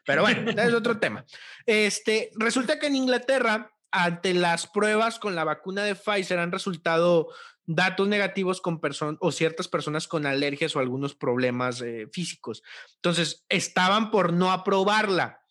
Pero 0.05 0.21
bueno, 0.21 0.51
es 0.61 0.75
otro 0.75 1.01
tema. 1.01 1.25
Este, 1.65 2.31
resulta 2.35 2.79
que 2.79 2.89
en 2.89 2.97
Inglaterra, 2.97 3.73
ante 3.91 4.35
las 4.35 4.67
pruebas 4.67 5.19
con 5.19 5.35
la 5.35 5.45
vacuna 5.45 5.85
de 5.85 5.95
Pfizer, 5.95 6.39
han 6.39 6.53
resultado 6.53 7.31
datos 7.65 8.09
negativos 8.09 8.61
con 8.61 8.79
personas 8.79 9.17
o 9.23 9.33
ciertas 9.33 9.69
personas 9.69 10.07
con 10.07 10.27
alergias 10.27 10.77
o 10.77 10.81
algunos 10.81 11.15
problemas 11.15 11.81
eh, 11.81 12.09
físicos. 12.13 12.63
Entonces, 12.97 13.47
estaban 13.49 14.11
por 14.11 14.35
no 14.35 14.53
aprobarla. 14.53 15.42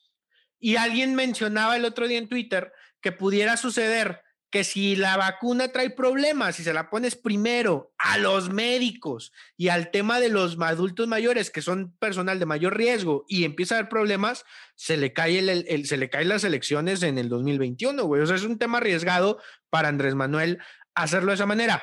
Y 0.61 0.77
alguien 0.77 1.15
mencionaba 1.15 1.75
el 1.75 1.83
otro 1.83 2.07
día 2.07 2.19
en 2.19 2.29
Twitter 2.29 2.71
que 3.01 3.11
pudiera 3.11 3.57
suceder 3.57 4.21
que 4.51 4.63
si 4.65 4.97
la 4.97 5.15
vacuna 5.15 5.69
trae 5.69 5.89
problemas, 5.89 6.57
si 6.57 6.63
se 6.63 6.73
la 6.73 6.89
pones 6.89 7.15
primero 7.15 7.93
a 7.97 8.17
los 8.17 8.49
médicos 8.49 9.31
y 9.55 9.69
al 9.69 9.91
tema 9.91 10.19
de 10.19 10.27
los 10.27 10.59
adultos 10.59 11.07
mayores, 11.07 11.49
que 11.49 11.61
son 11.61 11.95
personal 11.97 12.37
de 12.37 12.45
mayor 12.45 12.75
riesgo, 12.75 13.25
y 13.29 13.45
empieza 13.45 13.75
a 13.75 13.77
haber 13.79 13.89
problemas, 13.89 14.43
se 14.75 14.97
le 14.97 15.13
cae 15.13 15.39
el, 15.39 15.85
se 15.85 15.97
le 15.97 16.09
caen 16.09 16.27
las 16.27 16.43
elecciones 16.43 17.01
en 17.01 17.17
el 17.17 17.29
2021, 17.29 18.03
güey. 18.03 18.21
O 18.21 18.27
sea, 18.27 18.35
es 18.35 18.43
un 18.43 18.59
tema 18.59 18.79
arriesgado 18.79 19.41
para 19.69 19.87
Andrés 19.87 20.15
Manuel 20.15 20.59
hacerlo 20.93 21.31
de 21.31 21.35
esa 21.35 21.45
manera 21.45 21.81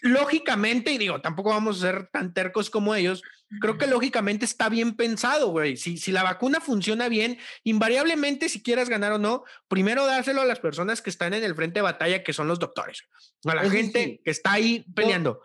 lógicamente, 0.00 0.92
y 0.92 0.98
digo, 0.98 1.20
tampoco 1.20 1.50
vamos 1.50 1.78
a 1.78 1.86
ser 1.86 2.08
tan 2.08 2.32
tercos 2.32 2.70
como 2.70 2.94
ellos, 2.94 3.22
creo 3.60 3.78
que 3.78 3.86
lógicamente 3.86 4.44
está 4.44 4.68
bien 4.68 4.94
pensado, 4.96 5.50
güey. 5.50 5.76
Si, 5.76 5.96
si 5.96 6.12
la 6.12 6.22
vacuna 6.22 6.60
funciona 6.60 7.08
bien, 7.08 7.38
invariablemente, 7.64 8.48
si 8.48 8.62
quieras 8.62 8.88
ganar 8.88 9.12
o 9.12 9.18
no, 9.18 9.44
primero 9.68 10.06
dárselo 10.06 10.42
a 10.42 10.46
las 10.46 10.60
personas 10.60 11.02
que 11.02 11.10
están 11.10 11.34
en 11.34 11.44
el 11.44 11.54
frente 11.54 11.78
de 11.78 11.82
batalla, 11.82 12.22
que 12.22 12.32
son 12.32 12.48
los 12.48 12.58
doctores, 12.58 13.04
a 13.44 13.54
la 13.54 13.68
gente 13.70 14.20
que 14.24 14.30
está 14.30 14.52
ahí 14.52 14.84
peleando. 14.94 15.42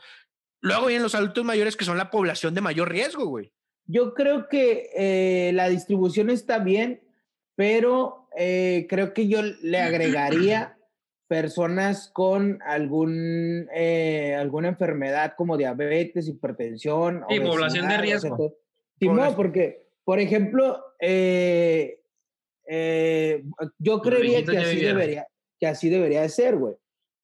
Luego 0.62 0.88
vienen 0.88 1.04
los 1.04 1.16
adultos 1.16 1.44
mayores, 1.44 1.76
que 1.76 1.86
son 1.86 1.98
la 1.98 2.10
población 2.10 2.54
de 2.54 2.62
mayor 2.62 2.90
riesgo, 2.90 3.26
güey. 3.26 3.52
Yo 3.86 4.14
creo 4.14 4.48
que 4.48 4.90
eh, 4.96 5.52
la 5.54 5.68
distribución 5.68 6.30
está 6.30 6.60
bien, 6.60 7.04
pero 7.56 8.30
eh, 8.38 8.88
creo 8.90 9.14
que 9.14 9.28
yo 9.28 9.42
le 9.42 9.82
agregaría 9.82 10.78
personas 11.28 12.10
con 12.14 12.60
algún, 12.64 13.68
eh, 13.74 14.36
alguna 14.36 14.70
enfermedad 14.70 15.34
como 15.36 15.58
diabetes, 15.58 16.28
hipertensión. 16.28 17.24
Y 17.30 17.40
población 17.40 17.88
de 17.88 17.98
riesgo. 17.98 18.56
sí, 19.00 19.08
no, 19.08 19.36
porque, 19.36 19.88
por 20.04 20.20
ejemplo, 20.20 20.84
eh, 21.00 22.02
eh, 22.68 23.44
yo 23.80 24.02
creería 24.02 24.44
que 24.44 24.58
así, 24.58 24.80
debería, 24.80 25.28
que 25.60 25.68
así 25.68 25.90
debería 25.90 26.22
de 26.22 26.30
ser, 26.30 26.58
güey. 26.58 26.76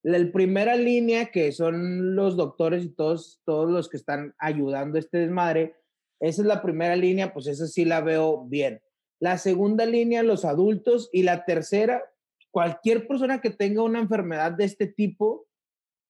La 0.02 0.32
primera 0.32 0.76
línea, 0.76 1.26
que 1.26 1.52
son 1.52 2.16
los 2.16 2.38
doctores 2.38 2.86
y 2.86 2.90
todos, 2.90 3.42
todos 3.46 3.70
los 3.70 3.90
que 3.90 3.98
están 3.98 4.34
ayudando 4.40 4.98
a 4.98 5.00
este 5.00 5.18
desmadre, 5.18 5.76
esa 6.22 6.42
es 6.42 6.48
la 6.48 6.62
primera 6.62 6.96
línea, 6.96 7.34
pues 7.34 7.48
esa 7.48 7.68
sí 7.68 7.86
la 7.86 8.02
veo 8.02 8.46
bien. 8.46 8.82
La 9.20 9.38
segunda 9.38 9.86
línea, 9.86 10.24
los 10.24 10.46
adultos, 10.46 11.10
y 11.12 11.24
la 11.24 11.44
tercera, 11.44 12.04
cualquier 12.52 13.08
persona 13.08 13.42
que 13.42 13.50
tenga 13.50 13.84
una 13.84 14.00
enfermedad 14.00 14.52
de 14.52 14.66
este 14.66 14.88
tipo, 14.88 15.48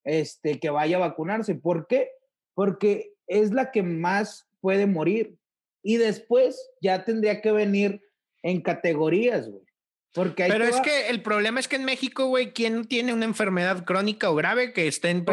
este, 0.03 0.59
que 0.59 0.69
vaya 0.69 0.97
a 0.97 1.01
vacunarse. 1.01 1.55
¿Por 1.55 1.87
qué? 1.87 2.11
Porque 2.53 3.13
es 3.27 3.51
la 3.51 3.71
que 3.71 3.83
más 3.83 4.47
puede 4.61 4.85
morir. 4.85 5.37
Y 5.83 5.97
después 5.97 6.71
ya 6.81 7.05
tendría 7.05 7.41
que 7.41 7.51
venir 7.51 8.01
en 8.43 8.61
categorías, 8.61 9.49
güey. 9.49 9.63
Porque 10.13 10.47
Pero 10.47 10.65
es 10.65 10.81
que 10.81 11.09
el 11.09 11.21
problema 11.21 11.59
es 11.59 11.67
que 11.67 11.75
en 11.75 11.85
México, 11.85 12.25
güey, 12.25 12.51
¿quién 12.51 12.85
tiene 12.85 13.13
una 13.13 13.25
enfermedad 13.25 13.85
crónica 13.85 14.31
o 14.31 14.35
grave 14.35 14.73
que 14.73 14.87
esté 14.87 15.11
en... 15.11 15.23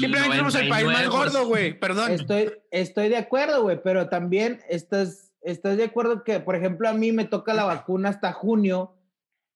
Simplemente 0.00 0.36
somos 0.36 0.54
el 0.56 0.68
país 0.68 0.86
más 0.86 1.08
gordo, 1.08 1.46
güey, 1.46 1.78
perdón. 1.78 2.10
Estoy, 2.10 2.52
estoy 2.72 3.08
de 3.08 3.18
acuerdo, 3.18 3.62
güey, 3.62 3.80
pero 3.80 4.08
también 4.08 4.60
estás, 4.68 5.32
estás 5.42 5.76
de 5.76 5.84
acuerdo 5.84 6.24
que, 6.24 6.40
por 6.40 6.56
ejemplo, 6.56 6.88
a 6.88 6.92
mí 6.92 7.12
me 7.12 7.24
toca 7.24 7.54
la 7.54 7.64
vacuna 7.64 8.08
hasta 8.08 8.32
junio 8.32 8.95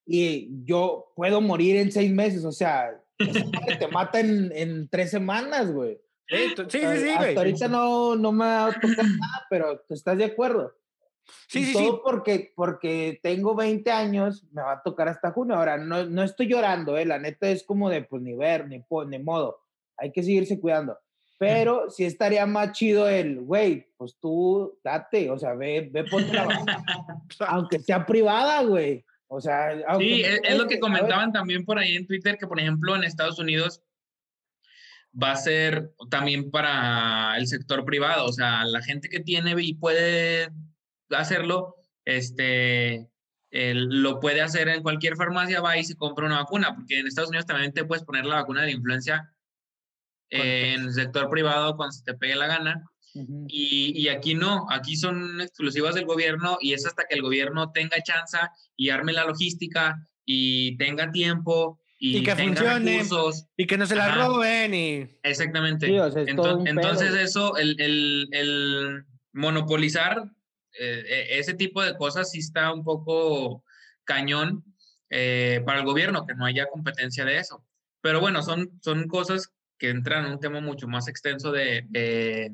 y 0.06 0.64
yo 0.64 1.12
puedo 1.14 1.40
morir 1.40 1.76
en 1.76 1.92
seis 1.92 2.12
meses, 2.12 2.44
o 2.44 2.52
sea, 2.52 3.00
te 3.78 3.88
mata 3.88 4.20
en, 4.20 4.50
en 4.54 4.88
tres 4.88 5.10
semanas, 5.10 5.72
güey. 5.72 6.00
Sí, 6.28 6.36
sí, 6.56 6.64
sí, 6.68 6.80
güey. 6.80 7.10
Hasta 7.10 7.40
ahorita 7.40 7.68
no, 7.68 8.14
no 8.14 8.32
me 8.32 8.44
ha 8.44 8.66
tocado 8.72 9.02
nada, 9.02 9.46
pero 9.50 9.80
¿tú 9.80 9.94
estás 9.94 10.16
de 10.16 10.24
acuerdo? 10.24 10.72
Sí, 11.48 11.64
sí, 11.64 11.72
todo 11.72 11.82
sí. 11.82 12.00
Porque, 12.04 12.52
porque 12.54 13.18
tengo 13.22 13.54
20 13.54 13.90
años, 13.90 14.44
me 14.52 14.62
va 14.62 14.72
a 14.72 14.82
tocar 14.82 15.08
hasta 15.08 15.32
junio. 15.32 15.56
Ahora, 15.56 15.76
no, 15.76 16.06
no 16.06 16.22
estoy 16.22 16.46
llorando, 16.46 16.96
¿eh? 16.96 17.04
La 17.04 17.18
neta 17.18 17.48
es 17.48 17.64
como 17.64 17.90
de, 17.90 18.02
pues, 18.02 18.22
ni 18.22 18.34
ver, 18.34 18.68
ni, 18.68 18.84
ni 19.08 19.18
modo. 19.18 19.60
Hay 19.96 20.12
que 20.12 20.22
seguirse 20.22 20.60
cuidando. 20.60 20.98
Pero 21.38 21.88
sí 21.90 22.04
estaría 22.04 22.44
más 22.46 22.72
chido 22.72 23.08
el, 23.08 23.40
güey, 23.40 23.88
pues 23.96 24.16
tú 24.20 24.78
date, 24.84 25.30
o 25.30 25.38
sea, 25.38 25.54
ve, 25.54 25.88
ve 25.90 26.04
ponte 26.04 26.34
la 26.34 26.46
Aunque 27.48 27.78
sea 27.78 28.04
privada, 28.04 28.62
güey. 28.62 29.04
O 29.32 29.40
sea, 29.40 29.70
sí, 29.96 30.22
es, 30.24 30.58
lo 30.58 30.66
que 30.66 30.80
comentaban 30.80 31.32
también 31.32 31.64
por 31.64 31.78
ahí 31.78 31.94
en 31.94 32.04
Twitter, 32.04 32.36
que 32.36 32.48
por 32.48 32.58
ejemplo 32.58 32.96
en 32.96 33.04
Estados 33.04 33.38
Unidos 33.38 33.80
va 35.10 35.30
a 35.30 35.36
ser 35.36 35.92
también 36.10 36.50
para 36.50 37.36
el 37.38 37.46
sector 37.46 37.84
privado, 37.84 38.26
o 38.26 38.32
sea, 38.32 38.64
la 38.64 38.82
gente 38.82 39.08
que 39.08 39.20
tiene 39.20 39.54
y 39.62 39.74
puede 39.74 40.50
hacerlo, 41.10 41.76
este, 42.04 43.08
lo 43.52 44.18
puede 44.18 44.42
hacer 44.42 44.68
en 44.68 44.82
cualquier 44.82 45.14
farmacia, 45.14 45.60
va 45.60 45.78
y 45.78 45.84
se 45.84 45.94
compra 45.94 46.26
una 46.26 46.40
vacuna, 46.40 46.74
porque 46.74 46.98
en 46.98 47.06
Estados 47.06 47.30
Unidos 47.30 47.46
también 47.46 47.72
te 47.72 47.84
puedes 47.84 48.04
poner 48.04 48.26
la 48.26 48.34
vacuna 48.34 48.62
de 48.62 48.66
la 48.66 48.72
influencia 48.72 49.32
en 50.28 50.80
el 50.86 50.92
sector 50.92 51.30
privado 51.30 51.76
cuando 51.76 51.92
se 51.92 52.02
te 52.02 52.14
pegue 52.14 52.34
la 52.34 52.48
gana 52.48 52.89
y, 53.14 54.08
aquí 54.08 54.34
no, 54.34 54.66
aquí 54.70 54.96
son 54.96 55.40
exclusivas 55.40 55.94
del 55.94 56.06
gobierno 56.06 56.58
y 56.60 56.72
es 56.72 56.86
hasta 56.86 57.04
que 57.08 57.14
el 57.14 57.22
gobierno 57.22 57.72
tenga 57.72 58.02
chance 58.02 58.38
y 58.76 58.90
arme 58.90 59.12
la 59.12 59.24
logística 59.24 59.96
y 60.24 60.76
tenga 60.76 61.10
tiempo 61.10 61.80
y, 61.98 62.22
que 62.22 62.34
funcione 62.34 63.02
y 63.56 63.66
que 63.66 63.76
no 63.76 63.86
se 63.86 63.94
la 63.94 64.14
roben 64.14 64.74
y 64.74 65.18
exactamente. 65.22 65.86
Entonces, 66.26 67.14
eso 67.14 67.56
el, 67.56 69.04
monopolizar 69.32 70.24
eh, 70.78 71.04
e, 71.06 71.38
ese 71.38 71.54
tipo 71.54 71.82
de 71.82 71.96
cosas 71.96 72.30
sí 72.30 72.38
está 72.38 72.72
un 72.72 72.82
poco 72.82 73.64
cañón 74.04 74.64
eh, 75.08 75.62
para 75.64 75.80
el 75.80 75.84
gobierno 75.84 76.26
que 76.26 76.34
no 76.34 76.46
haya 76.46 76.66
competencia 76.66 77.24
de 77.24 77.38
eso. 77.38 77.64
Pero 78.00 78.20
bueno 78.20 78.42
son 78.42 78.70
son 78.82 79.06
cosas 79.06 79.52
que 79.78 79.90
entran 79.90 80.26
en 80.26 80.32
un 80.32 80.40
tema 80.40 80.60
mucho 80.60 80.88
más 80.88 81.06
extenso 81.06 81.52
de 81.52 81.84
de 81.90 82.52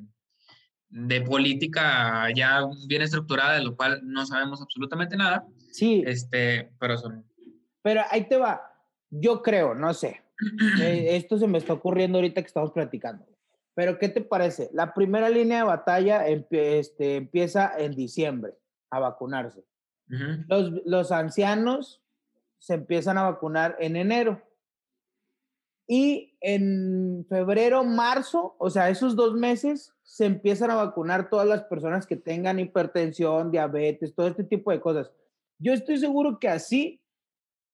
política 1.27 2.29
ya 2.35 2.61
bien 2.87 3.03
estructurada, 3.03 3.55
de 3.55 3.65
lo 3.65 3.77
cual 3.77 4.01
no 4.05 4.25
sabemos 4.27 4.63
absolutamente 4.63 5.17
nada. 5.17 5.47
Sí. 5.73 6.03
Este, 6.07 6.71
pero 6.79 6.97
son. 6.97 7.25
Pero 7.83 8.03
ahí 8.11 8.29
te 8.29 8.37
va. 8.37 8.63
Yo 9.11 9.43
creo, 9.43 9.75
no 9.75 9.93
sé. 9.95 10.23
Eh, 10.83 11.17
esto 11.17 11.39
se 11.39 11.47
me 11.47 11.57
está 11.57 11.73
ocurriendo 11.73 12.19
ahorita 12.19 12.43
que 12.43 12.47
estamos 12.47 12.71
platicando. 12.73 13.25
Pero, 13.75 13.99
¿qué 13.99 14.09
te 14.09 14.21
parece? 14.21 14.69
La 14.73 14.93
primera 14.93 15.31
línea 15.31 15.59
de 15.59 15.65
batalla 15.65 16.27
este, 16.27 17.17
empieza 17.17 17.73
en 17.79 17.95
diciembre 17.95 18.55
a 18.91 19.01
vacunarse. 19.01 19.65
los, 20.09 20.73
los 20.85 21.13
ancianos 21.13 22.03
se 22.59 22.75
empiezan 22.75 23.19
a 23.19 23.23
vacunar 23.23 23.77
en 23.81 23.97
enero. 23.97 24.43
Y 25.89 26.37
en 26.41 27.25
febrero, 27.29 27.85
marzo, 27.85 28.57
o 28.59 28.71
sea, 28.71 28.91
esos 28.91 29.15
dos 29.15 29.35
meses, 29.35 29.95
se 30.03 30.25
empiezan 30.25 30.71
a 30.71 30.77
vacunar 30.77 31.31
todas 31.31 31.47
las 31.47 31.65
personas 31.65 32.07
que 32.07 32.17
tengan 32.17 32.59
hipertensión, 32.59 33.51
diabetes, 33.51 34.15
todo 34.15 34.27
este 34.27 34.45
tipo 34.45 34.71
de 34.71 34.81
cosas. 34.81 35.11
Yo 35.59 35.73
estoy 35.73 35.99
seguro 35.99 36.39
que 36.39 36.49
así 36.49 37.01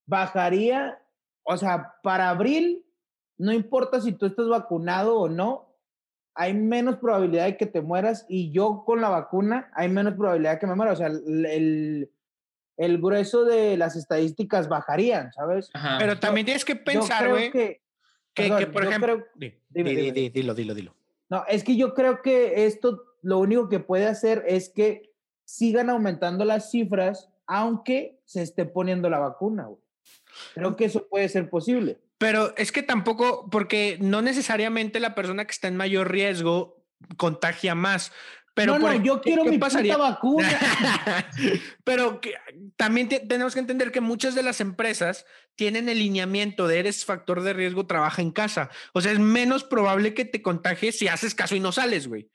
bajaría, 0.05 0.99
o 1.43 1.57
sea, 1.57 1.95
para 2.03 2.29
abril, 2.29 2.85
no 3.37 3.51
importa 3.51 3.99
si 3.99 4.11
tú 4.11 4.25
estás 4.25 4.47
vacunado 4.47 5.19
o 5.19 5.29
no, 5.29 5.73
hay 6.35 6.53
menos 6.53 6.97
probabilidad 6.97 7.45
de 7.45 7.57
que 7.57 7.65
te 7.65 7.81
mueras 7.81 8.25
y 8.27 8.51
yo 8.51 8.83
con 8.85 9.01
la 9.01 9.09
vacuna 9.09 9.71
hay 9.75 9.89
menos 9.89 10.15
probabilidad 10.15 10.53
de 10.53 10.59
que 10.59 10.67
me 10.67 10.75
muera. 10.75 10.93
O 10.93 10.95
sea, 10.95 11.07
el, 11.07 12.09
el 12.77 12.97
grueso 12.99 13.45
de 13.45 13.77
las 13.77 13.95
estadísticas 13.95 14.67
bajarían, 14.67 15.31
¿sabes? 15.33 15.69
Pero 15.99 16.19
también 16.19 16.45
tienes 16.45 16.65
que 16.65 16.75
pensar, 16.75 17.29
güey, 17.29 17.51
que, 17.51 17.82
que, 18.33 18.67
por 18.67 18.85
ejemplo... 18.85 19.25
dilo, 19.35 20.53
dilo, 20.53 20.73
dilo. 20.73 20.95
No, 21.29 21.43
es 21.47 21.63
que 21.63 21.75
yo 21.75 21.93
creo 21.93 22.21
que 22.21 22.65
esto 22.65 23.03
lo 23.21 23.39
único 23.39 23.69
que 23.69 23.79
puede 23.79 24.05
hacer 24.05 24.43
es 24.47 24.69
que 24.69 25.13
sigan 25.45 25.89
aumentando 25.89 26.45
las 26.45 26.71
cifras 26.71 27.29
aunque 27.45 28.19
se 28.25 28.41
esté 28.41 28.65
poniendo 28.65 29.09
la 29.09 29.19
vacuna, 29.19 29.65
güey. 29.65 29.81
Creo 30.53 30.75
que 30.75 30.85
eso 30.85 31.07
puede 31.07 31.29
ser 31.29 31.49
posible. 31.49 31.99
Pero 32.17 32.55
es 32.57 32.71
que 32.71 32.83
tampoco, 32.83 33.49
porque 33.49 33.97
no 33.99 34.21
necesariamente 34.21 34.99
la 34.99 35.15
persona 35.15 35.45
que 35.45 35.51
está 35.51 35.67
en 35.67 35.77
mayor 35.77 36.11
riesgo 36.11 36.83
contagia 37.17 37.75
más. 37.75 38.11
Pero 38.53 38.77
no, 38.77 38.93
no, 38.93 39.03
yo 39.03 39.21
quiero 39.21 39.45
mi 39.45 39.57
pasaría? 39.57 39.97
vacuna. 39.97 40.47
Pero 41.83 42.21
que, 42.21 42.35
también 42.75 43.09
tenemos 43.09 43.53
que 43.53 43.59
entender 43.59 43.91
que 43.91 44.01
muchas 44.01 44.35
de 44.35 44.43
las 44.43 44.61
empresas 44.61 45.25
tienen 45.55 45.89
el 45.89 45.99
lineamiento 45.99 46.67
de 46.67 46.79
eres 46.79 47.03
factor 47.03 47.41
de 47.41 47.53
riesgo, 47.53 47.87
trabaja 47.87 48.21
en 48.21 48.31
casa. 48.31 48.69
O 48.93 49.01
sea, 49.01 49.11
es 49.11 49.19
menos 49.19 49.63
probable 49.63 50.13
que 50.13 50.25
te 50.25 50.41
contagies 50.41 50.99
si 50.99 51.07
haces 51.07 51.33
caso 51.33 51.55
y 51.55 51.59
no 51.59 51.71
sales, 51.71 52.07
güey. 52.07 52.29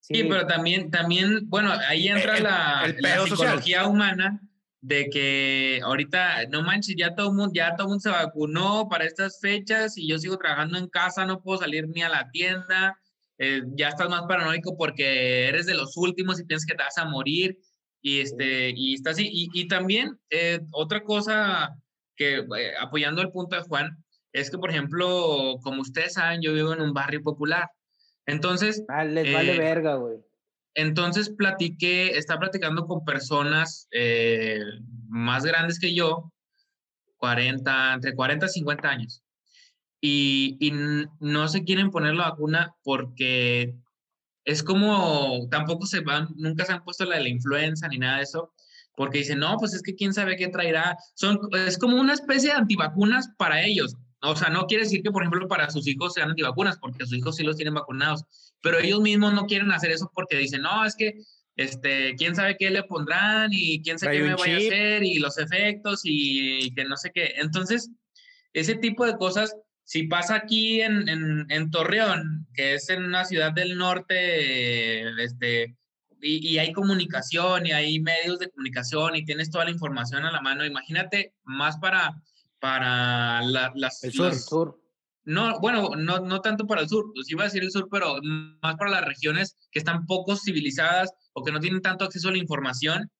Sí, 0.00 0.24
pero 0.24 0.46
también, 0.46 0.90
también, 0.90 1.48
bueno, 1.48 1.72
ahí 1.88 2.08
entra 2.08 2.38
la, 2.38 2.94
la 2.98 3.24
psicología 3.24 3.86
humana 3.86 4.40
de 4.84 5.08
que 5.08 5.80
ahorita, 5.82 6.46
no 6.50 6.62
manches, 6.62 6.94
ya 6.98 7.14
todo, 7.14 7.32
mundo, 7.32 7.52
ya 7.54 7.74
todo 7.74 7.88
mundo 7.88 8.00
se 8.00 8.10
vacunó 8.10 8.86
para 8.90 9.06
estas 9.06 9.40
fechas 9.40 9.96
y 9.96 10.06
yo 10.06 10.18
sigo 10.18 10.36
trabajando 10.36 10.76
en 10.76 10.88
casa, 10.88 11.24
no 11.24 11.40
puedo 11.40 11.60
salir 11.60 11.88
ni 11.88 12.02
a 12.02 12.10
la 12.10 12.30
tienda, 12.30 12.98
eh, 13.38 13.62
ya 13.76 13.88
estás 13.88 14.08
más 14.08 14.22
paranoico 14.28 14.76
porque 14.76 15.48
eres 15.48 15.66
de 15.66 15.74
los 15.74 15.96
últimos 15.96 16.40
y 16.40 16.44
piensas 16.44 16.66
que 16.66 16.74
te 16.74 16.82
vas 16.82 16.98
a 16.98 17.04
morir 17.04 17.58
y, 18.00 18.20
este, 18.20 18.70
y 18.76 18.94
está 18.94 19.10
así. 19.10 19.28
Y, 19.32 19.48
y 19.52 19.66
también 19.66 20.18
eh, 20.30 20.60
otra 20.72 21.02
cosa 21.02 21.74
que, 22.16 22.38
eh, 22.38 22.72
apoyando 22.80 23.22
el 23.22 23.30
punto 23.30 23.56
de 23.56 23.62
Juan, 23.62 23.96
es 24.32 24.50
que, 24.50 24.58
por 24.58 24.70
ejemplo, 24.70 25.56
como 25.62 25.80
ustedes 25.80 26.14
saben, 26.14 26.42
yo 26.42 26.52
vivo 26.52 26.72
en 26.72 26.80
un 26.80 26.92
barrio 26.92 27.22
popular. 27.22 27.68
Entonces... 28.26 28.84
Ah, 28.88 29.04
les 29.04 29.32
vale 29.32 29.58
verga, 29.58 29.94
güey. 29.94 30.18
Entonces 30.74 31.30
platiqué, 31.30 32.18
estaba 32.18 32.40
platicando 32.40 32.86
con 32.86 33.04
personas 33.04 33.86
eh, 33.92 34.60
más 35.08 35.44
grandes 35.44 35.78
que 35.78 35.94
yo, 35.94 36.32
40, 37.18 37.94
entre 37.94 38.14
40 38.14 38.46
y 38.46 38.48
50 38.48 38.88
años, 38.88 39.23
y, 40.06 40.58
y 40.60 40.70
no 41.20 41.48
se 41.48 41.64
quieren 41.64 41.90
poner 41.90 42.14
la 42.14 42.28
vacuna 42.28 42.74
porque 42.82 43.74
es 44.44 44.62
como, 44.62 45.48
tampoco 45.50 45.86
se 45.86 46.00
van, 46.00 46.28
nunca 46.36 46.66
se 46.66 46.74
han 46.74 46.84
puesto 46.84 47.06
la 47.06 47.16
de 47.16 47.22
la 47.22 47.28
influenza 47.30 47.88
ni 47.88 47.96
nada 47.96 48.18
de 48.18 48.24
eso, 48.24 48.52
porque 48.96 49.18
dicen, 49.18 49.38
no, 49.38 49.56
pues 49.56 49.72
es 49.72 49.80
que 49.80 49.94
quién 49.94 50.12
sabe 50.12 50.36
qué 50.36 50.48
traerá. 50.48 50.98
Son, 51.14 51.40
es 51.66 51.78
como 51.78 51.98
una 51.98 52.12
especie 52.12 52.50
de 52.50 52.56
antivacunas 52.56 53.30
para 53.38 53.62
ellos. 53.64 53.96
O 54.20 54.36
sea, 54.36 54.50
no 54.50 54.66
quiere 54.66 54.84
decir 54.84 55.02
que, 55.02 55.10
por 55.10 55.22
ejemplo, 55.22 55.48
para 55.48 55.70
sus 55.70 55.88
hijos 55.88 56.12
sean 56.12 56.28
antivacunas, 56.28 56.76
porque 56.78 57.06
sus 57.06 57.16
hijos 57.16 57.36
sí 57.36 57.42
los 57.42 57.56
tienen 57.56 57.72
vacunados, 57.72 58.24
pero 58.60 58.78
ellos 58.80 59.00
mismos 59.00 59.32
no 59.32 59.46
quieren 59.46 59.72
hacer 59.72 59.90
eso 59.90 60.10
porque 60.14 60.36
dicen, 60.36 60.60
no, 60.60 60.84
es 60.84 60.96
que, 60.96 61.14
este, 61.56 62.14
quién 62.16 62.36
sabe 62.36 62.56
qué 62.58 62.68
le 62.68 62.82
pondrán 62.82 63.48
y 63.52 63.80
quién 63.80 63.98
sabe 63.98 64.18
qué 64.18 64.24
me 64.24 64.34
vaya 64.34 64.54
a 64.54 64.58
hacer 64.58 65.02
y 65.02 65.18
los 65.18 65.38
efectos 65.38 66.02
y, 66.04 66.74
que 66.74 66.84
no 66.84 66.98
sé 66.98 67.10
qué. 67.14 67.36
Entonces, 67.36 67.90
ese 68.52 68.74
tipo 68.74 69.06
de 69.06 69.16
cosas, 69.16 69.56
si 69.84 70.04
pasa 70.04 70.36
aquí 70.36 70.80
en, 70.80 71.08
en, 71.08 71.46
en 71.48 71.70
Torreón, 71.70 72.46
que 72.54 72.74
es 72.74 72.88
en 72.90 73.04
una 73.04 73.24
ciudad 73.24 73.52
del 73.52 73.76
norte, 73.76 75.22
este, 75.22 75.76
y, 76.20 76.48
y, 76.48 76.58
hay 76.58 76.72
comunicación 76.72 77.66
y 77.66 77.72
hay 77.72 78.00
medios 78.00 78.38
de 78.38 78.50
comunicación 78.50 79.14
y 79.14 79.24
tienes 79.24 79.50
toda 79.50 79.66
la 79.66 79.70
información 79.70 80.24
a 80.24 80.32
la 80.32 80.40
mano, 80.40 80.64
imagínate 80.64 81.34
más 81.44 81.76
para 81.76 82.14
para 82.64 83.42
las... 83.42 84.02
El 84.02 84.12
sur, 84.40 84.80
No, 85.26 85.60
bueno, 85.60 85.90
no, 85.98 86.20
no 86.20 86.40
tanto 86.40 86.66
para 86.66 86.80
el 86.80 86.88
sur, 86.88 87.12
pues 87.14 87.30
iba 87.30 87.42
a 87.42 87.44
decir 87.44 87.62
el 87.62 87.70
sur, 87.70 87.88
pero 87.90 88.16
más 88.22 88.76
para 88.76 88.90
las 88.90 89.04
regiones 89.04 89.54
que 89.70 89.80
están 89.80 90.06
poco 90.06 90.34
civilizadas 90.34 91.12
o 91.34 91.44
que 91.44 91.52
no 91.52 91.60
tienen 91.60 91.82
tanto 91.82 92.06
acceso 92.06 92.30
a 92.30 92.32
la 92.32 92.38
información, 92.38 93.10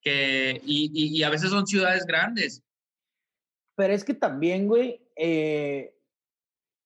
que, 0.00 0.62
y, 0.64 0.90
y, 0.94 1.22
a 1.22 1.28
veces 1.28 1.50
son 1.50 1.66
ciudades 1.66 2.06
grandes. 2.06 2.62
Pero 3.76 3.92
es 3.92 4.02
que 4.02 4.14
también, 4.14 4.66
güey, 4.66 5.06
eh, 5.22 5.94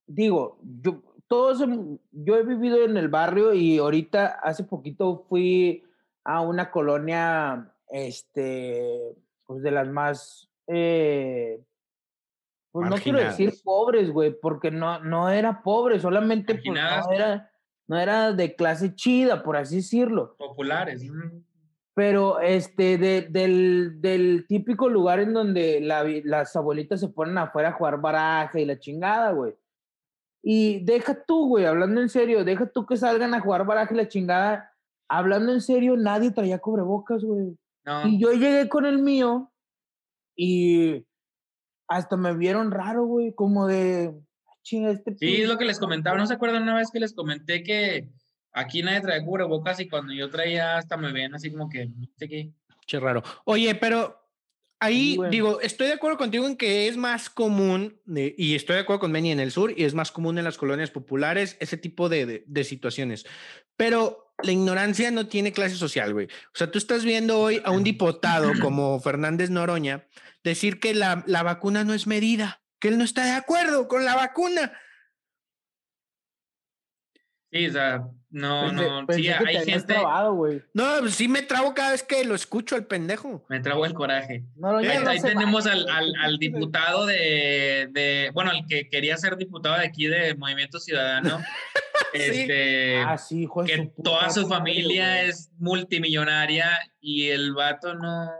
digo, 0.07 0.59
yo, 0.83 1.03
todos, 1.29 1.65
yo 2.11 2.37
he 2.37 2.43
vivido 2.43 2.85
en 2.85 2.97
el 2.97 3.09
barrio 3.09 3.55
y 3.55 3.79
ahorita 3.79 4.41
hace 4.43 4.65
poquito 4.65 5.25
fui 5.29 5.85
a 6.25 6.41
una 6.41 6.73
colonia, 6.73 7.73
este, 7.89 9.15
pues 9.47 9.63
de 9.63 9.71
las 9.71 9.89
más 9.89 10.51
eh, 10.67 11.63
pues 12.73 12.91
no 12.91 12.97
quiero 12.97 13.21
decir 13.21 13.55
pobres, 13.63 14.11
güey, 14.11 14.33
porque 14.33 14.73
no, 14.73 14.99
no 14.99 15.29
era 15.29 15.63
pobre, 15.63 16.01
solamente 16.01 16.57
pues, 16.57 16.75
no, 16.75 17.13
era, 17.13 17.53
no 17.87 17.97
era 17.97 18.33
de 18.33 18.57
clase 18.57 18.97
chida, 18.97 19.45
por 19.45 19.57
así 19.57 19.77
decirlo. 19.77 20.35
Populares. 20.37 21.01
Pero 21.95 22.41
este, 22.41 22.99
de, 22.99 23.23
del, 23.23 24.01
del, 24.01 24.47
típico 24.49 24.89
lugar 24.89 25.21
en 25.21 25.33
donde 25.33 25.81
la, 25.81 26.05
las 26.25 26.57
abuelitas 26.57 26.99
se 26.99 27.09
ponen 27.09 27.39
afuera 27.39 27.69
a 27.69 27.73
jugar 27.73 28.01
baraja 28.01 28.59
y 28.59 28.65
la 28.65 28.79
chingada, 28.79 29.31
güey. 29.31 29.55
Y 30.43 30.85
deja 30.85 31.25
tú, 31.25 31.49
güey, 31.49 31.65
hablando 31.65 32.01
en 32.01 32.09
serio, 32.09 32.45
deja 32.45 32.67
tú 32.67 32.85
que 32.85 32.97
salgan 32.97 33.33
a 33.33 33.41
jugar 33.41 33.65
baraja 33.65 33.95
y 33.95 33.97
la 33.97 34.09
chingada. 34.09 34.73
Hablando 35.09 35.53
en 35.53 35.61
serio, 35.61 35.97
nadie 35.97 36.33
traía 36.33 36.59
cubrebocas, 36.59 37.23
güey. 37.25 37.57
Y 38.07 38.19
yo 38.19 38.33
llegué 38.33 38.69
con 38.69 38.87
el 38.87 38.99
mío 38.99 39.53
y 40.37 41.07
hasta 41.89 42.17
me 42.17 42.35
vieron 42.35 42.71
raro, 42.71 43.05
güey, 43.05 43.35
como 43.35 43.67
de, 43.67 44.15
chinga, 44.63 44.91
este... 44.91 45.17
Sí, 45.17 45.43
es 45.43 45.49
lo 45.49 45.59
que 45.59 45.67
les 45.67 45.79
comentaba, 45.79 46.17
¿no 46.17 46.27
se 46.27 46.35
acuerdan 46.35 46.63
una 46.63 46.75
vez 46.75 46.91
que 46.91 47.01
les 47.01 47.15
comenté 47.15 47.63
que 47.63 48.11
aquí 48.55 48.83
nadie 48.83 49.01
trae 49.01 49.25
cubrebocas 49.25 49.81
y 49.81 49.89
cuando 49.89 50.15
yo 50.15 50.31
traía 50.31 50.79
hasta 50.79 50.97
me 50.97 51.13
ven 51.13 51.35
así 51.35 51.51
como 51.51 51.69
que, 51.69 51.87
no 51.87 52.09
sé 52.17 52.29
qué. 52.29 52.51
Che 52.87 53.01
raro. 53.01 53.23
Oye, 53.45 53.75
pero 53.75 54.25
ahí 54.81 55.19
digo, 55.31 55.61
estoy 55.61 55.89
de 55.89 55.95
acuerdo 55.95 56.19
contigo 56.19 56.47
en 56.47 56.57
que 56.57 56.89
es 56.89 56.97
más 56.97 57.29
común, 57.31 58.01
y 58.07 58.55
estoy 58.55 58.77
de 58.77 58.83
acuerdo 58.83 59.01
con 59.01 59.13
Benny 59.13 59.33
en 59.33 59.41
el 59.41 59.51
sur, 59.51 59.73
y 59.77 59.85
es 59.85 59.95
más 59.95 60.13
común 60.13 60.39
en 60.39 60.45
las 60.45 60.59
colonias 60.59 60.91
populares 60.91 61.57
ese 61.61 61.77
tipo 61.77 62.09
de, 62.09 62.27
de, 62.27 62.45
de 62.47 62.65
situaciones. 62.65 63.27
Pero 63.77 64.35
la 64.43 64.53
ignorancia 64.53 65.11
no 65.11 65.27
tiene 65.27 65.53
clase 65.53 65.77
social, 65.77 66.13
güey. 66.13 66.27
O 66.27 66.57
sea, 66.57 66.71
tú 66.71 66.79
estás 66.79 67.05
viendo 67.05 67.39
hoy 67.41 67.61
a 67.65 67.71
un 67.71 67.85
diputado 67.85 68.53
como 68.61 69.01
Fernández 69.01 69.51
Noroña 69.51 70.07
decir 70.43 70.81
que 70.81 70.95
la, 70.95 71.25
la 71.27 71.43
vacuna 71.43 71.85
no 71.85 71.95
es 71.95 72.07
medida, 72.07 72.63
que 72.79 72.89
él 72.89 72.99
no 72.99 73.05
está 73.05 73.25
de 73.25 73.33
acuerdo 73.33 73.89
con 73.89 74.05
la 74.05 74.15
vacuna. 74.15 74.73
Sí, 77.55 77.69
o 77.69 77.73
sea, 77.73 78.05
no, 78.31 78.73
no, 78.73 79.07
sí, 79.11 79.29
hay 79.29 79.65
gente. 79.65 79.95
Trabado, 79.95 80.45
no, 80.73 80.85
pues 80.99 81.15
sí 81.15 81.29
me 81.29 81.43
trabo 81.43 81.73
cada 81.73 81.93
vez 81.93 82.03
que 82.03 82.25
lo 82.25 82.35
escucho 82.35 82.75
al 82.75 82.85
pendejo. 82.85 83.45
Me 83.49 83.61
trabo 83.61 83.87
el 83.87 83.95
coraje. 83.95 84.43
ahí, 85.07 85.21
tenemos 85.21 85.65
al, 85.69 85.89
al, 85.89 86.13
al, 86.21 86.39
diputado 86.39 87.07
de, 87.07 87.89
de, 87.93 88.33
bueno, 88.35 88.51
el 88.51 88.67
que 88.67 88.89
quería 88.89 89.17
ser 89.19 89.37
diputado 89.37 89.77
de 89.77 89.87
aquí 89.87 90.09
de 90.09 90.35
Movimiento 90.35 90.81
Ciudadano. 90.81 91.41
Este, 92.13 92.99
ah, 93.01 93.19
sí, 93.19 93.49
que 93.67 93.93
toda 94.03 94.31
su 94.31 94.47
familia 94.47 95.23
es 95.23 95.51
multimillonaria 95.59 96.71
y 97.01 97.29
el 97.29 97.53
vato 97.55 97.95
no, 97.95 98.31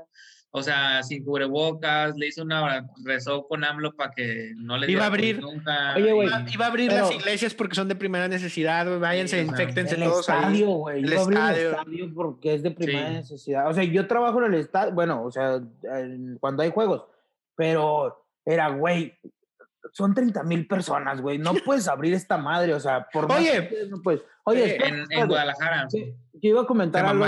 o 0.57 0.63
sea, 0.63 1.03
sin 1.03 1.25
cubrebocas, 1.25 2.17
le 2.17 2.29
hizo 2.29 2.45
una 2.45 2.89
rezó 3.05 3.45
con 3.49 3.65
AMLO 3.65 3.97
para 3.97 4.13
que 4.13 4.53
no 4.57 4.79
le 4.79 4.89
iba 4.89 5.03
a 5.03 5.07
abrir 5.07 5.41
nunca. 5.41 5.95
Oye, 5.97 6.13
güey, 6.13 6.29
iba, 6.53 6.67
a 6.67 6.69
abrir 6.69 6.93
las 6.93 7.11
iglesias 7.11 7.55
porque 7.55 7.75
son 7.75 7.89
de 7.89 7.97
primera 7.97 8.29
necesidad, 8.29 9.01
váyanse, 9.01 9.43
sí, 9.43 9.49
infectense 9.49 9.97
el 9.97 10.05
todos 10.05 10.29
estadio, 10.29 10.69
güey. 10.69 11.03
El 11.03 11.13
estadio. 11.13 11.71
el 11.71 11.75
estadio 11.75 12.15
porque 12.15 12.55
es 12.55 12.63
de 12.63 12.71
primera 12.71 13.11
necesidad. 13.11 13.69
O 13.69 13.75
sea, 13.75 13.83
yo 13.83 14.07
trabajo 14.07 14.39
en 14.45 14.55
el 14.55 14.61
estadio, 14.61 14.93
bueno, 14.95 15.25
o 15.25 15.33
sea, 15.33 15.61
cuando 16.39 16.63
hay 16.63 16.71
juegos, 16.71 17.05
pero 17.57 18.25
era, 18.45 18.69
güey, 18.69 19.13
son 19.91 20.15
30 20.15 20.45
mil 20.45 20.69
personas, 20.69 21.21
güey. 21.21 21.37
No 21.37 21.53
puedes 21.65 21.89
abrir 21.89 22.15
esta 22.15 22.39
madre, 22.39 22.75
o 22.75 22.81
sea, 22.81 23.09
por 23.13 23.31
Oye, 23.33 23.89
no 23.91 24.01
puedes. 24.01 24.23
Oye, 24.45 24.77
en, 24.87 25.05
en, 25.11 25.27
Guadalajara. 25.27 25.91
Sí, 25.91 26.15
yo 26.45 26.51
iba 26.51 26.63
a 26.63 26.67
comentar 26.67 27.07
algo. 27.07 27.25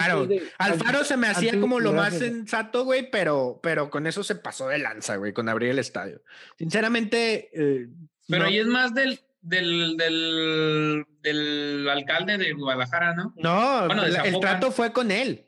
Alfaro 0.59 1.05
se 1.05 1.17
me 1.17 1.29
hacía 1.29 1.59
como 1.59 1.81
lo 1.81 1.93
más 1.93 2.19
sensato, 2.19 2.85
güey, 2.85 3.11
pero, 3.11 3.61
pero 3.63 3.91
con 3.91 4.07
eso 4.07 4.23
se 4.23 4.35
pasó 4.35 4.69
de 4.69 4.79
lanza, 4.79 5.17
güey, 5.17 5.33
con 5.33 5.49
abrir 5.49 5.71
el 5.71 5.79
estadio. 5.79 6.23
Sinceramente. 6.59 7.51
Eh, 7.53 7.89
pero 8.29 8.45
ahí 8.45 8.59
es 8.59 8.67
más 8.67 8.95
del, 8.95 9.21
del, 9.41 9.97
del, 9.97 11.07
del, 11.23 11.89
alcalde 11.89 12.37
de 12.37 12.53
Guadalajara, 12.53 13.15
¿no? 13.15 13.33
No, 13.37 13.87
bueno, 13.87 14.05
el, 14.05 14.41
trato 14.41 14.71
fue 14.71 14.93
con 14.93 15.11
él. 15.11 15.47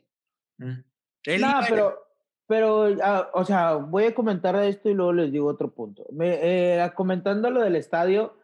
Mm. 0.57 0.79
él 1.25 1.41
no, 1.41 1.61
pero 1.69 2.09
pero, 2.49 2.87
ah, 3.03 3.29
o 3.35 3.45
sea, 3.45 3.75
voy 3.75 4.05
a 4.05 4.15
comentar 4.15 4.55
esto 4.55 4.89
y 4.89 4.95
luego 4.95 5.13
les 5.13 5.31
digo 5.31 5.45
otro 5.45 5.71
punto. 5.71 6.07
Me, 6.11 6.39
eh, 6.41 6.91
comentando 6.95 7.51
lo 7.51 7.61
del 7.61 7.75
estadio, 7.75 8.35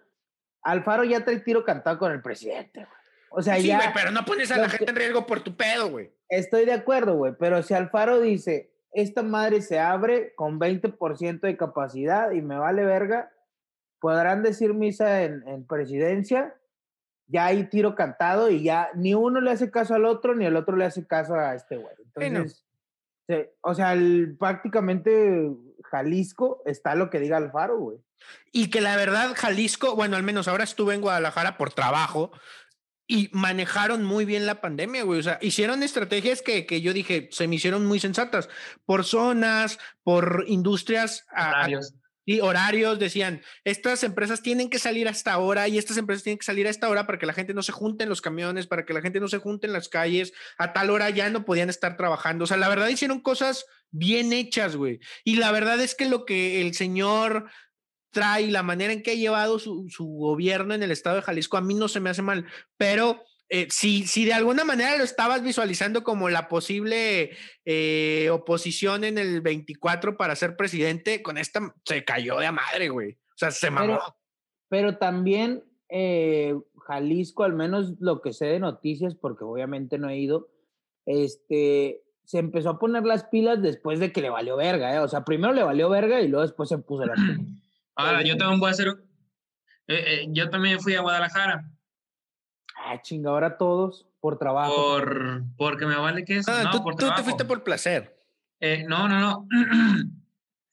Alfaro 0.61 1.03
ya 1.03 1.25
trae 1.25 1.39
tiro 1.39 1.65
cantado 1.65 1.97
con 1.97 2.11
el 2.11 2.21
presidente. 2.21 2.85
O 3.37 3.41
sea, 3.41 3.55
sí, 3.57 3.67
ya. 3.67 3.77
Güey, 3.77 3.89
pero 3.93 4.11
no 4.11 4.23
pones 4.23 4.49
a 4.51 4.57
la 4.57 4.69
gente 4.69 4.89
en 4.89 4.95
riesgo 4.95 5.25
por 5.25 5.41
tu 5.41 5.55
pedo, 5.57 5.89
güey. 5.89 6.11
Estoy 6.29 6.65
de 6.65 6.71
acuerdo, 6.71 7.15
güey. 7.15 7.33
Pero 7.37 7.61
si 7.63 7.73
Alfaro 7.73 8.21
dice, 8.21 8.71
esta 8.93 9.23
madre 9.23 9.61
se 9.61 9.77
abre 9.77 10.33
con 10.35 10.57
20% 10.57 11.41
de 11.41 11.57
capacidad 11.57 12.31
y 12.31 12.41
me 12.41 12.57
vale 12.57 12.85
verga, 12.85 13.29
podrán 13.99 14.41
decir 14.41 14.73
misa 14.73 15.23
en, 15.23 15.65
presidencia, 15.67 16.55
ya 17.27 17.47
hay 17.47 17.65
tiro 17.65 17.93
cantado 17.93 18.49
y 18.49 18.63
ya 18.63 18.89
ni 18.95 19.13
uno 19.13 19.41
le 19.41 19.51
hace 19.51 19.69
caso 19.69 19.95
al 19.95 20.05
otro 20.05 20.33
ni 20.33 20.45
el 20.45 20.55
otro 20.55 20.77
le 20.77 20.85
hace 20.85 21.05
caso 21.05 21.35
a 21.35 21.55
este 21.55 21.75
güey. 21.75 21.93
Entonces, 22.15 22.63
o 23.61 23.73
sea, 23.73 23.97
prácticamente 24.39 25.51
Jalisco 25.83 26.61
está 26.65 26.95
lo 26.95 27.09
que 27.09 27.19
diga 27.19 27.35
Alfaro, 27.35 27.77
güey. 27.77 27.97
Y 28.53 28.69
que 28.69 28.79
la 28.79 28.95
verdad, 28.95 29.33
Jalisco, 29.35 29.95
bueno, 29.95 30.15
al 30.15 30.23
menos 30.23 30.47
ahora 30.47 30.63
estuve 30.63 30.95
en 30.95 31.01
Guadalajara 31.01 31.57
por 31.57 31.73
trabajo 31.73 32.31
y 33.07 33.29
manejaron 33.33 34.03
muy 34.03 34.25
bien 34.25 34.45
la 34.45 34.61
pandemia, 34.61 35.03
güey. 35.03 35.19
O 35.19 35.23
sea, 35.23 35.37
hicieron 35.41 35.83
estrategias 35.83 36.41
que, 36.41 36.65
que 36.65 36.81
yo 36.81 36.93
dije, 36.93 37.29
se 37.31 37.47
me 37.47 37.55
hicieron 37.55 37.85
muy 37.85 37.99
sensatas. 37.99 38.49
Por 38.85 39.03
zonas, 39.03 39.77
por 40.03 40.45
industrias. 40.47 41.25
Horarios. 41.31 41.93
y 42.25 42.39
horarios 42.39 42.97
decían, 42.97 43.43
estas 43.63 44.03
empresas 44.03 44.41
tienen 44.41 44.71
que 44.71 44.79
salir 44.79 45.07
hasta 45.07 45.33
ahora 45.33 45.67
y 45.67 45.77
estas 45.77 45.97
empresas 45.97 46.23
tienen 46.23 46.39
que 46.39 46.45
salir 46.45 46.65
a 46.65 46.71
esta 46.71 46.89
hora 46.89 47.05
para 47.05 47.19
que 47.19 47.27
la 47.27 47.33
gente 47.33 47.53
no 47.53 47.61
se 47.61 47.71
junte 47.71 48.03
en 48.03 48.09
los 48.09 48.21
camiones, 48.21 48.65
para 48.65 48.85
que 48.85 48.93
la 48.93 49.01
gente 49.01 49.19
no 49.19 49.27
se 49.27 49.37
junte 49.37 49.67
en 49.67 49.73
las 49.73 49.87
calles. 49.87 50.33
A 50.57 50.73
tal 50.73 50.89
hora 50.89 51.11
ya 51.11 51.29
no 51.29 51.45
podían 51.45 51.69
estar 51.69 51.97
trabajando. 51.97 52.45
O 52.45 52.47
sea, 52.47 52.57
la 52.57 52.69
verdad 52.69 52.87
hicieron 52.87 53.21
cosas 53.21 53.65
bien 53.91 54.33
hechas, 54.33 54.75
güey. 54.75 54.99
Y 55.23 55.35
la 55.35 55.51
verdad 55.51 55.79
es 55.79 55.93
que 55.93 56.09
lo 56.09 56.25
que 56.25 56.61
el 56.61 56.73
señor 56.73 57.45
trae, 58.15 58.49
la 58.49 58.63
manera 58.63 58.93
en 58.93 59.03
que 59.03 59.11
ha 59.11 59.15
llevado 59.15 59.59
su, 59.59 59.89
gobierno 59.99 60.73
en 60.73 60.81
el 60.81 60.91
estado 60.91 61.17
de 61.17 61.21
Jalisco, 61.21 61.57
a 61.57 61.61
mí 61.61 61.73
no 61.73 61.89
se 61.89 61.99
me 61.99 62.09
hace 62.09 62.21
mal, 62.21 62.45
pero 62.77 63.21
eh, 63.49 63.67
si, 63.69 64.07
si 64.07 64.23
de 64.23 64.31
alguna 64.31 64.63
manera 64.63 64.97
lo 64.97 65.03
estabas 65.03 65.43
visualizando 65.43 66.05
como 66.05 66.29
la 66.29 66.47
posible 66.47 67.31
eh, 67.65 68.29
oposición 68.31 69.03
en 69.03 69.17
el 69.17 69.41
24 69.41 70.15
para 70.15 70.37
ser 70.37 70.55
presidente, 70.55 71.21
con 71.21 71.37
esta 71.37 71.75
se 71.83 72.05
cayó 72.05 72.39
de 72.39 72.45
a 72.45 72.53
madre, 72.53 72.87
güey. 72.87 73.11
O 73.11 73.37
sea, 73.37 73.51
se 73.51 73.69
mamó. 73.69 73.99
Pero, 74.69 74.97
también 74.97 75.65
eh, 75.89 76.57
Jalisco, 76.87 77.43
al 77.43 77.53
menos 77.53 77.95
lo 77.99 78.21
que 78.21 78.31
sé 78.31 78.45
de 78.45 78.61
noticias, 78.61 79.13
porque 79.13 79.43
obviamente 79.43 79.97
no 79.97 80.07
he 80.07 80.17
ido, 80.17 80.47
este, 81.05 82.01
se 82.23 82.39
empezó 82.39 82.69
a 82.69 82.79
poner 82.79 83.03
las 83.03 83.25
pilas 83.25 83.61
después 83.61 83.99
de 83.99 84.13
que 84.13 84.21
le 84.21 84.29
valió 84.29 84.55
verga, 84.55 85.03
O 85.03 85.09
sea, 85.09 85.25
primero 85.25 85.51
le 85.51 85.63
valió 85.63 85.89
verga 85.89 86.21
y 86.21 86.29
luego 86.29 86.43
después 86.43 86.69
se 86.69 86.77
puso 86.77 87.05
las 87.05 87.19
pilas. 87.19 87.64
Ahora, 87.95 88.21
yo 88.23 88.37
también 88.37 88.59
voy 88.59 88.69
a 88.69 88.71
hacer. 88.71 88.87
Eh, 89.87 90.03
eh, 90.07 90.27
yo 90.29 90.49
también 90.49 90.79
fui 90.79 90.95
a 90.95 91.01
Guadalajara. 91.01 91.69
Ah, 92.77 93.01
chinga, 93.01 93.29
ahora 93.29 93.57
todos 93.57 94.07
por 94.19 94.37
trabajo. 94.37 94.75
Por, 94.75 95.43
porque 95.57 95.85
me 95.85 95.95
vale 95.95 96.25
que 96.25 96.37
es. 96.37 96.47
Ah, 96.47 96.63
no, 96.63 96.83
tú, 96.83 96.95
te 96.97 97.23
fuiste 97.23 97.45
por 97.45 97.63
placer. 97.63 98.19
Eh, 98.59 98.85
no, 98.87 99.07
no, 99.07 99.19
no. 99.19 99.47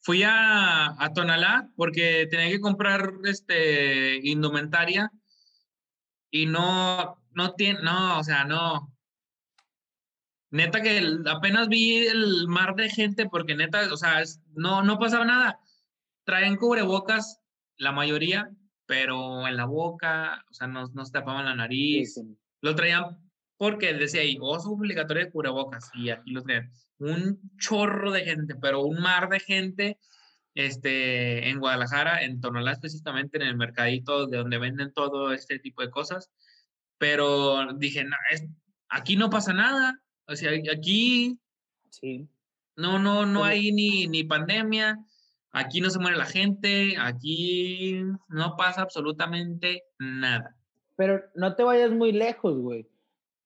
fui 0.01 0.23
a, 0.23 1.01
a, 1.01 1.13
Tonalá 1.13 1.69
porque 1.77 2.27
tenía 2.29 2.49
que 2.49 2.59
comprar 2.59 3.13
este 3.23 4.17
indumentaria 4.27 5.11
y 6.29 6.45
no, 6.45 7.23
no 7.31 7.53
tiene, 7.53 7.79
no, 7.81 8.19
o 8.19 8.23
sea, 8.23 8.43
no. 8.43 8.93
Neta 10.49 10.81
que 10.81 11.01
apenas 11.25 11.67
vi 11.67 12.05
el 12.05 12.47
mar 12.47 12.75
de 12.75 12.89
gente 12.89 13.27
porque 13.27 13.55
neta, 13.55 13.91
o 13.91 13.97
sea, 13.97 14.21
no, 14.55 14.83
no 14.83 14.99
pasaba 14.99 15.25
nada 15.25 15.59
traen 16.23 16.55
cubrebocas, 16.55 17.39
la 17.77 17.91
mayoría, 17.91 18.49
pero 18.85 19.47
en 19.47 19.57
la 19.57 19.65
boca, 19.65 20.43
o 20.49 20.53
sea, 20.53 20.67
no, 20.67 20.87
no 20.93 21.05
se 21.05 21.11
tapaban 21.11 21.45
la 21.45 21.55
nariz. 21.55 22.21
Lo 22.61 22.75
traían 22.75 23.17
porque 23.57 23.93
decía 23.93 24.21
ahí, 24.21 24.35
gozo 24.35 24.71
obligatorio 24.71 25.25
de 25.25 25.31
cubrebocas, 25.31 25.89
y 25.93 26.09
aquí 26.09 26.31
lo 26.31 26.43
traían. 26.43 26.71
Un 26.97 27.39
chorro 27.57 28.11
de 28.11 28.23
gente, 28.23 28.55
pero 28.55 28.81
un 28.81 29.01
mar 29.01 29.29
de 29.29 29.39
gente 29.39 29.99
este, 30.53 31.49
en 31.49 31.59
Guadalajara, 31.59 32.23
en 32.23 32.39
Tonalá 32.39 32.73
específicamente, 32.73 33.37
en 33.37 33.43
el 33.43 33.57
mercadito 33.57 34.27
de 34.27 34.37
donde 34.37 34.57
venden 34.57 34.93
todo 34.93 35.33
este 35.33 35.59
tipo 35.59 35.81
de 35.81 35.89
cosas. 35.89 36.31
Pero 36.97 37.73
dije, 37.73 38.03
no, 38.03 38.15
es, 38.31 38.45
aquí 38.89 39.15
no 39.15 39.29
pasa 39.29 39.53
nada. 39.53 39.99
O 40.27 40.35
sea, 40.35 40.51
aquí 40.71 41.39
sí. 41.89 42.29
no, 42.75 42.99
no, 42.99 43.25
no 43.25 43.43
hay 43.43 43.71
ni, 43.71 44.07
ni 44.07 44.23
pandemia 44.23 44.99
Aquí 45.55 45.81
no 45.81 45.91
se 45.91 45.99
muere 45.99 46.17
la 46.17 46.25
gente, 46.25 46.95
aquí 46.99 48.01
no 48.27 48.57
pasa 48.57 48.81
absolutamente 48.81 49.83
nada. 49.99 50.55
Pero 50.95 51.21
no 51.35 51.55
te 51.55 51.61
vayas 51.61 51.91
muy 51.91 52.11
lejos, 52.11 52.57
güey. 52.57 52.87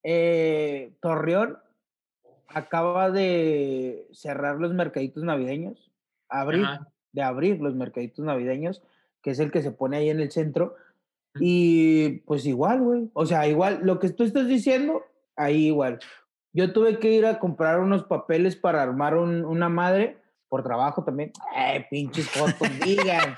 Eh, 0.04 0.94
Torreón 1.02 1.58
acaba 2.48 3.12
de 3.12 4.08
cerrar 4.14 4.56
los 4.56 4.74
mercaditos 4.74 5.22
navideños, 5.24 5.92
abrir, 6.30 6.66
de 7.12 7.22
abrir 7.22 7.60
los 7.60 7.76
mercaditos 7.76 8.24
navideños, 8.24 8.82
que 9.22 9.32
es 9.32 9.40
el 9.40 9.52
que 9.52 9.62
se 9.62 9.72
pone 9.72 9.98
ahí 9.98 10.10
en 10.10 10.22
el 10.22 10.32
centro. 10.32 10.78
Y 11.42 12.20
pues 12.20 12.46
igual, 12.46 12.82
güey. 12.82 13.10
O 13.14 13.26
sea, 13.26 13.50
igual, 13.50 13.82
lo 13.84 14.00
que 14.00 14.12
tú 14.12 14.24
estás 14.24 14.48
diciendo, 14.48 15.04
ahí 15.36 15.68
igual. 15.68 16.00
Yo 16.54 16.72
tuve 16.72 17.00
que 17.00 17.12
ir 17.12 17.26
a 17.26 17.38
comprar 17.38 17.82
unos 17.82 18.06
papeles 18.06 18.56
para 18.56 18.82
armar 18.82 19.18
una 19.18 19.68
madre 19.68 20.18
por 20.50 20.64
trabajo 20.64 21.04
también. 21.04 21.32
¡Eh, 21.56 21.86
pinches 21.90 22.30
fotos, 22.30 22.70
digan! 22.84 23.36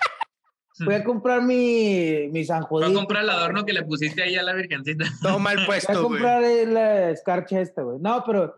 Voy 0.85 0.95
a 0.95 1.03
comprar 1.03 1.41
mi, 1.41 2.29
mi 2.31 2.45
San 2.45 2.65
Voy 2.69 2.83
a 2.83 2.93
comprar 2.93 3.23
el 3.23 3.29
adorno 3.29 3.65
que 3.65 3.73
le 3.73 3.83
pusiste 3.83 4.23
ahí 4.23 4.35
a 4.35 4.43
la 4.43 4.53
virgencita. 4.53 5.05
Todo 5.21 5.37
mal 5.39 5.65
puesto, 5.65 5.91
Voy 5.91 5.99
a 5.99 6.03
comprar 6.03 6.41
la 6.67 7.09
escarcha 7.09 7.59
esta, 7.59 7.81
güey. 7.81 7.99
No, 7.99 8.23
pero, 8.25 8.55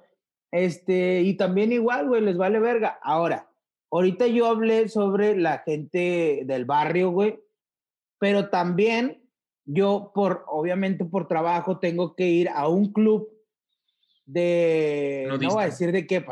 este, 0.51 1.21
y 1.21 1.35
también 1.35 1.71
igual, 1.71 2.07
güey, 2.07 2.21
les 2.21 2.37
vale 2.37 2.59
verga. 2.59 2.99
Ahora, 3.01 3.49
ahorita 3.91 4.27
yo 4.27 4.47
hablé 4.47 4.87
sobre 4.87 5.35
la 5.35 5.59
gente 5.59 6.43
del 6.45 6.65
barrio, 6.65 7.09
güey, 7.09 7.39
pero 8.19 8.49
también 8.49 9.27
yo, 9.65 10.11
por, 10.13 10.45
obviamente 10.47 11.05
por 11.05 11.27
trabajo, 11.27 11.79
tengo 11.79 12.15
que 12.15 12.27
ir 12.27 12.49
a 12.49 12.67
un 12.67 12.91
club 12.91 13.29
de, 14.25 15.25
no, 15.27 15.37
voy 15.49 15.63
a 15.63 15.65
decir 15.65 15.91
de 15.91 16.07
qué, 16.07 16.25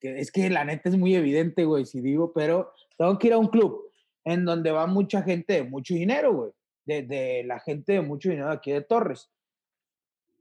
es 0.00 0.30
que 0.30 0.50
la 0.50 0.64
neta 0.64 0.88
es 0.88 0.96
muy 0.96 1.14
evidente, 1.14 1.64
güey, 1.64 1.86
si 1.86 2.00
digo, 2.00 2.32
pero 2.32 2.72
tengo 2.98 3.18
que 3.18 3.28
ir 3.28 3.32
a 3.32 3.38
un 3.38 3.48
club 3.48 3.90
en 4.24 4.44
donde 4.44 4.70
va 4.72 4.86
mucha 4.86 5.22
gente 5.22 5.54
de 5.54 5.64
mucho 5.64 5.94
dinero, 5.94 6.34
güey, 6.34 6.52
de, 6.84 7.02
de, 7.02 7.44
la 7.44 7.60
gente 7.60 7.94
de 7.94 8.00
mucho 8.00 8.28
dinero 8.28 8.50
aquí 8.50 8.72
de 8.72 8.82
Torres. 8.82 9.30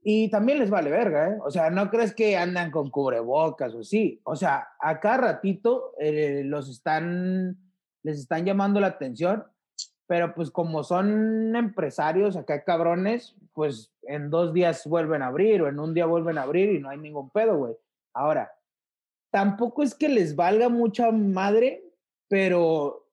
Y 0.08 0.30
también 0.30 0.60
les 0.60 0.70
vale 0.70 0.92
verga, 0.92 1.30
¿eh? 1.30 1.38
O 1.44 1.50
sea, 1.50 1.72
no 1.72 1.90
crees 1.90 2.14
que 2.14 2.38
andan 2.38 2.70
con 2.70 2.92
cubrebocas 2.92 3.74
o 3.74 3.84
sí. 3.84 4.22
O 4.24 4.36
sea, 4.36 4.68
acá 4.80 5.18
ratito 5.18 5.94
eh, 6.00 6.44
los 6.46 6.70
están, 6.70 7.58
les 8.04 8.20
están 8.20 8.46
llamando 8.46 8.80
la 8.80 8.88
atención 8.88 9.44
pero 10.08 10.34
pues 10.36 10.52
como 10.52 10.84
son 10.84 11.56
empresarios 11.56 12.36
acá 12.36 12.64
cabrones, 12.64 13.36
pues 13.54 13.94
en 14.04 14.30
dos 14.30 14.54
días 14.54 14.86
vuelven 14.86 15.22
a 15.22 15.28
abrir 15.28 15.62
o 15.62 15.68
en 15.68 15.80
un 15.80 15.94
día 15.94 16.06
vuelven 16.06 16.38
a 16.38 16.44
abrir 16.44 16.72
y 16.72 16.80
no 16.80 16.90
hay 16.90 16.98
ningún 16.98 17.30
pedo, 17.30 17.58
güey. 17.58 17.76
Ahora, 18.14 18.52
tampoco 19.32 19.84
es 19.84 19.96
que 19.96 20.10
les 20.10 20.36
valga 20.36 20.70
mucha 20.70 21.12
madre, 21.12 21.84
pero 22.28 23.10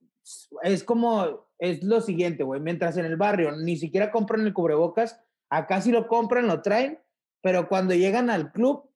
es 0.63 0.85
como, 0.85 1.47
es 1.59 1.83
lo 1.83 2.01
siguiente, 2.01 2.45
güey, 2.45 2.61
mientras 2.61 2.97
en 2.97 3.07
el 3.07 3.17
barrio 3.17 3.53
ni 3.53 3.77
siquiera 3.77 4.11
compran 4.11 4.43
el 4.43 4.53
cubrebocas, 4.53 5.21
acá 5.51 5.81
sí 5.81 5.91
lo 5.91 6.09
compran, 6.09 6.47
lo 6.47 6.63
traen, 6.63 6.99
pero 7.41 7.69
cuando 7.69 7.95
llegan 7.95 8.31
al 8.31 8.53
club, 8.53 8.89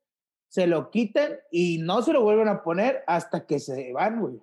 se 0.48 0.66
lo 0.66 0.90
quitan 0.90 1.32
y 1.50 1.78
no 1.78 2.02
se 2.02 2.12
lo 2.12 2.22
vuelven 2.22 2.48
a 2.48 2.62
poner 2.62 3.02
hasta 3.06 3.46
que 3.46 3.58
se 3.58 3.92
van, 3.92 4.20
güey. 4.20 4.40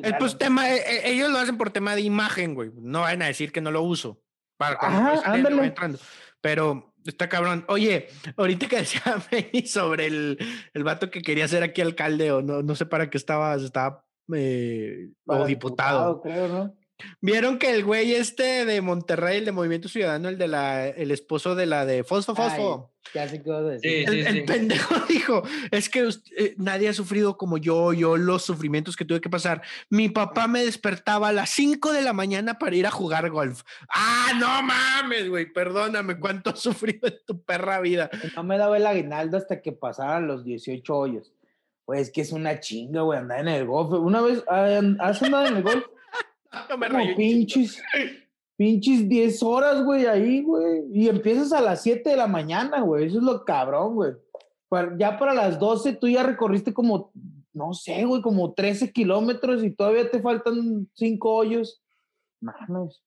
Pues, 0.00 0.14
pues 0.20 0.38
tema, 0.38 0.70
e, 0.70 0.76
e, 0.76 1.10
ellos 1.10 1.28
lo 1.28 1.38
hacen 1.38 1.58
por 1.58 1.70
tema 1.70 1.96
de 1.96 2.02
imagen, 2.02 2.54
güey. 2.54 2.70
No 2.76 3.00
van 3.00 3.20
a 3.20 3.26
decir 3.26 3.50
que 3.50 3.60
no 3.60 3.72
lo 3.72 3.82
uso. 3.82 4.22
Para 4.56 4.76
Ajá, 4.80 5.34
entrando. 5.34 5.98
Pero 6.40 6.94
está 7.04 7.28
cabrón. 7.28 7.64
Oye, 7.66 8.06
ahorita 8.36 8.68
que 8.68 8.76
decía 8.76 9.02
sobre 9.66 10.06
el, 10.06 10.38
el 10.72 10.84
vato 10.84 11.10
que 11.10 11.22
quería 11.22 11.48
ser 11.48 11.64
aquí 11.64 11.80
alcalde 11.80 12.30
o 12.30 12.42
no, 12.42 12.62
no 12.62 12.76
sé 12.76 12.86
para 12.86 13.10
qué 13.10 13.18
estaba, 13.18 13.56
estaba 13.56 14.04
eh, 14.32 15.10
o 15.26 15.44
diputado. 15.44 16.20
creo, 16.20 16.46
¿no? 16.46 16.74
Vieron 17.20 17.58
que 17.58 17.74
el 17.74 17.84
güey 17.84 18.14
este 18.14 18.64
de 18.64 18.80
Monterrey, 18.80 19.38
el 19.38 19.44
de 19.44 19.52
Movimiento 19.52 19.88
Ciudadano, 19.88 20.28
el 20.28 20.38
de 20.38 20.48
la, 20.48 20.86
el 20.86 21.10
esposo 21.10 21.54
de 21.54 21.66
la 21.66 21.84
de 21.84 22.04
Fosfo 22.04 22.34
Fosfo. 22.34 22.92
el, 23.82 24.44
pendejo 24.44 24.94
dijo, 25.08 25.42
es 25.70 25.88
que 25.88 26.08
eh, 26.36 26.54
nadie 26.56 26.88
ha 26.88 26.92
sufrido 26.92 27.36
como 27.36 27.58
yo, 27.58 27.92
yo 27.92 28.16
los 28.16 28.44
sufrimientos 28.44 28.96
que 28.96 29.04
tuve 29.04 29.20
que 29.20 29.28
pasar. 29.28 29.62
Mi 29.90 30.08
papá 30.08 30.46
me 30.46 30.64
despertaba 30.64 31.28
a 31.28 31.32
las 31.32 31.50
5 31.50 31.92
de 31.92 32.02
la 32.02 32.12
mañana 32.12 32.58
para 32.58 32.76
ir 32.76 32.86
a 32.86 32.90
jugar 32.90 33.28
golf. 33.30 33.62
Ah, 33.88 34.32
no 34.38 34.62
mames, 34.62 35.28
güey, 35.28 35.52
perdóname, 35.52 36.18
cuánto 36.20 36.50
has 36.50 36.60
sufrido 36.60 37.08
en 37.08 37.18
tu 37.26 37.42
perra 37.42 37.80
vida. 37.80 38.08
No 38.36 38.44
me 38.44 38.56
daba 38.56 38.76
el 38.76 38.86
aguinaldo 38.86 39.36
hasta 39.36 39.60
que 39.60 39.72
pasaran 39.72 40.26
los 40.28 40.44
18 40.44 40.96
hoyos. 40.96 41.32
Pues 41.84 42.10
que 42.10 42.22
es 42.22 42.32
una 42.32 42.60
chinga, 42.60 43.02
güey, 43.02 43.18
andar 43.18 43.40
en 43.40 43.48
el 43.48 43.66
golf. 43.66 43.92
Una 43.92 44.22
vez, 44.22 44.42
ah, 44.48 44.80
¿has 45.00 45.22
andado 45.22 45.46
en 45.46 45.56
el 45.56 45.62
golf? 45.62 45.84
Como 46.68 47.16
pinches, 47.16 47.82
pinches 48.56 49.08
10 49.08 49.42
horas, 49.42 49.84
güey, 49.84 50.06
ahí, 50.06 50.42
güey. 50.42 50.84
Y 50.92 51.08
empiezas 51.08 51.52
a 51.52 51.60
las 51.60 51.82
7 51.82 52.10
de 52.10 52.16
la 52.16 52.26
mañana, 52.26 52.80
güey. 52.80 53.06
Eso 53.06 53.18
es 53.18 53.24
lo 53.24 53.44
cabrón, 53.44 53.94
güey. 53.94 54.12
Ya 54.98 55.18
para 55.18 55.34
las 55.34 55.58
12 55.58 55.94
tú 55.94 56.08
ya 56.08 56.24
recorriste 56.24 56.74
como 56.74 57.12
no 57.54 57.72
sé, 57.72 58.04
güey, 58.04 58.20
como 58.20 58.52
13 58.52 58.92
kilómetros 58.92 59.62
y 59.62 59.70
todavía 59.70 60.10
te 60.10 60.20
faltan 60.20 60.88
5 60.92 61.32
hoyos. 61.32 61.82
Mames. 62.40 63.02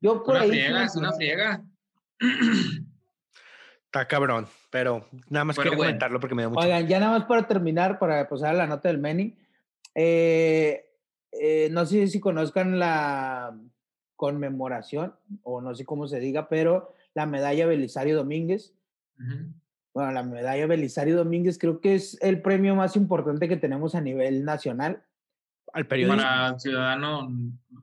Yo 0.00 0.22
por 0.24 0.34
una 0.34 0.44
ahí. 0.44 0.48
Friega, 0.48 0.84
es 0.84 0.96
una 0.96 1.12
friega. 1.12 1.62
Está 3.84 4.08
cabrón, 4.08 4.46
pero 4.70 5.06
nada 5.28 5.44
más 5.44 5.56
quiero 5.56 5.76
comentarlo 5.76 6.20
porque 6.20 6.34
me 6.34 6.42
da 6.42 6.48
mucho. 6.48 6.60
Oigan, 6.60 6.88
ya 6.88 7.00
nada 7.00 7.18
más 7.18 7.28
para 7.28 7.46
terminar, 7.46 7.98
para 7.98 8.28
pasar 8.28 8.54
a 8.54 8.58
la 8.58 8.66
nota 8.66 8.88
del 8.88 8.98
Meni. 8.98 9.36
Eh, 9.94 10.89
eh, 11.32 11.68
no 11.70 11.86
sé 11.86 12.06
si 12.08 12.20
conozcan 12.20 12.78
la 12.78 13.56
conmemoración, 14.16 15.14
o 15.42 15.60
no 15.60 15.74
sé 15.74 15.84
cómo 15.84 16.06
se 16.06 16.20
diga, 16.20 16.48
pero 16.48 16.94
la 17.14 17.26
medalla 17.26 17.66
Belisario 17.66 18.16
Domínguez. 18.16 18.74
Bueno, 19.92 20.12
la 20.12 20.22
medalla 20.22 20.66
Belisario 20.66 21.16
Domínguez 21.16 21.58
creo 21.58 21.80
que 21.80 21.94
es 21.94 22.18
el 22.22 22.40
premio 22.42 22.74
más 22.74 22.96
importante 22.96 23.48
que 23.48 23.56
tenemos 23.56 23.94
a 23.94 24.00
nivel 24.00 24.44
nacional. 24.44 25.02
Al 25.72 25.86
periodismo. 25.86 26.22
Para 26.22 26.58
ciudadano 26.58 27.30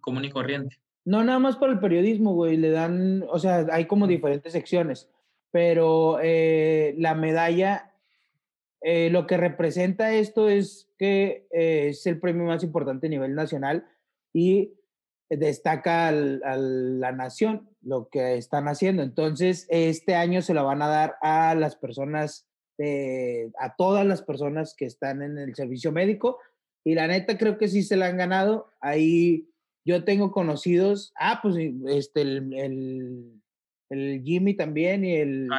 común 0.01 0.25
y 0.25 0.29
corriente. 0.29 0.77
No, 1.05 1.23
nada 1.23 1.39
más 1.39 1.55
para 1.55 1.71
el 1.71 1.79
periodismo, 1.79 2.33
güey. 2.33 2.57
Le 2.57 2.69
dan, 2.69 3.23
o 3.29 3.39
sea, 3.39 3.65
hay 3.71 3.85
como 3.85 4.07
diferentes 4.07 4.51
secciones, 4.51 5.09
pero 5.51 6.19
eh, 6.21 6.95
la 6.97 7.15
medalla, 7.15 7.93
eh, 8.82 9.09
lo 9.09 9.28
que 9.28 9.38
representa 9.38 10.13
esto 10.13 10.49
es 10.49 10.89
que 10.97 11.47
eh, 11.51 11.88
es 11.89 12.05
el 12.05 12.19
premio 12.19 12.45
más 12.45 12.63
importante 12.63 13.07
a 13.07 13.09
nivel 13.09 13.36
nacional 13.36 13.88
y 14.34 14.73
destaca 15.30 16.07
a 16.07 16.11
la 16.11 17.11
nación 17.11 17.69
lo 17.82 18.07
que 18.09 18.38
están 18.38 18.67
haciendo. 18.67 19.03
Entonces, 19.03 19.67
este 19.69 20.15
año 20.15 20.41
se 20.41 20.53
lo 20.53 20.63
van 20.63 20.82
a 20.82 20.88
dar 20.88 21.15
a 21.21 21.53
las 21.55 21.75
personas, 21.75 22.47
a 22.80 23.75
todas 23.75 24.05
las 24.05 24.21
personas 24.21 24.73
que 24.73 24.86
están 24.86 25.21
en 25.21 25.38
el 25.38 25.53
servicio 25.53 25.91
médico. 25.91 26.39
Y 26.86 26.95
la 26.95 27.07
neta 27.07 27.38
creo 27.38 27.57
que 27.57 27.67
sí 27.67 27.84
se 27.84 27.97
la 27.97 28.05
han 28.05 28.15
ganado. 28.15 28.71
Ahí 28.80 29.49
yo 29.88 30.03
tengo 30.03 30.32
conocidos, 30.32 31.13
ah, 31.17 31.39
pues 31.41 31.55
este, 31.88 32.21
el, 32.21 32.53
el, 32.53 33.41
el 33.89 34.21
Jimmy 34.23 34.53
también 34.53 35.05
y 35.05 35.15
el... 35.15 35.49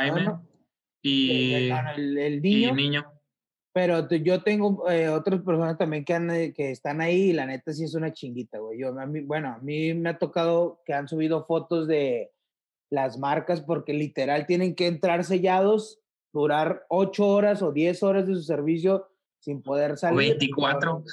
y, 1.03 1.71
el, 1.97 2.43
niño. 2.43 3.05
Pero 3.73 4.09
yo 4.09 4.43
tengo 4.43 4.91
eh, 4.91 5.09
otras 5.09 5.43
personas 5.43 5.79
también 5.79 6.05
que, 6.05 6.15
han, 6.15 6.31
eh, 6.31 6.53
que 6.53 6.71
están 6.71 7.01
ahí 7.01 7.31
y 7.31 7.33
la 7.33 7.47
neta 7.47 7.73
sí 7.73 7.85
es 7.85 7.95
una 7.95 8.13
chinguita, 8.13 8.59
güey. 8.59 8.79
Yo, 8.79 8.99
a 8.99 9.07
mí, 9.07 9.21
bueno, 9.21 9.49
a 9.49 9.59
mí 9.59 9.95
me 9.95 10.11
ha 10.11 10.19
tocado 10.19 10.83
que 10.85 10.95
han 10.95 11.07
subido 11.07 11.45
fotos 11.47 11.87
de 11.87 12.33
las 12.91 13.19
marcas 13.19 13.61
porque 13.61 13.93
literal 13.93 14.47
tienen 14.47 14.75
que 14.75 14.87
entrar 14.87 15.25
sellados, 15.25 16.01
durar 16.33 16.87
ocho 16.89 17.27
horas 17.29 17.63
o 17.63 17.73
diez 17.73 18.03
horas 18.03 18.27
de 18.27 18.35
su 18.35 18.43
servicio 18.43 19.09
sin 19.39 19.63
poder 19.63 19.97
salir. 19.97 20.33
O 20.33 20.39
24. 20.39 21.05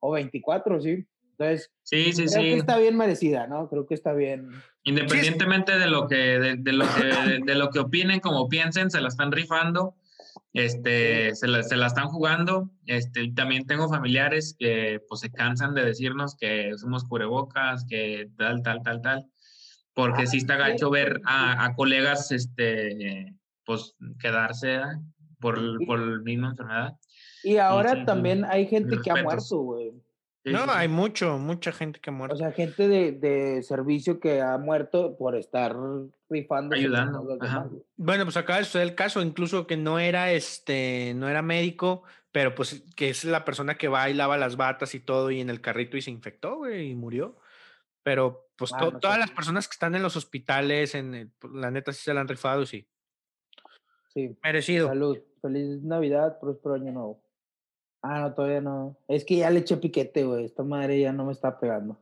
O 0.00 0.12
24, 0.12 0.80
sí. 0.80 1.06
Entonces, 1.42 1.70
sí, 1.82 2.12
sí, 2.12 2.26
creo 2.26 2.42
que 2.42 2.58
está 2.58 2.78
bien 2.78 2.96
merecida, 2.96 3.46
¿no? 3.46 3.68
Creo 3.68 3.86
que 3.86 3.94
está 3.94 4.12
bien. 4.12 4.50
Independientemente 4.84 5.78
de 5.78 5.86
lo 5.86 6.06
que, 6.06 6.56
de, 6.58 6.72
lo 6.72 6.84
que, 6.86 7.40
de, 7.44 7.54
lo 7.54 7.70
que 7.70 7.80
opinen, 7.80 8.20
como 8.20 8.48
piensen, 8.48 8.90
se 8.90 9.00
la 9.00 9.08
están 9.08 9.32
rifando, 9.32 9.96
este, 10.52 11.34
se, 11.34 11.48
la, 11.48 11.62
se 11.62 11.76
la 11.76 11.86
están 11.86 12.08
jugando. 12.08 12.70
Este, 12.86 13.30
también 13.32 13.66
tengo 13.66 13.88
familiares 13.88 14.56
que 14.58 15.00
pues 15.08 15.20
se 15.20 15.30
cansan 15.30 15.74
de 15.74 15.84
decirnos 15.84 16.36
que 16.36 16.72
somos 16.76 17.04
cubrebocas, 17.04 17.84
que 17.88 18.30
tal, 18.36 18.62
tal, 18.62 18.82
tal, 18.82 19.02
tal, 19.02 19.26
porque 19.94 20.26
sí 20.26 20.38
está 20.38 20.56
gacho 20.56 20.90
ver 20.90 21.20
a, 21.24 21.64
a 21.64 21.74
colegas, 21.74 22.30
este, 22.32 23.34
pues 23.64 23.94
quedarse 24.20 24.80
por, 25.40 25.58
por 25.86 25.98
la 25.98 26.22
misma 26.22 26.50
enfermedad. 26.50 26.96
Y 27.44 27.56
ahora 27.56 28.04
también 28.04 28.44
hay 28.44 28.66
gente 28.66 28.98
que 29.02 29.10
ha 29.10 29.22
muerto, 29.22 29.58
güey 29.58 30.01
no, 30.44 30.72
hay 30.72 30.88
mucho, 30.88 31.38
mucha 31.38 31.72
gente 31.72 32.00
que 32.00 32.10
ha 32.10 32.12
muerto. 32.12 32.34
O 32.34 32.38
sea, 32.38 32.52
gente 32.52 32.88
de, 32.88 33.12
de 33.12 33.62
servicio 33.62 34.18
que 34.18 34.40
ha 34.40 34.58
muerto 34.58 35.16
por 35.16 35.36
estar 35.36 35.76
rifando. 36.28 36.74
Ayudando. 36.74 37.26
Bueno, 37.96 38.24
pues 38.24 38.36
acaba 38.36 38.58
de 38.58 38.64
suceder 38.64 38.88
el 38.88 38.94
caso, 38.94 39.22
incluso 39.22 39.66
que 39.66 39.76
no 39.76 39.98
era 39.98 40.32
este, 40.32 41.12
no 41.14 41.28
era 41.28 41.42
médico, 41.42 42.02
pero 42.32 42.54
pues 42.54 42.82
que 42.96 43.10
es 43.10 43.24
la 43.24 43.44
persona 43.44 43.76
que 43.76 43.88
va 43.88 44.10
y 44.10 44.14
lava 44.14 44.36
las 44.36 44.56
batas 44.56 44.94
y 44.94 45.00
todo 45.00 45.30
y 45.30 45.40
en 45.40 45.50
el 45.50 45.60
carrito 45.60 45.96
y 45.96 46.02
se 46.02 46.10
infectó, 46.10 46.56
güey, 46.56 46.90
y 46.90 46.94
murió. 46.94 47.36
Pero 48.02 48.50
pues 48.56 48.72
ah, 48.74 48.90
todas 49.00 49.18
las 49.18 49.30
personas 49.30 49.68
que 49.68 49.74
están 49.74 49.94
en 49.94 50.02
los 50.02 50.16
hospitales, 50.16 50.94
en 50.94 51.32
pues, 51.38 51.52
la 51.52 51.70
neta 51.70 51.92
sí 51.92 52.02
se 52.02 52.14
la 52.14 52.20
han 52.20 52.28
rifado, 52.28 52.66
sí. 52.66 52.88
Sí. 54.08 54.36
Merecido. 54.42 54.88
Salud. 54.88 55.18
Feliz 55.40 55.82
Navidad, 55.82 56.38
próspero 56.40 56.74
año 56.74 56.92
nuevo. 56.92 57.21
Ah, 58.02 58.20
no, 58.20 58.34
todavía 58.34 58.60
no. 58.60 58.96
Es 59.06 59.24
que 59.24 59.36
ya 59.36 59.50
le 59.50 59.60
eché 59.60 59.76
piquete, 59.76 60.24
güey. 60.24 60.44
Esta 60.44 60.64
madre 60.64 61.00
ya 61.00 61.12
no 61.12 61.24
me 61.24 61.32
está 61.32 61.58
pegando. 61.58 62.00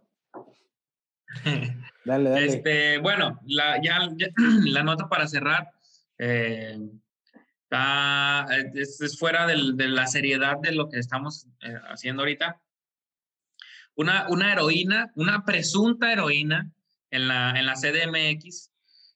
dale, 2.05 2.31
dale. 2.31 2.47
Este, 2.47 2.99
bueno, 2.99 3.39
la, 3.47 3.81
ya, 3.83 4.09
la 4.65 4.83
nota 4.83 5.09
para 5.09 5.29
cerrar 5.29 5.71
eh, 6.19 6.79
está, 7.65 8.47
es, 8.75 9.19
fuera 9.19 9.47
de 9.47 9.89
la 9.89 10.07
seriedad 10.07 10.57
de 10.59 10.73
lo 10.73 10.89
que 10.89 10.99
estamos 10.99 11.47
eh, 11.61 11.79
haciendo 11.91 12.23
ahorita. 12.23 12.61
Una, 13.95 14.27
una 14.31 14.53
heroína, 14.53 15.13
una 15.17 15.45
presunta 15.45 16.11
heroína 16.11 16.73
en 17.11 17.29
la, 17.29 17.51
en 17.59 17.67
la 17.67 17.75
CDMX, 17.75 18.71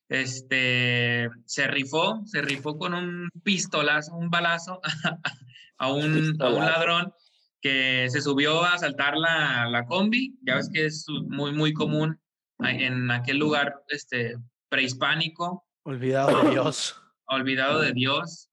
este, 0.09 1.29
se 1.45 1.67
rifó, 1.67 2.21
se 2.25 2.43
rifó 2.43 2.77
con 2.77 2.93
un 2.93 3.29
pistolazo, 3.43 4.15
un 4.15 4.29
balazo 4.29 4.81
a 5.77 5.91
un, 5.91 6.35
a 6.39 6.49
un 6.49 6.65
ladrón 6.65 7.13
que 7.61 8.07
se 8.09 8.21
subió 8.21 8.63
a 8.63 8.73
asaltar 8.73 9.17
la, 9.17 9.67
la, 9.69 9.85
combi. 9.85 10.37
Ya 10.43 10.55
ves 10.55 10.69
que 10.71 10.85
es 10.85 11.05
muy, 11.27 11.51
muy 11.51 11.73
común 11.73 12.19
en 12.59 13.11
aquel 13.11 13.37
lugar 13.37 13.83
este, 13.87 14.35
prehispánico. 14.69 15.65
Olvidado 15.83 16.43
de 16.43 16.51
Dios. 16.51 17.01
Olvidado 17.27 17.81
de 17.81 17.93
Dios. 17.93 18.49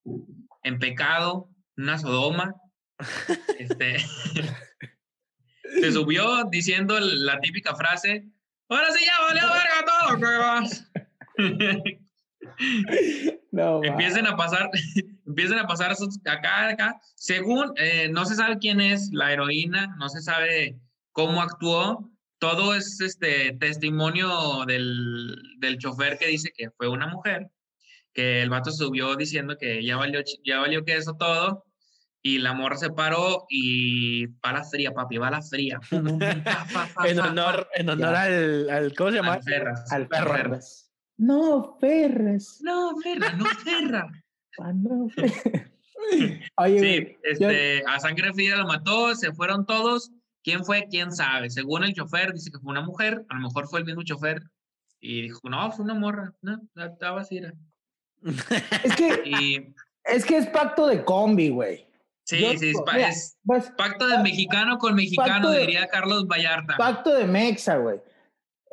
En 0.63 0.79
pecado, 0.79 1.49
una 1.77 1.97
sodoma. 1.97 2.55
Este, 3.59 3.97
se 5.81 5.91
subió 5.91 6.45
diciendo 6.45 6.99
la 6.99 7.39
típica 7.39 7.75
frase, 7.75 8.27
ahora 8.69 8.91
sí 8.91 9.03
ya 9.05 9.19
valió 9.21 9.43
verga 9.47 9.85
todo, 9.85 10.17
no, 13.51 13.83
empiecen 13.83 14.27
a 14.27 14.35
pasar, 14.35 14.69
empiecen 15.33 15.57
a 15.57 15.67
pasar 15.67 15.91
acá, 16.25 16.69
acá. 16.69 17.01
Según, 17.15 17.73
eh, 17.77 18.07
no 18.09 18.25
se 18.25 18.35
sabe 18.35 18.59
quién 18.59 18.79
es 18.79 19.09
la 19.11 19.33
heroína, 19.33 19.95
no 19.97 20.07
se 20.09 20.21
sabe 20.21 20.79
cómo 21.11 21.41
actuó. 21.41 22.11
Todo 22.37 22.75
es 22.75 23.01
este 23.01 23.53
testimonio 23.59 24.65
del, 24.67 25.35
del 25.57 25.77
chofer 25.77 26.17
que 26.17 26.27
dice 26.27 26.51
que 26.55 26.69
fue 26.71 26.87
una 26.87 27.07
mujer, 27.07 27.49
que 28.13 28.41
el 28.41 28.49
vato 28.49 28.71
subió 28.71 29.15
diciendo 29.15 29.57
que 29.57 29.83
ya 29.83 29.97
valió, 29.97 30.21
ya 30.45 30.59
valió 30.59 30.83
que 30.85 30.97
eso 30.97 31.15
todo, 31.15 31.65
y 32.21 32.39
la 32.39 32.53
morra 32.53 32.77
se 32.77 32.89
paró 32.89 33.45
y 33.49 34.27
la 34.27 34.63
fría, 34.63 34.93
papi, 34.93 35.17
la 35.17 35.41
fría. 35.41 35.79
en 37.05 37.19
honor, 37.19 37.67
en 37.75 37.89
honor 37.89 38.15
al, 38.15 38.69
al, 38.69 38.95
¿cómo 38.95 39.09
se 39.09 39.17
llama? 39.17 39.39
Al 39.89 40.07
perro. 40.07 40.59
No, 41.17 41.77
Ferras. 41.79 42.59
No, 42.61 42.97
Ferra, 43.01 43.33
no, 43.33 43.45
Ferra. 43.45 44.22
Ah, 44.59 44.73
Oye, 46.57 46.79
sí, 46.79 47.17
este, 47.23 47.83
a 47.87 47.99
sangre 47.99 48.33
fría 48.33 48.57
lo 48.57 48.67
mató, 48.67 49.15
se 49.15 49.31
fueron 49.33 49.65
todos. 49.65 50.11
¿Quién 50.43 50.65
fue? 50.65 50.87
¿Quién 50.89 51.11
sabe? 51.11 51.49
Según 51.49 51.83
el 51.83 51.93
chofer, 51.93 52.33
dice 52.33 52.51
que 52.51 52.59
fue 52.59 52.71
una 52.71 52.81
mujer, 52.81 53.25
a 53.29 53.35
lo 53.35 53.41
mejor 53.41 53.67
fue 53.67 53.79
el 53.79 53.85
mismo 53.85 54.03
chofer. 54.03 54.43
Y 54.99 55.21
dijo, 55.23 55.39
no, 55.49 55.71
fue 55.71 55.85
una 55.85 55.93
morra. 55.93 56.33
No, 56.41 56.61
estaba 56.75 57.21
así. 57.21 57.41
Es 58.23 58.95
que, 58.95 59.73
es 60.03 60.25
que 60.25 60.37
es 60.37 60.47
pacto 60.47 60.87
de 60.87 61.03
combi, 61.03 61.49
güey. 61.49 61.87
Sí, 62.25 62.37
sí, 62.57 62.71
es, 62.95 63.37
pues, 63.43 63.71
pacto 63.77 64.07
de 64.07 64.17
mexicano 64.19 64.77
con 64.77 64.95
mexicano, 64.95 65.51
diría 65.51 65.87
Carlos 65.87 66.25
Vallarta. 66.25 66.77
Pacto 66.77 67.13
de 67.13 67.25
Mexa, 67.25 67.77
güey 67.77 67.99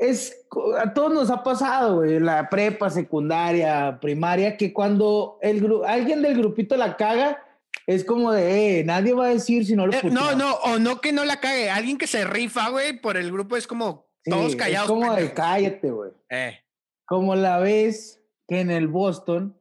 es, 0.00 0.46
a 0.78 0.94
todos 0.94 1.12
nos 1.12 1.30
ha 1.30 1.42
pasado, 1.42 1.96
güey, 1.96 2.18
la 2.18 2.48
prepa, 2.48 2.88
secundaria, 2.88 3.98
primaria, 4.00 4.56
que 4.56 4.72
cuando 4.72 5.38
el 5.42 5.62
alguien 5.86 6.22
del 6.22 6.38
grupito 6.38 6.74
la 6.76 6.96
caga, 6.96 7.44
es 7.86 8.02
como 8.04 8.32
de, 8.32 8.80
eh, 8.80 8.84
nadie 8.84 9.12
va 9.12 9.26
a 9.26 9.28
decir 9.28 9.66
si 9.66 9.76
no 9.76 9.86
lo 9.86 9.92
eh, 9.92 10.00
No, 10.04 10.34
no, 10.34 10.54
o 10.54 10.78
no 10.78 11.02
que 11.02 11.12
no 11.12 11.24
la 11.26 11.38
cague, 11.38 11.68
alguien 11.68 11.98
que 11.98 12.06
se 12.06 12.24
rifa, 12.24 12.70
güey, 12.70 12.98
por 12.98 13.18
el 13.18 13.30
grupo 13.30 13.58
es 13.58 13.66
como 13.66 14.06
todos 14.24 14.56
callados. 14.56 14.88
Es 14.88 14.90
como 14.90 15.14
de 15.14 15.34
cállate, 15.34 15.90
güey. 15.90 16.12
Eh. 16.30 16.58
Como 17.04 17.36
la 17.36 17.58
vez 17.58 18.22
que 18.48 18.60
en 18.60 18.70
el 18.70 18.88
Boston 18.88 19.54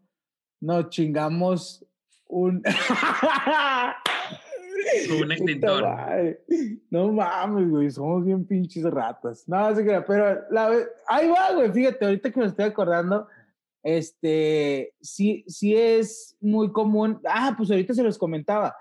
nos 0.61 0.89
chingamos 0.89 1.85
un... 2.27 2.63
un 5.21 5.31
extintor. 5.31 5.85
No 6.89 7.11
mames, 7.11 7.69
güey, 7.69 7.89
somos 7.89 8.25
bien 8.25 8.45
pinches 8.45 8.83
ratas. 8.83 9.47
No, 9.47 9.75
se 9.75 9.83
crea, 9.83 10.05
pero 10.05 10.41
la, 10.49 10.71
ahí 11.07 11.27
va, 11.27 11.53
güey, 11.53 11.71
fíjate, 11.71 12.05
ahorita 12.05 12.31
que 12.31 12.39
me 12.39 12.45
estoy 12.47 12.65
acordando, 12.65 13.27
este, 13.83 14.93
sí, 15.01 15.43
sí 15.47 15.75
es 15.75 16.37
muy 16.39 16.71
común. 16.71 17.21
Ah, 17.25 17.53
pues 17.57 17.71
ahorita 17.71 17.93
se 17.93 18.03
los 18.03 18.17
comentaba. 18.17 18.75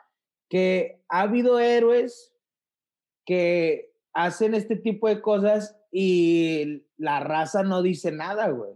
que 0.48 1.02
ha 1.08 1.22
habido 1.22 1.58
héroes 1.58 2.32
que 3.26 3.92
hacen 4.14 4.54
este 4.54 4.76
tipo 4.76 5.06
de 5.08 5.20
cosas 5.20 5.78
y 5.92 6.86
la 6.96 7.20
raza 7.20 7.62
no 7.62 7.82
dice 7.82 8.10
nada, 8.10 8.48
güey. 8.48 8.72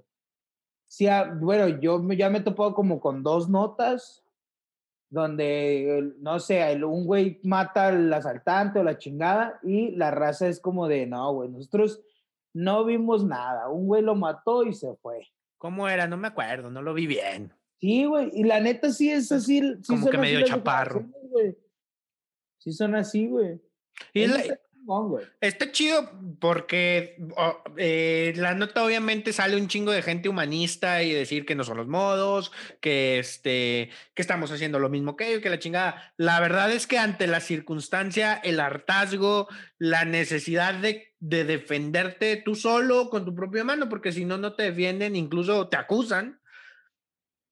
Sí, 0.86 1.06
bueno, 1.40 1.80
yo 1.80 2.06
ya 2.12 2.28
me 2.28 2.38
he 2.38 2.42
topado 2.42 2.74
como 2.74 3.00
con 3.00 3.22
dos 3.22 3.48
notas 3.48 4.22
donde, 5.12 6.14
no 6.20 6.40
sé, 6.40 6.82
un 6.82 7.04
güey 7.04 7.38
mata 7.44 7.88
al 7.88 8.10
asaltante 8.10 8.78
o 8.78 8.82
la 8.82 8.96
chingada 8.96 9.60
y 9.62 9.90
la 9.90 10.10
raza 10.10 10.48
es 10.48 10.58
como 10.58 10.88
de, 10.88 11.06
no, 11.06 11.34
güey, 11.34 11.50
nosotros 11.50 12.00
no 12.54 12.86
vimos 12.86 13.22
nada, 13.22 13.68
un 13.68 13.86
güey 13.86 14.00
lo 14.00 14.14
mató 14.14 14.64
y 14.64 14.72
se 14.72 14.94
fue. 15.02 15.28
¿Cómo 15.58 15.86
era? 15.86 16.06
No 16.06 16.16
me 16.16 16.28
acuerdo, 16.28 16.70
no 16.70 16.80
lo 16.80 16.94
vi 16.94 17.06
bien. 17.06 17.52
Sí, 17.78 18.06
güey, 18.06 18.30
y 18.32 18.44
la 18.44 18.60
neta 18.60 18.90
sí 18.90 19.10
es 19.10 19.30
así. 19.30 19.60
Sí 19.82 19.94
como 19.94 20.08
que 20.08 20.16
medio 20.16 20.46
chaparro. 20.46 21.04
Sí 22.56 22.72
son 22.72 22.94
así, 22.94 23.28
güey. 23.28 23.60
Y 24.14 24.24
Está 25.40 25.70
chido 25.70 26.10
porque 26.40 27.16
eh, 27.76 28.32
la 28.36 28.54
nota 28.54 28.84
obviamente 28.84 29.32
sale 29.32 29.56
un 29.56 29.68
chingo 29.68 29.92
de 29.92 30.02
gente 30.02 30.28
humanista 30.28 31.02
y 31.02 31.12
decir 31.12 31.46
que 31.46 31.54
no 31.54 31.64
son 31.64 31.76
los 31.76 31.86
modos, 31.86 32.52
que 32.80 33.18
este, 33.18 33.90
que 34.14 34.22
estamos 34.22 34.50
haciendo 34.50 34.78
lo 34.78 34.88
mismo 34.88 35.16
que 35.16 35.28
ellos, 35.28 35.42
que 35.42 35.50
la 35.50 35.58
chingada. 35.58 36.12
La 36.16 36.40
verdad 36.40 36.72
es 36.72 36.86
que 36.86 36.98
ante 36.98 37.26
la 37.26 37.40
circunstancia, 37.40 38.34
el 38.34 38.60
hartazgo, 38.60 39.48
la 39.78 40.04
necesidad 40.04 40.74
de, 40.74 41.14
de 41.20 41.44
defenderte 41.44 42.36
tú 42.36 42.54
solo 42.54 43.08
con 43.08 43.24
tu 43.24 43.34
propia 43.34 43.64
mano, 43.64 43.88
porque 43.88 44.12
si 44.12 44.24
no, 44.24 44.38
no 44.38 44.54
te 44.54 44.64
defienden, 44.64 45.16
incluso 45.16 45.68
te 45.68 45.76
acusan. 45.76 46.40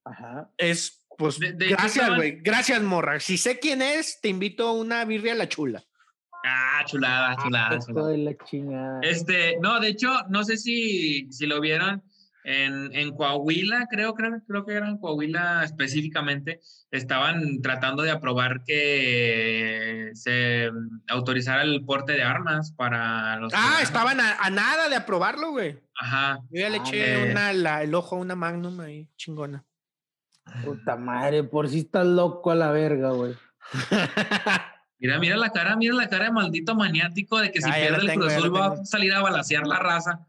Ajá. 0.04 0.50
Es, 0.56 1.06
pues, 1.16 1.38
gracias, 1.38 2.16
güey. 2.16 2.40
Gracias, 2.40 2.82
morra. 2.82 3.20
Si 3.20 3.38
sé 3.38 3.58
quién 3.58 3.82
es, 3.82 4.20
te 4.20 4.28
invito 4.28 4.66
a 4.66 4.72
una 4.72 5.04
birria 5.04 5.32
a 5.32 5.36
la 5.36 5.48
chula. 5.48 5.84
Ah, 6.44 6.82
chulada, 6.86 7.32
ah, 7.32 7.42
chulada. 7.42 7.78
chulada. 7.78 9.00
Este, 9.02 9.58
no, 9.60 9.80
de 9.80 9.88
hecho, 9.88 10.08
no 10.28 10.44
sé 10.44 10.56
si, 10.56 11.30
si 11.30 11.46
lo 11.46 11.60
vieron 11.60 12.02
en, 12.44 12.94
en 12.94 13.14
Coahuila, 13.14 13.86
creo, 13.90 14.14
creo, 14.14 14.40
creo 14.46 14.64
que 14.64 14.74
era 14.74 14.88
en 14.88 14.98
Coahuila 14.98 15.62
específicamente, 15.64 16.60
estaban 16.90 17.60
tratando 17.60 18.02
de 18.02 18.10
aprobar 18.10 18.64
que 18.64 20.10
se 20.14 20.70
autorizara 21.08 21.62
el 21.62 21.84
porte 21.84 22.12
de 22.12 22.22
armas 22.22 22.72
para 22.72 23.36
los. 23.36 23.52
Ah, 23.54 23.80
estaban 23.82 24.18
a, 24.20 24.50
nada 24.50 24.88
de 24.88 24.96
aprobarlo, 24.96 25.50
güey. 25.50 25.78
Ajá. 26.00 26.38
Yo 26.50 26.60
ya 26.60 26.70
le 26.70 26.78
eché 26.78 27.30
una, 27.30 27.50
el 27.82 27.94
ojo 27.94 28.16
a 28.16 28.18
una 28.18 28.34
magnum 28.34 28.80
ahí, 28.80 29.08
chingona. 29.16 29.64
Puta 30.64 30.96
madre, 30.96 31.44
por 31.44 31.68
si 31.68 31.80
estás 31.80 32.06
loco 32.06 32.50
a 32.50 32.54
la 32.54 32.70
verga, 32.72 33.10
güey. 33.10 33.34
Mira, 35.00 35.18
mira 35.18 35.36
la 35.38 35.50
cara, 35.50 35.76
mira 35.76 35.94
la 35.94 36.08
cara 36.08 36.26
de 36.26 36.32
maldito 36.32 36.74
maniático 36.74 37.38
de 37.38 37.50
que 37.50 37.62
si 37.62 37.70
pierde 37.70 38.12
el 38.12 38.18
Cruz 38.18 38.52
va 38.54 38.66
a 38.66 38.84
salir 38.84 39.14
a 39.14 39.22
balasear 39.22 39.66
la 39.66 39.78
raza. 39.78 40.26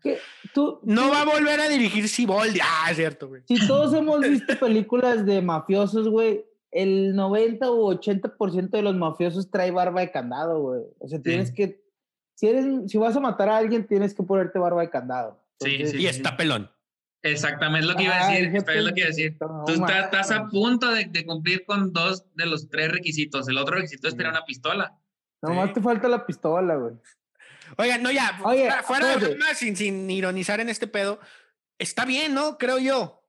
¿Tú, 0.54 0.80
no 0.84 1.10
va 1.10 1.22
a 1.22 1.26
volver 1.26 1.60
a 1.60 1.68
dirigir 1.68 2.08
Siboldi. 2.08 2.60
Ah, 2.64 2.88
es 2.90 2.96
cierto, 2.96 3.28
güey. 3.28 3.42
Si 3.48 3.68
todos 3.68 3.94
hemos 3.94 4.22
visto 4.22 4.58
películas 4.58 5.26
de 5.26 5.42
mafiosos, 5.42 6.08
güey, 6.08 6.46
el 6.72 7.14
90 7.16 7.70
u 7.70 7.92
80% 7.92 8.70
de 8.70 8.82
los 8.82 8.96
mafiosos 8.96 9.52
trae 9.52 9.72
barba 9.72 10.00
de 10.00 10.12
candado, 10.12 10.62
güey. 10.62 10.84
O 11.00 11.08
sea, 11.10 11.22
tienes 11.22 11.52
que. 11.52 11.82
Si, 12.36 12.48
eres, 12.48 12.66
si 12.88 12.98
vas 12.98 13.16
a 13.16 13.20
matar 13.20 13.50
a 13.50 13.58
alguien, 13.58 13.86
tienes 13.86 14.14
que 14.14 14.24
ponerte 14.24 14.58
barba 14.58 14.82
de 14.82 14.90
candado. 14.90 15.44
sí, 15.60 15.86
sí. 15.86 15.98
Y 15.98 16.08
está 16.08 16.38
pelón. 16.38 16.72
Exactamente, 17.24 17.86
es 17.86 17.92
lo 17.92 17.96
que 17.96 18.04
iba 18.04 18.20
a 18.20 18.32
decir. 18.32 18.56
es 18.56 18.84
lo 18.84 18.94
que 18.94 19.00
iba 19.00 19.06
a 19.06 19.10
decir. 19.10 19.38
Tú 19.66 19.74
estás, 19.74 20.32
a 20.32 20.48
punto 20.48 20.92
de, 20.92 21.06
de, 21.06 21.26
cumplir 21.26 21.66
con 21.66 21.94
dos 21.94 22.26
de 22.36 22.48
los 22.48 22.68
tres 22.70 22.92
requisitos. 22.92 23.48
El 23.48 23.58
otro 23.58 23.76
requisito 23.76 24.08
es 24.08 24.16
tener 24.16 24.32
una 24.32 24.44
pistola. 24.44 24.98
Nomás 25.42 25.74
te 25.74 25.82
falta 25.82 26.08
la 26.08 26.26
pistola, 26.26 26.76
güey. 26.76 26.96
Oiga, 27.78 27.98
no, 27.98 28.12
ya, 28.12 28.40
Oye, 28.44 28.70
fuera, 28.84 29.18
de 29.18 29.36
más, 29.38 29.58
sin, 29.58 29.76
sin 29.76 30.10
ironizar 30.10 30.60
en 30.60 30.70
este 30.70 30.88
pedo, 30.88 31.20
está 31.80 32.06
bien, 32.06 32.34
¿no? 32.34 32.58
Creo 32.58 32.80
yo. 32.80 33.24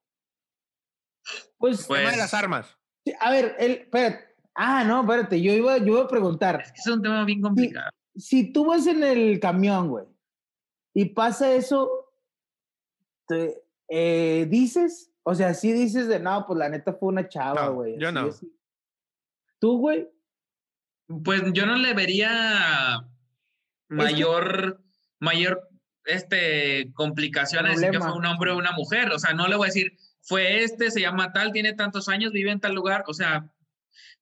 Pues, 1.59 1.87
pues 1.87 2.11
de 2.11 2.17
las 2.17 2.35
armas. 2.35 2.77
A 3.21 3.31
ver, 3.31 3.57
el, 3.59 3.73
espérate. 3.73 4.37
Ah, 4.55 4.85
no, 4.85 5.03
espérate, 5.03 5.41
yo 5.41 5.53
iba, 5.53 5.79
yo 5.79 5.87
iba 5.87 6.03
a 6.03 6.09
preguntar. 6.09 6.61
Es 6.63 6.73
que 6.73 6.81
es 6.81 6.87
un 6.87 7.03
tema 7.03 7.25
bien 7.25 7.41
complicado. 7.41 7.91
Si, 8.15 8.21
si 8.21 8.53
tú 8.53 8.67
vas 8.67 8.87
en 8.87 9.03
el 9.03 9.39
camión, 9.41 9.89
güey, 9.89 10.07
y 10.95 11.07
pasa 11.07 11.53
eso, 11.55 12.13
te, 13.27 13.62
eh, 13.95 14.47
dices, 14.49 15.13
o 15.23 15.35
sea, 15.35 15.53
sí 15.53 15.71
dices 15.71 16.09
de 16.09 16.19
no, 16.19 16.47
pues 16.47 16.59
la 16.59 16.71
neta 16.71 16.95
fue 16.95 17.11
una 17.11 17.29
chava, 17.29 17.69
güey. 17.69 17.99
yo 17.99 18.11
no. 18.11 18.31
¿Tú, 19.59 19.77
güey? 19.77 20.09
Pues 21.23 21.43
yo 21.53 21.67
no 21.67 21.77
le 21.77 21.93
vería 21.93 23.07
mayor, 23.91 24.83
mayor, 25.21 25.69
este, 26.07 26.91
complicación 26.95 27.67
a 27.67 27.73
decir 27.73 27.91
que 27.91 28.01
fue 28.01 28.15
un 28.15 28.25
hombre 28.25 28.53
o 28.53 28.57
una 28.57 28.73
mujer. 28.73 29.11
O 29.13 29.19
sea, 29.19 29.35
no 29.35 29.47
le 29.47 29.57
voy 29.57 29.67
a 29.67 29.73
decir, 29.73 29.93
fue 30.23 30.65
este, 30.65 30.91
se 30.91 31.03
llama 31.03 31.35
tal, 31.35 31.53
tiene 31.53 31.75
tantos 31.75 32.09
años, 32.09 32.33
vive 32.33 32.51
en 32.51 32.61
tal 32.61 32.75
lugar. 32.75 33.05
O 33.09 33.13
sea, 33.13 33.47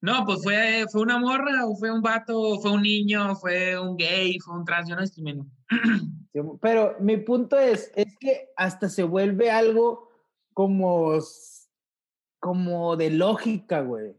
no, 0.01 0.25
pues 0.25 0.43
fue, 0.43 0.87
fue 0.91 1.03
una 1.03 1.19
morra, 1.19 1.67
o 1.67 1.77
fue 1.77 1.91
un 1.91 2.01
vato, 2.01 2.41
o 2.41 2.61
fue 2.61 2.73
un 2.73 2.83
niño, 2.83 3.37
fue 3.37 3.79
un 3.79 3.97
gay, 3.97 4.39
fue 4.41 4.55
un 4.57 4.65
trans, 4.65 4.89
yo 4.89 4.95
no 4.95 5.03
discrimino. 5.03 5.47
Pero 6.61 6.97
mi 7.01 7.17
punto 7.19 7.59
es, 7.59 7.93
es 7.95 8.17
que 8.19 8.51
hasta 8.57 8.89
se 8.89 9.03
vuelve 9.03 9.51
algo 9.51 10.11
como, 10.55 11.19
como 12.39 12.97
de 12.97 13.11
lógica, 13.11 13.81
güey. 13.81 14.17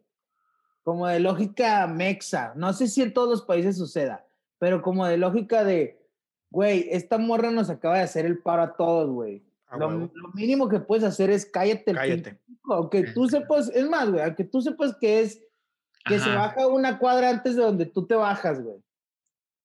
Como 0.83 1.07
de 1.07 1.19
lógica 1.19 1.87
mexa. 1.87 2.53
No 2.55 2.73
sé 2.73 2.87
si 2.87 3.01
en 3.01 3.13
todos 3.13 3.29
los 3.29 3.41
países 3.43 3.77
suceda, 3.77 4.25
pero 4.59 4.81
como 4.81 5.05
de 5.05 5.17
lógica 5.17 5.63
de, 5.63 5.99
güey, 6.49 6.87
esta 6.91 7.17
morra 7.17 7.51
nos 7.51 7.69
acaba 7.69 7.97
de 7.97 8.03
hacer 8.03 8.25
el 8.25 8.39
paro 8.39 8.63
a 8.63 8.75
todos, 8.75 9.09
güey. 9.09 9.43
Lo, 9.77 10.09
mínimo 10.33 10.67
que 10.67 10.79
puedes 10.79 11.03
hacer 11.03 11.29
es 11.29 11.45
cállate. 11.45 11.93
Cállate. 11.93 12.39
aunque 12.63 13.03
tú 13.13 13.27
sepas, 13.27 13.69
es 13.69 13.89
más, 13.89 14.09
güey, 14.09 14.23
aunque 14.23 14.43
tú 14.43 14.61
sepas 14.61 14.95
que 14.99 15.21
es 15.21 15.41
que 16.05 16.19
se 16.19 16.29
baja 16.33 16.67
una 16.67 16.97
cuadra 16.97 17.29
antes 17.29 17.55
de 17.55 17.61
donde 17.61 17.85
tú 17.85 18.07
te 18.07 18.15
bajas, 18.15 18.61
güey. 18.61 18.77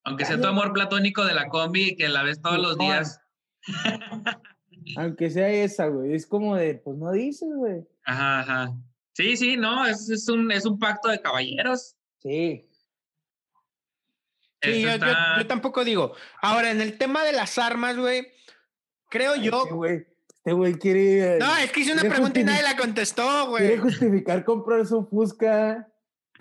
Aunque 0.04 0.24
sea 0.24 0.40
tu 0.40 0.46
amor 0.46 0.72
platónico 0.72 1.24
de 1.24 1.34
la 1.34 1.48
combi 1.48 1.88
y 1.88 1.96
que 1.96 2.08
la 2.08 2.22
ves 2.22 2.40
todos 2.40 2.58
los 2.58 2.78
días. 2.78 3.20
Aunque 4.96 5.30
sea 5.30 5.48
esa, 5.48 5.88
güey. 5.88 6.14
Es 6.14 6.26
como 6.26 6.54
de, 6.54 6.74
pues 6.74 6.96
no 6.96 7.10
dices, 7.10 7.48
güey. 7.52 7.84
Ajá, 8.04 8.40
ajá. 8.40 8.74
Sí, 9.14 9.36
sí, 9.36 9.56
no, 9.56 9.86
es, 9.86 10.08
es, 10.10 10.28
un, 10.28 10.52
es 10.52 10.64
un 10.66 10.78
pacto 10.78 11.08
de 11.08 11.20
caballeros. 11.20 11.96
Sí. 12.18 12.68
Sí, 14.62 14.82
yo, 14.82 14.90
yo, 14.96 15.46
tampoco 15.46 15.84
digo. 15.84 16.14
Ahora, 16.40 16.70
en 16.70 16.80
el 16.80 16.98
tema 16.98 17.24
de 17.24 17.32
las 17.32 17.58
armas, 17.58 17.96
güey, 17.96 18.26
creo 19.08 19.36
yo. 19.36 19.62
Este 19.64 19.74
güey, 19.74 20.06
este 20.28 20.52
güey 20.52 20.74
quiere. 20.74 21.38
No, 21.38 21.56
es 21.56 21.72
que 21.72 21.80
hice 21.80 21.92
una 21.92 22.02
pregunta 22.02 22.40
y 22.40 22.44
nadie 22.44 22.62
la 22.62 22.76
contestó, 22.76 23.48
güey. 23.48 23.66
Quiere 23.66 23.82
justificar 23.82 24.44
comprar 24.44 24.86
su 24.86 25.06
Fusca. 25.06 25.88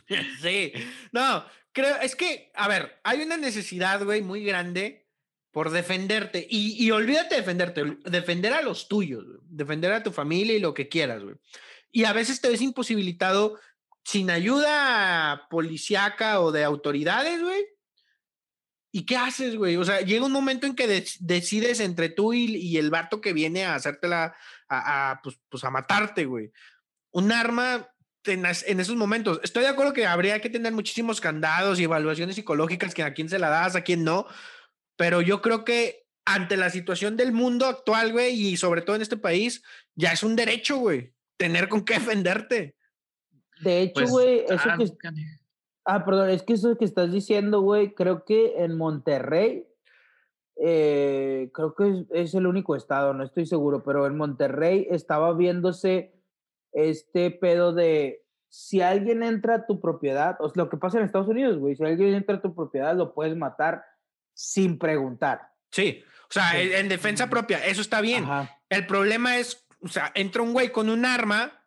sí, 0.42 0.72
no, 1.12 1.44
creo, 1.72 1.96
es 2.02 2.16
que, 2.16 2.52
a 2.54 2.68
ver, 2.68 3.00
hay 3.04 3.22
una 3.24 3.38
necesidad, 3.38 4.04
güey, 4.04 4.22
muy 4.22 4.44
grande 4.44 5.08
por 5.52 5.72
defenderte. 5.72 6.46
Y, 6.50 6.84
y 6.84 6.92
olvídate 6.92 7.36
de 7.36 7.42
defenderte, 7.42 7.98
defender 8.06 8.54
a 8.54 8.62
los 8.62 8.88
tuyos, 8.88 9.26
defender 9.44 9.92
a 9.94 10.04
tu 10.04 10.12
familia 10.12 10.56
y 10.56 10.60
lo 10.60 10.74
que 10.74 10.90
quieras, 10.90 11.24
güey. 11.24 11.36
Y 11.92 12.04
a 12.04 12.14
veces 12.14 12.42
te 12.42 12.50
ves 12.50 12.62
imposibilitado 12.62 13.58
sin 14.04 14.30
ayuda 14.30 15.48
policíaca 15.50 16.42
o 16.42 16.52
de 16.52 16.64
autoridades, 16.64 17.42
güey. 17.42 17.66
¿Y 18.96 19.06
qué 19.06 19.18
haces, 19.18 19.58
güey? 19.58 19.76
O 19.76 19.84
sea, 19.84 20.00
llega 20.00 20.26
un 20.26 20.32
momento 20.32 20.66
en 20.66 20.74
que 20.74 21.04
decides 21.20 21.82
entre 21.82 22.08
tú 22.08 22.32
y, 22.32 22.78
el 22.78 22.90
vato 22.90 23.20
que 23.20 23.34
viene 23.34 23.66
a 23.66 23.76
hacértela, 23.76 24.38
a, 24.70 25.12
a 25.12 25.22
pues, 25.22 25.38
pues 25.50 25.66
a 25.66 25.70
matarte, 25.70 26.24
güey. 26.24 26.54
Un 27.12 27.34
arma 27.34 27.90
en, 28.24 28.46
esos 28.80 28.96
momentos. 28.96 29.42
Estoy 29.44 29.64
de 29.64 29.68
acuerdo 29.68 29.92
que 29.92 30.08
habría 30.08 30.40
que 30.40 30.50
tener 30.50 30.72
muchísimos 30.72 31.20
candados 31.20 31.78
y 31.78 31.84
evaluaciones 31.84 32.38
psicológicas 32.38 32.94
que 32.94 33.04
a 33.04 33.14
quién 33.14 33.28
se 33.28 33.38
la 33.38 33.50
das, 33.50 33.76
a 33.76 33.82
quién 33.82 34.06
no, 34.06 34.28
pero 34.96 35.20
yo 35.20 35.42
creo 35.42 35.66
que 35.66 36.06
ante 36.24 36.56
la 36.56 36.70
situación 36.70 37.18
del 37.18 37.34
mundo 37.34 37.66
actual, 37.66 38.14
güey, 38.14 38.34
y 38.34 38.56
sobre 38.56 38.82
todo 38.82 38.96
en 38.96 39.02
este 39.02 39.18
país, 39.18 39.62
ya 39.96 40.14
es 40.14 40.24
un 40.24 40.38
derecho, 40.38 40.78
güey, 40.78 41.14
tener 41.36 41.68
con 41.68 41.84
qué 41.84 41.96
defenderte. 42.00 42.78
De 43.60 43.82
hecho, 43.82 43.94
pues, 43.96 44.10
güey, 44.10 44.46
eso 44.48 44.70
ah, 44.70 44.78
que... 44.78 44.86
Ah, 45.86 46.04
perdón, 46.04 46.32
es 46.32 46.42
que 46.42 46.54
eso 46.54 46.76
que 46.78 46.86
estás 46.86 47.12
diciendo, 47.12 47.62
güey, 47.62 47.94
creo 47.94 48.26
que 48.26 48.64
en 48.64 48.76
Monterrey, 48.76 49.68
eh, 50.58 51.52
creo 51.54 51.76
que 51.76 52.06
es, 52.10 52.34
el 52.34 52.48
único 52.48 52.76
estado, 52.76 53.14
no 53.14 53.24
estoy 53.24 53.46
seguro, 53.46 53.84
pero 53.84 54.08
en 54.08 54.18
Monterrey 54.18 54.88
estaba 54.90 55.34
viéndose 55.34 56.12
este 56.72 57.30
pedo 57.30 57.72
de 57.72 58.26
si 58.50 58.82
alguien 58.82 59.22
entra 59.22 59.56
a 59.56 59.66
tu 59.68 59.80
propiedad, 59.80 60.38
o 60.40 60.52
lo 60.56 60.70
que 60.70 60.78
pasa 60.78 60.98
en 60.98 61.06
Estados 61.06 61.28
Unidos, 61.28 61.58
güey, 61.60 61.76
si 61.76 61.84
alguien 61.84 62.16
entra 62.16 62.38
a 62.38 62.42
tu 62.42 62.56
propiedad 62.56 62.96
lo 62.96 63.14
puedes 63.14 63.36
matar 63.38 63.86
sin 64.34 64.80
preguntar. 64.80 65.42
Sí, 65.72 66.04
o 66.30 66.34
sea, 66.34 66.60
en, 66.60 66.90
defensa 66.90 67.30
propia, 67.30 67.64
eso 67.64 67.82
está 67.82 68.02
bien. 68.02 68.26
El 68.70 68.88
problema 68.88 69.38
es, 69.38 69.68
o 69.82 69.88
sea, 69.88 70.12
entra 70.16 70.42
un 70.42 70.54
güey 70.54 70.72
con 70.72 70.90
un 70.90 71.06
arma 71.06 71.64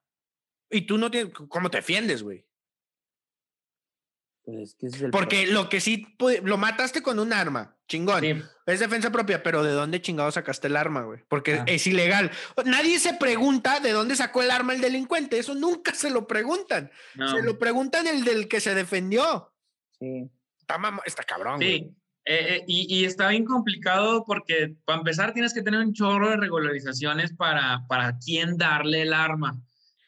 y 0.70 0.82
tú 0.82 0.98
no 0.98 1.10
tienes, 1.10 1.32
¿cómo 1.48 1.70
te 1.70 1.78
defiendes, 1.78 2.22
güey? 2.22 2.47
Pues 4.50 4.74
que 4.76 4.86
es 4.86 5.02
el 5.02 5.10
Porque 5.10 5.46
lo 5.46 5.68
que 5.68 5.78
sí, 5.78 6.06
lo 6.42 6.56
mataste 6.56 7.02
con 7.02 7.18
un 7.18 7.34
arma, 7.34 7.76
chingón. 7.86 8.24
Es 8.64 8.80
defensa 8.80 9.12
propia, 9.12 9.42
pero 9.42 9.62
¿de 9.62 9.72
dónde 9.72 10.00
chingado 10.00 10.30
sacaste 10.32 10.68
el 10.68 10.76
arma, 10.76 11.02
güey? 11.02 11.20
Porque 11.28 11.56
ah. 11.56 11.64
es 11.66 11.86
ilegal. 11.86 12.30
Nadie 12.64 12.98
se 12.98 13.12
pregunta 13.12 13.80
de 13.80 13.92
dónde 13.92 14.16
sacó 14.16 14.42
el 14.42 14.50
arma 14.50 14.72
el 14.72 14.80
delincuente. 14.80 15.38
Eso 15.38 15.54
nunca 15.54 15.92
se 15.92 16.08
lo 16.08 16.26
preguntan. 16.26 16.90
Se 17.14 17.42
lo 17.42 17.58
preguntan 17.58 18.06
el 18.06 18.24
del 18.24 18.48
que 18.48 18.60
se 18.60 18.74
defendió. 18.74 19.52
Sí. 20.00 20.30
Está, 20.60 20.80
está 21.04 21.24
cabrón. 21.24 21.60
Sí. 21.60 21.94
Eh, 22.24 22.56
eh, 22.56 22.64
y, 22.66 23.00
y, 23.00 23.04
está 23.04 23.28
bien 23.28 23.44
complicado 23.44 24.24
porque 24.24 24.76
para 24.86 24.98
empezar 24.98 25.34
tienes 25.34 25.52
que 25.52 25.62
tener 25.62 25.80
un 25.80 25.92
chorro 25.92 26.30
de 26.30 26.36
regularizaciones 26.36 27.34
para, 27.34 27.86
para 27.86 28.16
quién 28.18 28.56
darle 28.56 29.02
el 29.02 29.12
arma, 29.12 29.58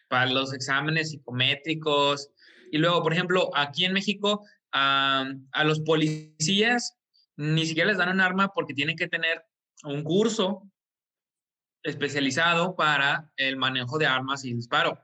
para 0.08 0.26
los 0.26 0.54
exámenes 0.54 1.10
psicométricos. 1.10 2.30
Y 2.70 2.78
luego, 2.78 3.02
por 3.02 3.12
ejemplo, 3.12 3.50
aquí 3.54 3.84
en 3.84 3.92
México, 3.92 4.44
a, 4.72 5.24
a 5.52 5.64
los 5.64 5.80
policías 5.80 6.96
ni 7.36 7.64
siquiera 7.64 7.88
les 7.88 7.98
dan 7.98 8.10
un 8.10 8.20
arma 8.20 8.52
porque 8.52 8.74
tienen 8.74 8.96
que 8.96 9.08
tener 9.08 9.42
un 9.84 10.04
curso 10.04 10.70
especializado 11.82 12.76
para 12.76 13.30
el 13.36 13.56
manejo 13.56 13.98
de 13.98 14.06
armas 14.06 14.44
y 14.44 14.52
disparo. 14.52 14.98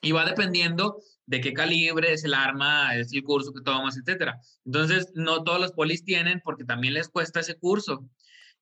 Y 0.00 0.12
va 0.12 0.24
dependiendo 0.24 1.02
de 1.26 1.40
qué 1.40 1.52
calibre 1.52 2.12
es 2.12 2.24
el 2.24 2.32
arma, 2.34 2.96
es 2.96 3.12
el 3.12 3.22
curso 3.22 3.52
que 3.52 3.60
tomas, 3.60 3.96
etcétera. 3.96 4.40
Entonces, 4.64 5.12
no 5.14 5.42
todos 5.42 5.60
los 5.60 5.72
polis 5.72 6.04
tienen 6.04 6.40
porque 6.44 6.64
también 6.64 6.94
les 6.94 7.08
cuesta 7.08 7.40
ese 7.40 7.58
curso. 7.58 8.08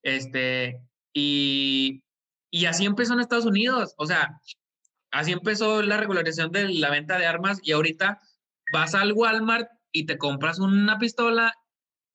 Este, 0.02 0.80
y, 1.12 2.02
y 2.50 2.64
así 2.66 2.84
empezó 2.84 3.12
en 3.12 3.20
Estados 3.20 3.46
Unidos. 3.46 3.94
O 3.96 4.06
sea, 4.06 4.40
así 5.12 5.32
empezó 5.32 5.82
la 5.82 5.98
regularización 5.98 6.50
de 6.50 6.68
la 6.70 6.90
venta 6.90 7.18
de 7.18 7.26
armas 7.26 7.60
y 7.62 7.72
ahorita 7.72 8.20
vas 8.72 8.94
al 8.94 9.12
Walmart 9.12 9.68
y 9.92 10.06
te 10.06 10.18
compras 10.18 10.58
una 10.58 10.98
pistola, 10.98 11.54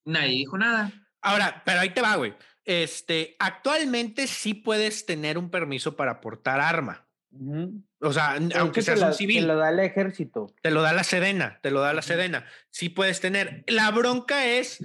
nadie 0.05 0.31
dijo 0.31 0.57
nada. 0.57 0.91
Ahora, 1.21 1.63
pero 1.65 1.79
ahí 1.79 1.91
te 1.91 2.01
va, 2.01 2.15
güey. 2.15 2.33
Este, 2.65 3.35
actualmente 3.39 4.27
sí 4.27 4.53
puedes 4.53 5.05
tener 5.05 5.37
un 5.37 5.49
permiso 5.49 5.95
para 5.95 6.21
portar 6.21 6.59
arma. 6.61 7.07
O 8.01 8.13
sea, 8.13 8.39
aunque 8.55 8.81
seas 8.81 9.01
un 9.01 9.13
civil. 9.13 9.41
Te 9.41 9.47
lo 9.47 9.57
da 9.57 9.69
el 9.69 9.79
ejército. 9.79 10.53
Te 10.61 10.71
lo 10.71 10.81
da 10.81 10.93
la 10.93 11.03
Sedena, 11.03 11.59
te 11.61 11.71
lo 11.71 11.81
da 11.81 11.93
la 11.93 12.01
Sedena. 12.01 12.45
Sí 12.69 12.89
puedes 12.89 13.19
tener. 13.21 13.63
La 13.67 13.91
bronca 13.91 14.45
es. 14.45 14.79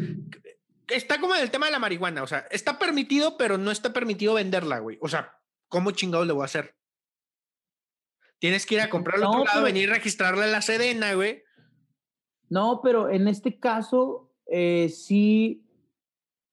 Está 0.89 1.21
como 1.21 1.35
en 1.35 1.43
el 1.43 1.51
tema 1.51 1.67
de 1.67 1.73
la 1.73 1.79
marihuana. 1.79 2.23
O 2.23 2.27
sea, 2.27 2.47
está 2.51 2.79
permitido, 2.79 3.37
pero 3.39 3.57
no 3.57 3.71
está 3.71 3.93
permitido 3.93 4.35
venderla, 4.35 4.79
güey. 4.79 4.99
O 5.01 5.09
sea, 5.09 5.39
¿cómo 5.69 5.93
chingados 5.93 6.27
le 6.27 6.33
voy 6.33 6.43
a 6.43 6.47
hacer? 6.47 6.77
Tienes 8.39 8.67
que 8.67 8.75
ir 8.75 8.81
a 8.83 8.91
comprarlo 8.91 9.31
otro 9.31 9.45
lado, 9.45 9.63
venir 9.63 9.91
a 9.91 9.95
registrarla 9.95 10.45
en 10.45 10.53
la 10.53 10.61
Sedena, 10.61 11.15
güey. 11.15 11.44
No, 12.55 12.81
pero 12.83 13.11
en 13.11 13.27
este 13.29 13.59
caso, 13.59 14.31
eh, 14.47 14.89
sí. 14.89 15.61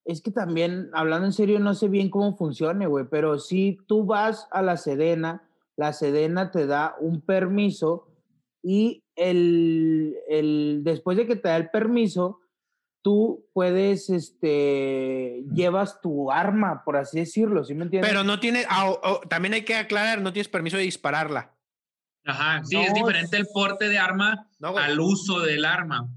Es 0.03 0.21
que 0.21 0.31
también, 0.31 0.89
hablando 0.93 1.27
en 1.27 1.33
serio, 1.33 1.59
no 1.59 1.75
sé 1.75 1.87
bien 1.87 2.09
cómo 2.09 2.35
funcione, 2.35 2.87
güey, 2.87 3.05
pero 3.09 3.37
si 3.37 3.77
tú 3.87 4.03
vas 4.03 4.47
a 4.49 4.63
la 4.63 4.75
Sedena 4.75 5.47
la 5.75 5.93
Sedena 5.93 6.51
te 6.51 6.67
da 6.67 6.95
un 6.99 7.21
permiso 7.21 8.07
y 8.63 9.03
el, 9.15 10.15
el, 10.27 10.81
después 10.83 11.17
de 11.17 11.25
que 11.25 11.35
te 11.35 11.49
da 11.49 11.57
el 11.57 11.69
permiso, 11.69 12.39
tú 13.01 13.47
puedes, 13.53 14.09
este, 14.09 15.43
llevas 15.53 15.99
tu 16.01 16.31
arma, 16.31 16.83
por 16.83 16.97
así 16.97 17.19
decirlo, 17.19 17.63
¿sí 17.63 17.73
me 17.73 17.85
entiendes? 17.85 18.09
Pero 18.09 18.23
no 18.23 18.39
tiene, 18.39 18.65
ah, 18.69 18.93
también 19.27 19.55
hay 19.55 19.63
que 19.63 19.75
aclarar, 19.75 20.21
no 20.21 20.33
tienes 20.33 20.49
permiso 20.49 20.77
de 20.77 20.83
dispararla. 20.83 21.55
Ajá, 22.25 22.61
sí, 22.63 22.77
es 22.77 22.93
diferente 22.93 23.37
el 23.37 23.47
porte 23.47 23.89
de 23.89 23.97
arma 23.97 24.47
al 24.61 24.99
uso 24.99 25.39
del 25.39 25.65
arma. 25.65 26.07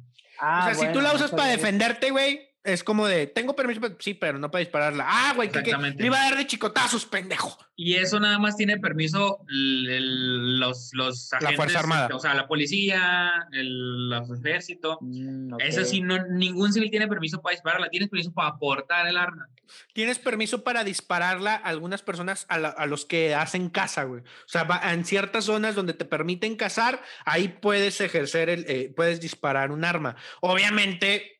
Ah, 0.41 0.69
o 0.71 0.75
sea, 0.75 0.87
si 0.87 0.93
tú 0.93 1.01
la 1.01 1.15
usas 1.15 1.31
para 1.31 1.47
defenderte, 1.47 2.11
güey, 2.11 2.41
es 2.65 2.83
como 2.83 3.07
de, 3.07 3.27
tengo 3.27 3.55
permiso, 3.55 3.81
sí, 3.99 4.15
pero 4.15 4.39
no 4.39 4.51
para 4.51 4.61
dispararla. 4.61 5.05
Ah, 5.07 5.33
güey, 5.37 5.51
que, 5.51 5.61
le 5.61 6.07
iba 6.07 6.19
a 6.19 6.31
dar 6.31 6.39
de 6.39 6.47
chicotazos, 6.47 7.05
pendejo. 7.05 7.59
Y 7.77 7.97
eso 7.97 8.19
nada 8.19 8.39
más 8.39 8.57
tiene 8.57 8.79
permiso 8.79 9.45
los, 9.49 10.91
los 10.95 11.33
agentes. 11.35 11.51
La 11.51 11.57
Fuerza 11.57 11.79
Armada. 11.81 12.09
O 12.15 12.19
sea, 12.19 12.33
la 12.33 12.49
policía, 12.49 13.47
el 13.53 14.09
los 14.09 14.31
ejército. 14.31 14.99
Mm, 15.03 15.61
eso 15.61 15.85
sí, 15.85 16.01
no, 16.01 16.27
ningún 16.27 16.73
civil 16.73 16.91
tiene 16.91 17.07
permiso 17.07 17.43
para 17.43 17.55
dispararla. 17.55 17.91
Tienes 17.91 18.09
permiso 18.09 18.33
para 18.33 18.49
aportar 18.49 19.07
el 19.09 19.19
arma. 19.19 19.51
Tienes 19.93 20.19
permiso 20.19 20.65
para 20.65 20.85
dispararla 20.85 21.55
a 21.55 21.69
algunas 21.69 22.03
personas 22.03 22.47
a, 22.49 22.87
los 22.87 23.05
que 23.05 23.35
hacen 23.35 23.69
caza, 23.69 24.05
güey. 24.05 24.23
O 24.23 24.49
sea, 24.49 24.67
en 24.85 25.05
ciertas 25.05 25.45
zonas 25.45 25.75
donde 25.75 25.95
te 25.95 26.05
permiten 26.05 26.57
cazar, 26.57 27.03
ahí 27.25 27.49
puedes 27.49 28.01
ejercer 28.01 28.49
el, 28.49 28.65
eh, 28.69 28.93
puedes 28.95 29.21
disparar 29.21 29.71
un 29.71 29.85
arma. 29.85 30.17
Obviamente, 30.41 31.34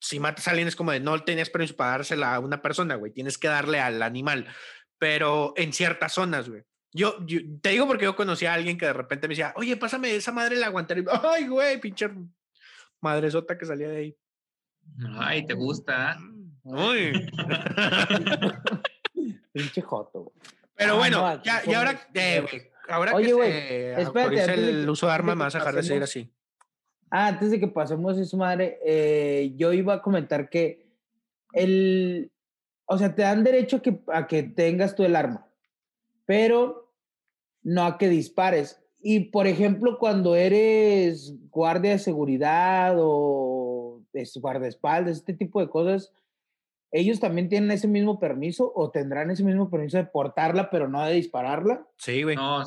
si 0.00 0.20
matas 0.20 0.46
a 0.46 0.50
alguien 0.50 0.68
es 0.68 0.76
como 0.76 0.92
de 0.92 1.00
no 1.00 1.22
tenías 1.22 1.50
permiso 1.50 1.76
para 1.76 1.92
dársela 1.92 2.34
a 2.34 2.40
una 2.40 2.62
persona, 2.62 2.94
güey, 2.94 3.12
tienes 3.12 3.38
que 3.38 3.48
darle 3.48 3.80
al 3.80 4.02
animal, 4.02 4.46
pero 4.98 5.52
en 5.56 5.72
ciertas 5.72 6.12
zonas, 6.12 6.48
güey. 6.48 6.62
Yo, 6.92 7.16
te 7.60 7.70
digo 7.70 7.86
porque 7.86 8.04
yo 8.04 8.16
conocí 8.16 8.46
a 8.46 8.54
alguien 8.54 8.78
que 8.78 8.86
de 8.86 8.92
repente 8.92 9.28
me 9.28 9.32
decía, 9.32 9.52
oye, 9.56 9.76
pásame 9.76 10.14
esa 10.14 10.32
madre 10.32 10.56
la 10.56 10.66
aguantaré. 10.66 11.04
Ay, 11.22 11.46
güey, 11.46 11.80
pinche 11.80 12.08
madresota 13.00 13.58
que 13.58 13.66
salía 13.66 13.88
de 13.88 13.96
ahí. 13.96 14.16
Ay, 15.18 15.46
te 15.46 15.54
gusta. 15.54 16.18
Uy. 16.62 17.30
pinche 19.52 19.82
joto. 19.82 20.32
Pero 20.74 20.96
bueno, 20.96 21.42
ya, 21.42 21.62
y 21.66 21.74
ahora, 21.74 22.08
eh, 22.14 22.70
ahora 22.88 23.16
que 23.16 23.24
se 23.24 24.02
espérate, 24.02 24.54
el 24.54 24.88
uso 24.88 25.06
de 25.06 25.12
armas, 25.12 25.36
me 25.36 25.44
vas 25.44 25.54
a 25.56 25.58
dejar 25.58 25.74
de 25.74 25.82
seguir 25.82 26.02
así. 26.04 26.32
Ah, 27.10 27.28
antes 27.28 27.50
de 27.50 27.60
que 27.60 27.68
pasemos 27.68 28.18
eso, 28.18 28.36
madre, 28.36 28.78
eh, 28.84 29.54
yo 29.56 29.72
iba 29.72 29.94
a 29.94 30.02
comentar 30.02 30.50
que 30.50 30.86
el, 31.52 32.30
o 32.86 32.98
sea, 32.98 33.14
te 33.14 33.22
dan 33.22 33.44
derecho 33.44 33.76
a 33.76 33.82
que, 33.82 34.00
a 34.08 34.26
que 34.26 34.42
tengas 34.42 34.94
tú 34.94 35.04
el 35.04 35.16
arma, 35.16 35.46
pero 36.26 36.92
no 37.62 37.84
a 37.84 37.98
que 37.98 38.08
dispares. 38.08 38.82
Y, 39.00 39.20
por 39.30 39.46
ejemplo, 39.46 39.98
cuando 39.98 40.34
eres 40.34 41.34
guardia 41.50 41.92
de 41.92 41.98
seguridad 41.98 42.96
o 42.98 44.02
guardaespaldas, 44.40 45.18
este 45.18 45.34
tipo 45.34 45.60
de 45.60 45.68
cosas, 45.68 46.12
¿ellos 46.90 47.20
también 47.20 47.48
tienen 47.48 47.70
ese 47.70 47.88
mismo 47.88 48.18
permiso 48.18 48.72
o 48.74 48.90
tendrán 48.90 49.30
ese 49.30 49.44
mismo 49.44 49.70
permiso 49.70 49.98
de 49.98 50.04
portarla, 50.04 50.70
pero 50.70 50.88
no 50.88 51.04
de 51.04 51.14
dispararla? 51.14 51.86
Sí, 51.96 52.22
güey. 52.22 52.36
No, 52.36 52.64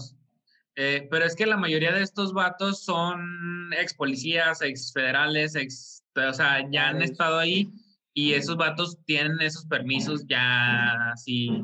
eh, 0.75 1.07
pero 1.11 1.25
es 1.25 1.35
que 1.35 1.45
la 1.45 1.57
mayoría 1.57 1.91
de 1.91 2.01
estos 2.01 2.33
vatos 2.33 2.83
son 2.83 3.71
ex 3.77 3.93
policías, 3.93 4.61
ex 4.61 4.93
federales, 4.93 5.55
ex, 5.55 6.03
o 6.15 6.33
sea, 6.33 6.69
ya 6.71 6.89
han 6.89 7.01
estado 7.01 7.39
ahí 7.39 7.69
y 8.13 8.33
esos 8.33 8.57
vatos 8.57 8.97
tienen 9.05 9.39
esos 9.41 9.65
permisos 9.65 10.25
ya 10.27 11.11
así, 11.11 11.63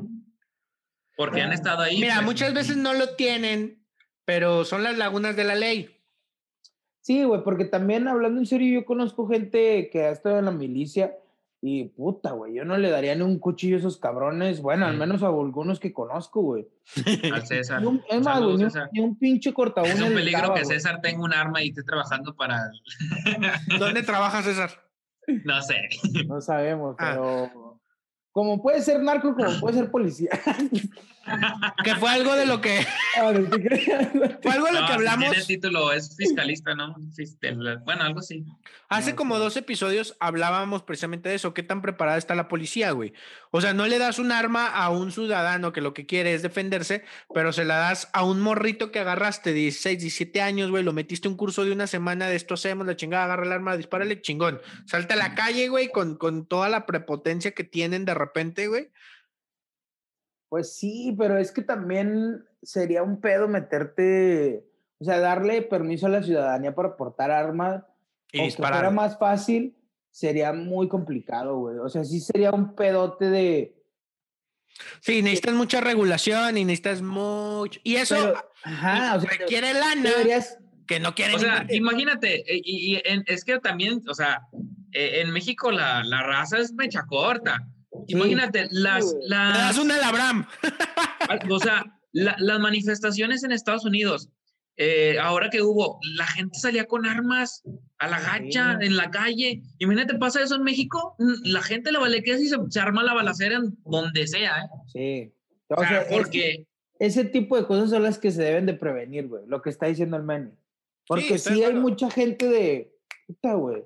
porque 1.16 1.42
han 1.42 1.54
estado 1.54 1.82
ahí. 1.82 2.00
Mira, 2.00 2.16
pues. 2.16 2.26
muchas 2.26 2.54
veces 2.54 2.78
no 2.78 2.94
lo 2.94 3.16
tienen, 3.16 3.84
pero 4.26 4.66
son 4.66 4.84
las 4.84 4.98
lagunas 4.98 5.36
de 5.36 5.44
la 5.44 5.56
ley. 5.56 5.90
Sí, 7.02 7.24
güey, 7.24 7.42
porque 7.44 7.64
también 7.64 8.08
hablando 8.10 8.40
en 8.40 8.46
serio, 8.46 8.82
yo 8.82 8.86
conozco 8.86 9.28
gente 9.28 9.90
que 9.90 10.04
ha 10.04 10.12
estado 10.12 10.40
en 10.40 10.46
la 10.46 10.52
milicia 10.52 11.18
y 11.62 11.86
puta, 11.86 12.32
güey, 12.32 12.54
yo 12.54 12.66
no 12.66 12.78
le 12.78 12.90
daría 12.90 13.16
ni 13.16 13.24
un 13.24 13.40
cuchillo 13.40 13.78
a 13.78 13.80
esos 13.80 13.98
cabrones. 13.98 14.62
Bueno, 14.62 14.86
al 14.86 14.96
menos 14.98 15.24
a 15.24 15.28
algunos 15.28 15.80
que 15.80 15.92
conozco, 15.92 16.42
güey. 16.42 16.68
Al 17.34 17.46
César. 17.48 17.82
es 18.10 18.22
más, 18.24 18.44
güey, 18.44 18.58
ni, 18.92 19.00
un 19.02 19.18
pinche 19.18 19.54
corta 19.54 19.82
Es 19.82 20.00
un 20.00 20.14
peligro 20.14 20.54
que 20.54 20.66
César 20.66 21.02
tenga 21.02 21.24
un 21.24 21.34
arma 21.34 21.64
y 21.64 21.70
esté 21.70 21.84
trabajando 21.84 22.36
para. 22.36 22.70
¿Dónde 23.80 24.04
trabaja 24.04 24.44
César? 24.44 24.70
No 25.44 25.62
sé. 25.62 25.90
No 26.28 26.42
sabemos, 26.42 26.96
ah. 27.00 27.12
pero. 27.12 27.68
Como 28.32 28.62
puede 28.62 28.84
ser 28.84 29.02
narco, 29.02 29.34
como 29.34 29.60
puede 29.60 29.78
ser 29.80 29.90
policía. 29.90 30.30
que 31.84 31.96
fue 31.96 32.10
algo 32.10 32.34
de 32.36 32.46
lo 32.46 32.62
que. 32.62 32.86
fue 33.16 34.52
algo 34.52 34.66
de 34.68 34.74
lo 34.74 34.86
que 34.86 34.94
hablamos. 34.94 35.30
Tiene 35.30 35.38
el 35.38 35.48
título, 35.48 35.92
es 35.92 36.16
fiscalista, 36.16 36.74
¿no? 36.76 36.96
Bueno, 37.84 38.04
algo 38.04 38.20
así. 38.20 38.46
Hace 38.90 39.16
como 39.16 39.38
dos 39.38 39.58
episodios 39.58 40.16
hablábamos 40.20 40.84
precisamente 40.84 41.30
de 41.30 41.36
eso. 41.36 41.54
¿Qué 41.54 41.64
tan 41.64 41.82
preparada 41.82 42.18
está 42.18 42.36
la 42.36 42.48
policía, 42.48 42.92
güey? 42.92 43.14
O 43.52 43.60
sea, 43.60 43.74
no 43.74 43.86
le 43.86 44.00
das 44.00 44.18
un 44.18 44.32
arma 44.32 44.68
a 44.68 44.90
un 44.90 45.12
ciudadano 45.12 45.74
que 45.74 45.82
lo 45.82 45.94
que 45.94 46.06
quiere 46.06 46.34
es 46.34 46.42
defenderse, 46.42 47.04
pero 47.34 47.52
se 47.52 47.66
la 47.66 47.78
das 47.78 48.10
a 48.14 48.24
un 48.24 48.40
morrito 48.40 48.92
que 48.92 49.00
agarraste 49.00 49.52
16, 49.52 50.00
17 50.00 50.42
años, 50.42 50.70
güey. 50.70 50.84
Lo 50.84 50.94
metiste 50.94 51.28
un 51.28 51.36
curso 51.36 51.66
de 51.66 51.74
una 51.74 51.88
semana 51.88 52.28
de 52.28 52.36
esto 52.38 52.54
hacemos, 52.54 52.88
la 52.88 52.96
chingada, 52.96 53.26
agarra 53.26 53.46
el 53.46 53.52
arma, 53.52 53.76
dispárale, 53.76 54.22
chingón. 54.22 54.62
Salta 54.86 55.16
a 55.16 55.18
la 55.18 55.36
calle, 55.36 55.68
güey, 55.68 55.92
con, 55.92 56.16
con 56.16 56.46
toda 56.46 56.70
la 56.70 56.86
prepotencia 56.86 57.52
que 57.52 57.64
tienen 57.64 58.06
de 58.06 58.14
repente, 58.14 58.68
güey 58.68 58.90
pues 60.50 60.76
sí, 60.76 61.14
pero 61.18 61.38
es 61.38 61.52
que 61.52 61.62
también 61.62 62.46
sería 62.62 63.04
un 63.04 63.20
pedo 63.20 63.48
meterte, 63.48 64.66
o 65.00 65.06
sea, 65.06 65.20
darle 65.20 65.62
permiso 65.62 66.08
a 66.08 66.10
la 66.10 66.24
ciudadanía 66.24 66.74
para 66.74 66.96
portar 66.96 67.32
armas. 67.32 67.84
Y 68.32 68.44
disparar. 68.44 68.74
Que 68.74 68.78
fuera 68.80 68.92
más 68.92 69.18
fácil, 69.18 69.76
sería 70.12 70.54
muy 70.54 70.88
complicado, 70.88 71.58
güey. 71.58 71.78
O 71.78 71.90
sea, 71.90 72.04
sí 72.04 72.20
sería 72.20 72.52
un 72.52 72.76
pedote 72.76 73.30
de. 73.30 73.74
Sí, 75.00 75.22
necesitas 75.22 75.56
mucha 75.56 75.82
regulación 75.82 76.58
y 76.58 76.66
necesitas 76.66 77.02
mucho. 77.02 77.80
Y 77.84 77.96
eso 77.96 78.34
ajá, 78.64 79.16
o 79.16 79.22
sea, 79.22 79.30
requiere 79.30 79.74
lana. 79.74 80.10
Deberías, 80.10 80.60
que 80.88 81.00
no 81.00 81.14
quieren. 81.14 81.36
O 81.36 81.40
sea, 81.40 81.66
imagínate, 81.70 82.42
eh, 82.52 82.62
y, 82.64 83.02
es 83.06 83.44
que 83.44 83.60
también, 83.60 84.02
o 84.08 84.14
sea, 84.14 84.48
eh, 84.92 85.22
en 85.22 85.32
México 85.32 85.72
la, 85.72 86.04
la 86.04 86.24
raza 86.24 86.60
es 86.60 86.74
mecha 86.74 87.06
corta. 87.06 87.68
Imagínate, 88.08 88.68
las... 88.72 89.16
las 89.22 89.78
una 89.78 89.96
Abraham. 90.08 90.48
o 91.50 91.60
sea, 91.60 91.86
las 92.12 92.60
manifestaciones 92.60 93.44
en 93.44 93.52
Estados 93.52 93.86
Unidos, 93.86 94.30
eh, 94.80 95.18
ahora 95.20 95.50
que 95.50 95.62
hubo, 95.62 96.00
la 96.16 96.28
gente 96.28 96.60
salía 96.60 96.86
con 96.86 97.08
armas 97.08 97.64
a 97.98 98.08
la 98.08 98.20
gacha 98.20 98.78
en 98.80 98.96
la 98.96 99.10
calle. 99.10 99.64
Imagínate, 99.80 100.16
pasa 100.20 100.44
eso 100.44 100.56
en 100.56 100.64
México, 100.64 101.16
la 101.44 101.64
gente 101.64 101.92
la 101.92 102.00
vale 102.00 102.22
que 102.22 102.38
si 102.38 102.48
se, 102.48 102.80
arma 102.80 103.04
la 103.04 103.16
balacera 103.16 103.56
en 103.56 103.76
donde 103.86 104.28
sea. 104.28 104.60
¿eh? 104.60 104.70
Sí. 104.86 105.34
O, 105.70 105.84
sea, 105.84 106.06
porque... 106.10 106.68
ese 107.00 107.26
tipo 107.26 107.58
de 107.58 107.66
cosas 107.66 107.90
son 107.90 108.04
las 108.04 108.20
que 108.20 108.32
se 108.32 108.44
deben 108.44 108.68
de 108.68 108.76
prevenir, 108.76 109.28
güey, 109.28 109.44
lo 109.48 109.62
que 109.62 109.72
está 109.72 109.88
diciendo 109.88 110.16
el 110.16 110.24
Manny. 110.24 110.52
Porque 111.08 111.40
sí, 111.40 111.64
hay 111.64 111.74
mucha 111.74 112.12
gente 112.12 112.48
de... 112.48 112.94
Puta, 113.26 113.54
güey. 113.56 113.84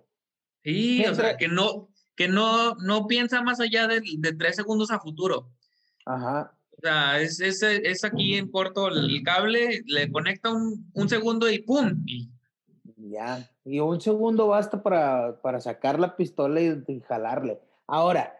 Sí, 0.63 1.05
o 1.05 1.15
sea, 1.15 1.37
que 1.37 1.47
no, 1.47 1.90
que 2.21 2.27
no, 2.27 2.75
no 2.75 3.07
piensa 3.07 3.41
más 3.41 3.59
allá 3.59 3.87
de, 3.87 3.99
de 4.19 4.33
tres 4.33 4.55
segundos 4.55 4.91
a 4.91 4.99
futuro. 4.99 5.49
Ajá. 6.05 6.55
O 6.77 6.79
sea, 6.79 7.19
es, 7.19 7.39
es, 7.39 7.63
es, 7.63 8.03
aquí 8.03 8.35
en 8.35 8.51
corto 8.51 8.89
el 8.89 9.23
cable, 9.23 9.81
le 9.87 10.11
conecta 10.11 10.51
un, 10.51 10.87
un 10.93 11.09
segundo 11.09 11.49
y 11.49 11.63
¡pum! 11.63 12.03
Y... 12.05 12.29
Ya, 12.95 13.49
y 13.65 13.79
un 13.79 13.99
segundo 13.99 14.47
basta 14.47 14.83
para, 14.83 15.41
para 15.41 15.59
sacar 15.59 15.99
la 15.99 16.15
pistola 16.15 16.61
y, 16.61 17.01
jalarle. 17.07 17.59
Ahora, 17.87 18.37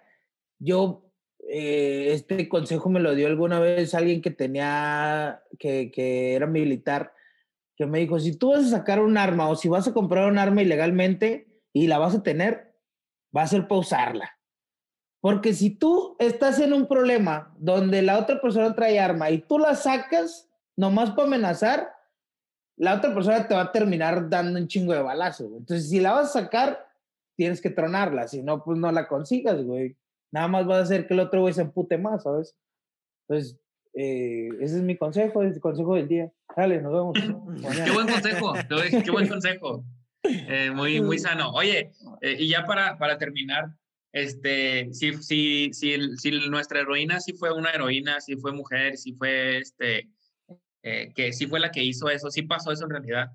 yo, 0.59 1.03
eh, 1.49 2.09
este 2.11 2.47
consejo 2.49 2.87
me 2.87 2.99
lo 2.99 3.15
dio 3.15 3.25
alguna 3.25 3.59
vez 3.59 3.95
alguien 3.95 4.21
que 4.21 4.29
tenía, 4.29 5.41
que, 5.57 5.89
que 5.89 6.35
era 6.35 6.45
militar, 6.45 7.15
que 7.75 7.87
me 7.87 7.97
dijo, 7.97 8.19
si 8.19 8.35
tú 8.37 8.51
vas 8.51 8.65
a 8.67 8.77
sacar 8.77 8.99
un 8.99 9.17
arma 9.17 9.49
o 9.49 9.55
si 9.55 9.69
vas 9.69 9.87
a 9.87 9.93
comprar 9.93 10.31
un 10.31 10.37
arma 10.37 10.61
ilegalmente 10.61 11.47
y 11.73 11.87
la 11.87 11.97
vas 11.97 12.13
a 12.13 12.21
tener, 12.21 12.70
va 13.35 13.43
a 13.43 13.47
ser 13.47 13.67
para 13.67 13.81
usarla. 13.81 14.31
Porque 15.21 15.53
si 15.53 15.69
tú 15.69 16.15
estás 16.19 16.59
en 16.59 16.73
un 16.73 16.87
problema 16.87 17.53
donde 17.57 18.01
la 18.01 18.17
otra 18.17 18.41
persona 18.41 18.73
trae 18.75 18.99
arma 18.99 19.29
y 19.29 19.39
tú 19.39 19.59
la 19.59 19.75
sacas 19.75 20.49
nomás 20.75 21.11
para 21.11 21.27
amenazar, 21.27 21.93
la 22.75 22.95
otra 22.95 23.13
persona 23.13 23.47
te 23.47 23.53
va 23.53 23.61
a 23.61 23.71
terminar 23.71 24.27
dando 24.29 24.59
un 24.59 24.67
chingo 24.67 24.93
de 24.93 25.03
balazo. 25.03 25.45
Entonces, 25.45 25.89
si 25.89 25.99
la 25.99 26.13
vas 26.13 26.29
a 26.35 26.41
sacar, 26.41 26.87
tienes 27.35 27.61
que 27.61 27.69
tronarla. 27.69 28.27
Si 28.27 28.41
no, 28.41 28.63
pues 28.63 28.79
no 28.79 28.91
la 28.91 29.07
consigas, 29.07 29.61
güey. 29.63 29.95
Nada 30.31 30.47
más 30.47 30.67
va 30.67 30.77
a 30.77 30.81
hacer 30.81 31.07
que 31.07 31.13
el 31.13 31.19
otro 31.19 31.41
güey 31.41 31.53
se 31.53 31.61
empute 31.61 31.99
más, 31.99 32.23
¿sabes? 32.23 32.57
Entonces, 33.27 33.59
eh, 33.93 34.47
ese 34.59 34.77
es 34.77 34.81
mi 34.81 34.97
consejo, 34.97 35.43
es 35.43 35.55
el 35.55 35.61
consejo 35.61 35.95
del 35.95 36.07
día. 36.07 36.31
Dale, 36.55 36.81
nos 36.81 36.91
vemos. 36.91 37.13
qué 37.85 37.91
buen 37.91 38.07
consejo, 38.07 38.53
qué 39.03 39.11
buen 39.11 39.27
consejo. 39.27 39.83
Eh, 40.23 40.71
muy, 40.71 41.01
muy 41.01 41.19
sano. 41.19 41.51
Oye, 41.51 41.93
eh, 42.21 42.35
y 42.39 42.47
ya 42.47 42.65
para, 42.65 42.97
para 42.97 43.17
terminar, 43.17 43.69
este, 44.11 44.93
si, 44.93 45.13
si, 45.15 45.73
si, 45.73 46.17
si, 46.17 46.31
nuestra 46.49 46.81
heroína 46.81 47.19
sí 47.19 47.33
fue 47.33 47.53
una 47.53 47.71
heroína, 47.71 48.21
si 48.21 48.35
fue 48.35 48.51
mujer, 48.51 48.97
si 48.97 49.13
fue, 49.13 49.57
este, 49.57 50.09
eh, 50.83 51.11
que 51.15 51.33
sí 51.33 51.47
fue 51.47 51.59
la 51.59 51.71
que 51.71 51.83
hizo 51.83 52.09
eso, 52.09 52.29
sí 52.29 52.43
pasó 52.43 52.71
eso 52.71 52.85
en 52.85 52.91
realidad, 52.91 53.31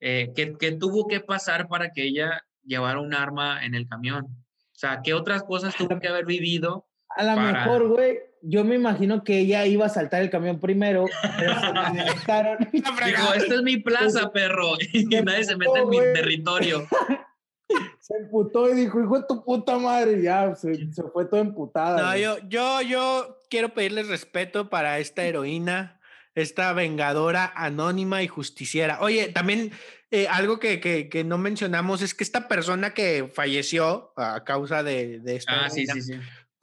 ¿qué, 0.00 0.56
¿qué, 0.58 0.72
tuvo 0.72 1.06
que 1.06 1.20
pasar 1.20 1.68
para 1.68 1.90
que 1.90 2.02
ella 2.04 2.44
llevara 2.62 3.00
un 3.00 3.14
arma 3.14 3.64
en 3.64 3.74
el 3.74 3.86
camión? 3.88 4.24
O 4.24 4.76
sea, 4.76 5.00
¿qué 5.02 5.14
otras 5.14 5.44
cosas 5.44 5.76
tuvo 5.76 6.00
que 6.00 6.08
haber 6.08 6.26
vivido? 6.26 6.86
A 7.16 7.22
lo 7.24 7.40
mejor, 7.40 7.88
güey, 7.88 8.18
yo 8.46 8.64
me 8.64 8.74
imagino 8.74 9.24
que 9.24 9.40
ella 9.40 9.66
iba 9.66 9.86
a 9.86 9.90
saltar 9.90 10.22
el 10.22 10.30
camión 10.30 10.60
primero, 10.60 11.06
pero 11.38 11.54
se 11.60 11.66
Dijo, 13.06 13.34
esta 13.34 13.54
es 13.54 13.62
mi 13.62 13.78
plaza, 13.78 14.32
perro, 14.32 14.76
y 14.92 15.04
nadie 15.06 15.44
se 15.44 15.56
mete 15.56 15.78
en 15.78 15.88
mi 15.88 15.98
territorio. 15.98 16.86
se 18.00 18.16
emputó 18.16 18.68
y 18.70 18.74
dijo, 18.74 19.00
hijo 19.00 19.18
de 19.18 19.26
tu 19.26 19.44
puta 19.44 19.78
madre, 19.78 20.22
ya 20.22 20.54
se, 20.54 20.86
fue 21.12 21.24
todo 21.24 21.40
emputada. 21.40 22.00
No, 22.00 22.16
yo, 22.16 22.36
yo, 22.48 22.82
yo 22.82 23.38
quiero 23.48 23.70
pedirles 23.72 24.08
respeto 24.08 24.68
para 24.68 24.98
esta 24.98 25.24
heroína, 25.24 26.00
esta 26.34 26.72
vengadora 26.74 27.50
anónima 27.56 28.22
y 28.22 28.28
justiciera. 28.28 29.00
Oye, 29.00 29.28
también 29.28 29.72
eh, 30.10 30.28
algo 30.28 30.58
que, 30.58 30.80
que, 30.80 31.08
que, 31.08 31.24
no 31.24 31.38
mencionamos 31.38 32.02
es 32.02 32.14
que 32.14 32.24
esta 32.24 32.46
persona 32.46 32.92
que 32.92 33.30
falleció 33.32 34.12
a 34.16 34.44
causa 34.44 34.82
de, 34.82 35.20
de 35.20 35.36
esta... 35.36 35.64
Ah, 35.64 35.70
sí, 35.70 35.86
sí, 35.86 36.02
sí. 36.02 36.14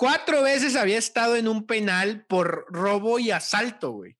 Cuatro 0.02 0.42
veces 0.42 0.76
había 0.76 0.98
estado 0.98 1.36
en 1.36 1.48
un 1.48 1.68
penal 1.68 2.26
por 2.28 2.66
robo 2.70 3.20
y 3.20 3.30
asalto, 3.30 3.92
güey. 3.92 4.18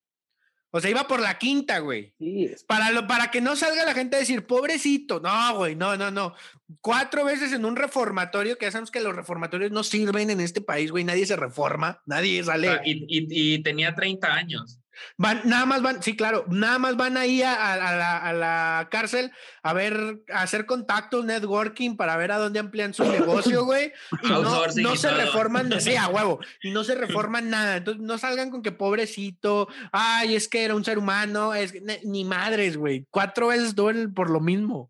O 0.70 0.80
sea, 0.80 0.92
iba 0.92 1.08
por 1.08 1.20
la 1.20 1.40
quinta, 1.40 1.80
güey. 1.80 2.14
Sí. 2.20 2.52
Para, 2.68 2.92
lo, 2.92 3.08
para 3.08 3.32
que 3.32 3.42
no 3.42 3.56
salga 3.56 3.84
la 3.84 3.96
gente 3.96 4.16
a 4.16 4.20
decir, 4.20 4.46
pobrecito. 4.46 5.20
No, 5.22 5.56
güey, 5.56 5.76
no, 5.76 5.98
no, 5.98 6.12
no. 6.12 6.36
Cuatro 6.82 7.26
veces 7.26 7.52
en 7.52 7.66
un 7.66 7.76
reformatorio, 7.76 8.60
que 8.60 8.66
ya 8.68 8.72
sabemos 8.72 8.92
que 8.92 9.02
los 9.02 9.16
reformatorios 9.16 9.72
no 9.72 9.84
sirven 9.84 10.30
en 10.30 10.40
este 10.40 10.62
país, 10.62 10.92
güey. 10.92 11.04
Nadie 11.04 11.26
se 11.26 11.36
reforma, 11.36 12.04
nadie 12.06 12.44
sale. 12.44 12.80
y, 12.86 12.92
y, 13.08 13.56
y, 13.56 13.64
tenía 13.64 13.96
30 13.96 14.32
años. 14.32 14.81
Van, 15.18 15.42
nada 15.46 15.66
más 15.66 15.82
van, 15.82 16.02
sí, 16.04 16.16
claro, 16.16 16.46
nada 16.50 16.80
más 16.80 16.98
van 16.98 17.18
ahí 17.18 17.42
a, 17.42 17.74
a, 17.74 18.34
la, 18.34 18.88
cárcel 18.90 19.32
a 19.64 19.74
ver, 19.74 20.22
a 20.32 20.42
hacer 20.42 20.66
contactos, 20.66 21.26
networking 21.26 21.96
para 21.96 22.18
ver 22.18 22.32
a 22.32 22.38
dónde 22.38 22.60
amplían 22.60 22.94
su 22.94 23.04
negocio, 23.06 23.66
güey. 23.66 23.92
Y 24.24 24.28
no, 24.28 24.96
se 24.96 25.12
reforman, 25.12 25.80
sí, 25.80 25.96
a 25.96 26.08
huevo, 26.10 26.40
y 26.62 26.72
no 26.72 26.84
se 26.84 26.96
reforman 26.96 27.50
nada. 27.50 27.78
Entonces, 27.78 28.04
no 28.04 28.18
salgan 28.18 28.50
con 28.50 28.62
que 28.62 28.72
pobrecito, 28.72 29.68
ay, 29.92 30.36
es 30.36 30.48
que 30.48 30.64
era 30.64 30.76
un 30.76 30.84
ser 30.84 30.98
humano, 30.98 31.54
es 31.54 31.74
ni 32.04 32.26
madres, 32.26 32.78
güey. 32.78 33.06
Cuatro 33.10 33.48
veces 33.48 33.76
duelen 33.76 34.14
por 34.14 34.30
lo 34.30 34.40
mismo. 34.40 34.90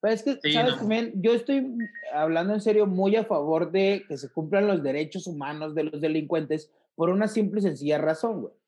Pero 0.00 0.14
es 0.14 0.22
que, 0.22 0.38
¿sabes, 0.52 0.76
Yo 1.14 1.34
estoy 1.34 1.76
hablando 2.14 2.54
en 2.54 2.62
serio 2.62 2.86
muy 2.86 3.16
a 3.16 3.24
favor 3.24 3.70
de 3.70 4.04
que 4.08 4.16
se 4.16 4.30
cumplan 4.30 4.66
los 4.66 4.82
derechos 4.82 5.26
humanos 5.26 5.74
de 5.74 5.84
los 5.84 6.00
delincuentes 6.00 6.70
por 6.94 7.10
una 7.10 7.28
simple 7.28 7.60
y 7.60 7.64
sencilla 7.64 7.98
razón, 7.98 8.40
güey 8.40 8.59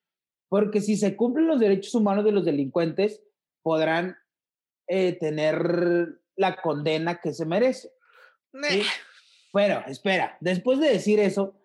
porque 0.53 0.82
si 0.82 0.98
se 0.98 1.16
cumplen 1.16 1.46
los 1.46 1.59
derechos 1.59 1.94
humanos 1.94 2.26
de 2.26 2.32
los 2.32 2.44
delincuentes, 2.44 3.22
podrán 3.62 4.18
eh, 4.86 5.14
tener 5.18 6.20
la 6.36 6.61
condena 6.61 7.22
que 7.22 7.32
se 7.32 7.46
merece. 7.46 7.90
Bueno, 9.50 9.82
espera, 9.86 10.36
después 10.40 10.78
de 10.78 10.90
decir 10.90 11.20
eso, 11.20 11.59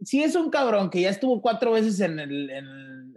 si 0.00 0.22
es 0.22 0.36
un 0.36 0.48
cabrón 0.48 0.88
que 0.88 1.02
ya 1.02 1.10
estuvo 1.10 1.42
cuatro 1.42 1.72
veces 1.72 2.00
en 2.00 2.18
el, 2.18 2.48
en, 2.48 3.14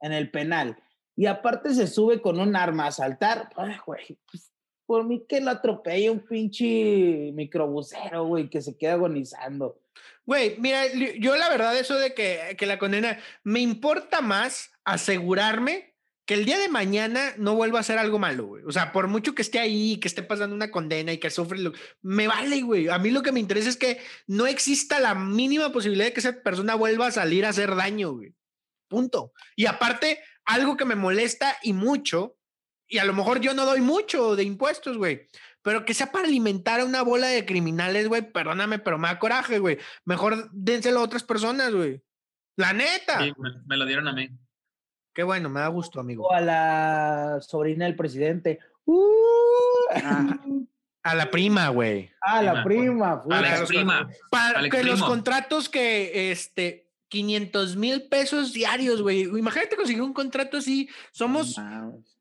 en, 0.00 0.12
el 0.12 0.30
penal 0.32 0.76
y 1.14 1.26
aparte 1.26 1.74
se 1.74 1.86
sube 1.86 2.20
con 2.20 2.40
un 2.40 2.56
arma 2.56 2.88
a 2.88 2.90
saltar, 2.90 3.50
güey, 3.86 4.18
pues, 4.32 4.52
por 4.84 5.04
mí 5.04 5.24
que 5.28 5.40
lo 5.40 5.52
atropelle 5.52 6.10
un 6.10 6.26
pinche 6.26 7.30
microbusero, 7.34 8.26
güey, 8.26 8.50
que 8.50 8.60
se 8.60 8.76
queda 8.76 8.94
agonizando. 8.94 9.78
Güey, 10.24 10.56
mira, 10.58 10.86
yo 11.18 11.36
la 11.36 11.48
verdad, 11.48 11.76
eso 11.76 11.98
de 11.98 12.14
que, 12.14 12.54
que 12.56 12.66
la 12.66 12.78
condena, 12.78 13.18
me 13.42 13.60
importa 13.60 14.20
más 14.20 14.70
asegurarme 14.84 15.92
que 16.24 16.34
el 16.34 16.44
día 16.44 16.58
de 16.58 16.68
mañana 16.68 17.34
no 17.36 17.56
vuelva 17.56 17.78
a 17.78 17.80
hacer 17.80 17.98
algo 17.98 18.18
malo, 18.18 18.46
güey. 18.46 18.64
O 18.64 18.70
sea, 18.70 18.92
por 18.92 19.08
mucho 19.08 19.34
que 19.34 19.42
esté 19.42 19.58
ahí, 19.58 19.98
que 19.98 20.06
esté 20.06 20.22
pasando 20.22 20.54
una 20.54 20.70
condena 20.70 21.12
y 21.12 21.18
que 21.18 21.30
sufre, 21.30 21.58
lo, 21.58 21.72
me 22.00 22.28
vale, 22.28 22.62
güey. 22.62 22.88
A 22.88 22.98
mí 22.98 23.10
lo 23.10 23.22
que 23.22 23.32
me 23.32 23.40
interesa 23.40 23.68
es 23.68 23.76
que 23.76 24.00
no 24.28 24.46
exista 24.46 25.00
la 25.00 25.14
mínima 25.14 25.72
posibilidad 25.72 26.06
de 26.06 26.12
que 26.12 26.20
esa 26.20 26.40
persona 26.42 26.76
vuelva 26.76 27.08
a 27.08 27.12
salir 27.12 27.44
a 27.44 27.48
hacer 27.48 27.74
daño, 27.74 28.12
güey. 28.12 28.34
Punto. 28.88 29.32
Y 29.56 29.66
aparte, 29.66 30.20
algo 30.44 30.76
que 30.76 30.84
me 30.84 30.94
molesta 30.94 31.56
y 31.62 31.72
mucho, 31.72 32.36
y 32.86 32.98
a 32.98 33.04
lo 33.04 33.14
mejor 33.14 33.40
yo 33.40 33.54
no 33.54 33.64
doy 33.64 33.80
mucho 33.80 34.36
de 34.36 34.44
impuestos, 34.44 34.98
güey, 34.98 35.28
pero 35.62 35.84
que 35.84 35.94
sea 35.94 36.12
para 36.12 36.26
alimentar 36.26 36.80
a 36.80 36.84
una 36.84 37.02
bola 37.02 37.28
de 37.28 37.46
criminales, 37.46 38.08
güey, 38.08 38.22
perdóname, 38.22 38.78
pero 38.78 38.98
me 38.98 39.08
da 39.08 39.18
coraje, 39.18 39.58
güey. 39.58 39.78
Mejor 40.04 40.50
dénselo 40.52 41.00
a 41.00 41.04
otras 41.04 41.22
personas, 41.22 41.72
güey. 41.72 42.02
La 42.56 42.72
neta. 42.72 43.22
Sí, 43.22 43.32
me, 43.66 43.76
lo 43.76 43.86
dieron 43.86 44.08
a 44.08 44.12
mí. 44.12 44.28
Qué 45.14 45.22
bueno, 45.22 45.48
me 45.48 45.60
da 45.60 45.68
gusto, 45.68 46.00
amigo. 46.00 46.26
O 46.26 46.32
a 46.32 46.40
la 46.40 47.38
sobrina 47.40 47.84
del 47.84 47.96
presidente. 47.96 48.58
Ah, 49.94 50.38
a 51.02 51.14
la 51.14 51.30
prima, 51.30 51.68
güey. 51.68 52.10
A 52.20 52.42
la 52.42 52.64
prima. 52.64 53.22
A 53.30 53.40
la 53.40 53.64
prima. 53.66 54.08
Para 54.30 54.68
que 54.68 54.84
los 54.84 55.02
contratos 55.02 55.68
que, 55.68 56.30
este, 56.32 56.90
500 57.08 57.76
mil 57.76 58.08
pesos 58.08 58.52
diarios, 58.52 59.02
güey. 59.02 59.22
Imagínate 59.22 59.76
conseguir 59.76 60.02
un 60.02 60.14
contrato 60.14 60.56
así. 60.56 60.88
Somos, 61.12 61.60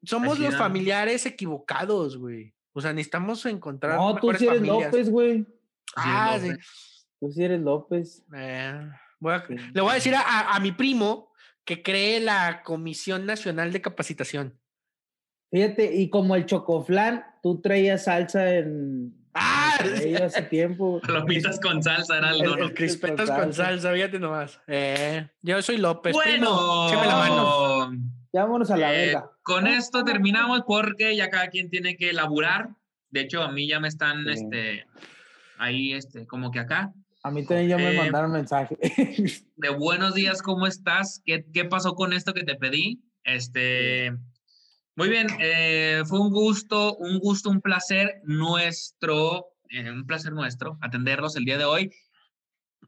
somos 0.04 0.38
los 0.38 0.56
familiares 0.56 1.26
equivocados, 1.26 2.18
güey. 2.18 2.54
O 2.74 2.82
sea, 2.82 2.94
necesitamos 2.94 3.46
encontrar. 3.46 3.98
No, 3.98 4.16
tú 4.16 4.34
sí 4.34 4.48
eres 4.48 4.62
López, 4.62 5.10
güey. 5.10 5.46
Ah, 5.96 6.38
sí. 6.42 6.52
Tú 7.20 7.32
sí 7.32 7.44
eres 7.44 7.62
López. 7.62 8.24
Eh, 8.36 8.90
le 9.74 9.82
voy 9.82 9.92
a 9.92 9.96
decir 9.96 10.16
a, 10.16 10.56
a, 10.56 10.60
mi 10.60 10.72
primo 10.72 11.32
que 11.64 11.84
cree 11.84 12.20
la 12.20 12.64
Comisión 12.64 13.26
Nacional 13.26 13.72
de 13.72 13.82
Capacitación. 13.82 14.58
Fíjate, 15.52 15.94
y 15.96 16.10
como 16.10 16.36
el 16.36 16.46
chocoflán, 16.46 17.26
tú 17.44 17.62
traías 17.62 18.06
salsa 18.06 18.56
en. 18.56 19.14
¡Ah! 19.34 19.78
hace 20.24 20.42
tiempo. 20.44 21.02
Lopitas 21.08 21.60
con 21.60 21.84
salsa 21.84 22.18
era 22.18 22.32
el, 22.32 22.42
el, 22.42 22.74
crispetas 22.74 23.30
con 23.30 23.54
salsa. 23.54 23.94
fíjate 23.94 24.20
nomás. 24.20 24.60
Eh, 24.68 25.28
yo 25.42 25.62
soy 25.62 25.78
López. 25.78 26.14
Bueno, 26.14 26.88
primo, 26.90 27.04
la 27.06 27.16
mano. 27.16 27.71
Ya 28.34 28.44
vámonos 28.44 28.72
a 28.72 28.78
la 28.78 28.94
eh, 28.94 29.08
verga. 29.08 29.32
Con 29.44 29.68
esto 29.68 30.04
terminamos 30.04 30.62
porque 30.66 31.16
ya 31.16 31.30
cada 31.30 31.48
quien 31.48 31.70
tiene 31.70 31.98
que 31.98 32.14
laburar. 32.14 32.70
De 33.10 33.22
hecho, 33.22 33.42
a 33.44 33.52
mí 33.52 33.68
ya 33.68 33.80
me 33.82 33.90
están, 33.90 34.28
este, 34.30 34.86
ahí, 35.58 35.94
este, 35.94 36.26
como 36.26 36.50
que 36.50 36.60
acá. 36.60 36.94
A 37.24 37.32
mí 37.32 37.46
también 37.46 37.70
ya 37.70 37.78
me 37.78 37.94
eh, 37.94 37.98
mandaron 37.98 38.32
mensaje. 38.32 38.78
de 39.58 39.70
buenos 39.70 40.16
días, 40.16 40.42
¿cómo 40.42 40.66
estás? 40.66 41.22
¿Qué, 41.26 41.46
¿Qué, 41.54 41.66
pasó 41.66 41.94
con 41.94 42.14
esto 42.14 42.34
que 42.34 42.44
te 42.44 42.56
pedí? 42.56 43.04
Este, 43.26 44.14
muy 44.96 45.10
bien, 45.10 45.28
eh, 45.40 46.04
fue 46.06 46.20
un 46.22 46.32
gusto, 46.32 46.96
un 46.96 47.20
gusto, 47.20 47.50
un 47.50 47.62
placer 47.62 48.22
nuestro, 48.24 49.48
un 49.72 50.08
placer 50.08 50.32
nuestro 50.32 50.78
atenderlos 50.82 51.36
el 51.36 51.46
día 51.46 51.58
de 51.58 51.66
hoy. 51.66 51.92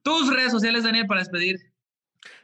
Tus 0.03 0.33
redes 0.33 0.51
sociales, 0.51 0.83
Daniel, 0.83 1.05
para 1.05 1.19
despedir. 1.19 1.72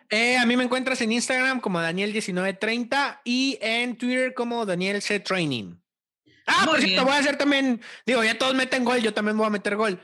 Eh, 0.09 0.37
a 0.37 0.45
mí 0.45 0.57
me 0.57 0.63
encuentras 0.63 1.01
en 1.01 1.11
Instagram 1.11 1.59
como 1.61 1.79
Daniel1930 1.79 3.21
y 3.23 3.57
en 3.61 3.95
Twitter 3.97 4.33
como 4.33 4.65
Daniel 4.65 5.01
C 5.01 5.19
Training. 5.19 5.75
Ah, 6.47 6.63
por 6.65 6.81
cierto, 6.81 7.05
voy 7.05 7.13
a 7.13 7.17
hacer 7.19 7.37
también, 7.37 7.79
digo, 8.07 8.23
ya 8.23 8.37
todos 8.37 8.55
meten 8.55 8.83
gol, 8.83 9.01
yo 9.01 9.13
también 9.13 9.37
voy 9.37 9.45
a 9.45 9.51
meter 9.51 9.75
gol. 9.75 10.01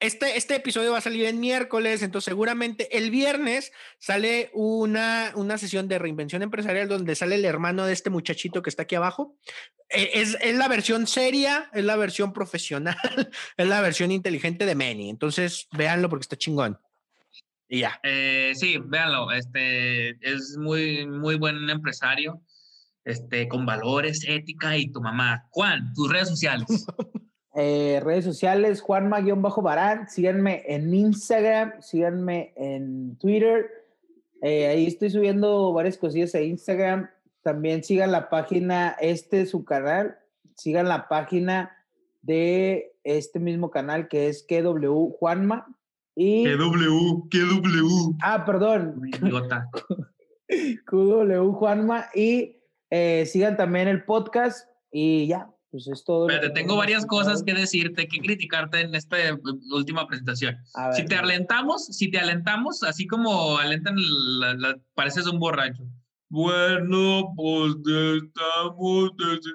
Este, 0.00 0.36
este 0.36 0.54
episodio 0.54 0.92
va 0.92 0.98
a 0.98 1.00
salir 1.00 1.24
en 1.24 1.40
miércoles, 1.40 2.02
entonces 2.02 2.26
seguramente 2.26 2.96
el 2.96 3.10
viernes 3.10 3.72
sale 3.98 4.50
una, 4.52 5.32
una 5.34 5.58
sesión 5.58 5.88
de 5.88 5.98
reinvención 5.98 6.42
empresarial 6.42 6.86
donde 6.86 7.16
sale 7.16 7.34
el 7.34 7.44
hermano 7.44 7.84
de 7.84 7.94
este 7.94 8.10
muchachito 8.10 8.62
que 8.62 8.70
está 8.70 8.82
aquí 8.82 8.94
abajo. 8.94 9.36
Eh, 9.88 10.10
es, 10.14 10.36
es 10.40 10.54
la 10.54 10.68
versión 10.68 11.08
seria, 11.08 11.68
es 11.72 11.84
la 11.84 11.96
versión 11.96 12.32
profesional, 12.32 12.96
es 13.56 13.66
la 13.66 13.80
versión 13.80 14.12
inteligente 14.12 14.66
de 14.66 14.74
Manny. 14.74 15.10
Entonces, 15.10 15.68
véanlo 15.72 16.08
porque 16.08 16.22
está 16.22 16.36
chingón. 16.36 16.78
Y 17.68 17.80
ya. 17.80 18.00
Eh, 18.02 18.52
sí, 18.54 18.78
véanlo. 18.78 19.30
Este 19.30 20.10
es 20.26 20.56
muy, 20.58 21.06
muy 21.06 21.36
buen 21.36 21.68
empresario, 21.68 22.40
este, 23.04 23.46
con 23.48 23.66
valores, 23.66 24.24
ética 24.26 24.76
y 24.76 24.90
tu 24.90 25.00
mamá. 25.00 25.46
Juan, 25.50 25.92
tus 25.94 26.10
redes 26.10 26.28
sociales. 26.28 26.66
Eh, 27.60 27.98
redes 28.04 28.24
sociales, 28.24 28.80
Juanma-Barán. 28.80 30.08
Síganme 30.08 30.62
en 30.68 30.94
Instagram, 30.94 31.82
síganme 31.82 32.52
en 32.54 33.16
Twitter. 33.16 33.66
Eh, 34.42 34.68
ahí 34.68 34.86
estoy 34.86 35.10
subiendo 35.10 35.72
varias 35.72 35.98
cosillas 35.98 36.36
a 36.36 36.40
Instagram. 36.40 37.10
También 37.42 37.82
sigan 37.82 38.12
la 38.12 38.28
página, 38.28 38.96
este 39.00 39.40
es 39.40 39.50
su 39.50 39.64
canal. 39.64 40.18
Sigan 40.54 40.88
la 40.88 41.08
página 41.08 41.76
de 42.22 42.94
este 43.02 43.40
mismo 43.40 43.72
canal 43.72 44.06
que 44.06 44.28
es 44.28 44.46
KW 44.48 45.10
Juanma. 45.18 45.66
Y... 46.20 46.44
KW, 46.44 47.28
KW. 47.30 48.16
Ah, 48.22 48.44
perdón. 48.44 49.00
QW 50.90 51.52
Juanma. 51.52 52.06
Y 52.12 52.56
eh, 52.90 53.24
sigan 53.24 53.56
también 53.56 53.86
el 53.86 54.04
podcast. 54.04 54.68
Y 54.90 55.28
ya, 55.28 55.48
pues 55.70 55.86
es 55.86 56.02
todo. 56.02 56.26
Pero 56.26 56.52
tengo 56.52 56.76
varias 56.76 57.06
cosas 57.06 57.44
que 57.44 57.54
decirte, 57.54 58.08
que 58.08 58.18
criticarte 58.18 58.80
en 58.80 58.96
esta 58.96 59.16
última 59.70 60.08
presentación. 60.08 60.56
si 60.92 61.04
te 61.04 61.14
alentamos, 61.14 61.86
si 61.86 62.10
te 62.10 62.18
alentamos, 62.18 62.82
así 62.82 63.06
como 63.06 63.56
alentan, 63.58 63.94
pareces 64.94 65.28
un 65.28 65.38
borracho. 65.38 65.84
Bueno, 66.30 67.32
pues 67.36 67.74
estamos. 68.24 69.12
Y 69.20 69.50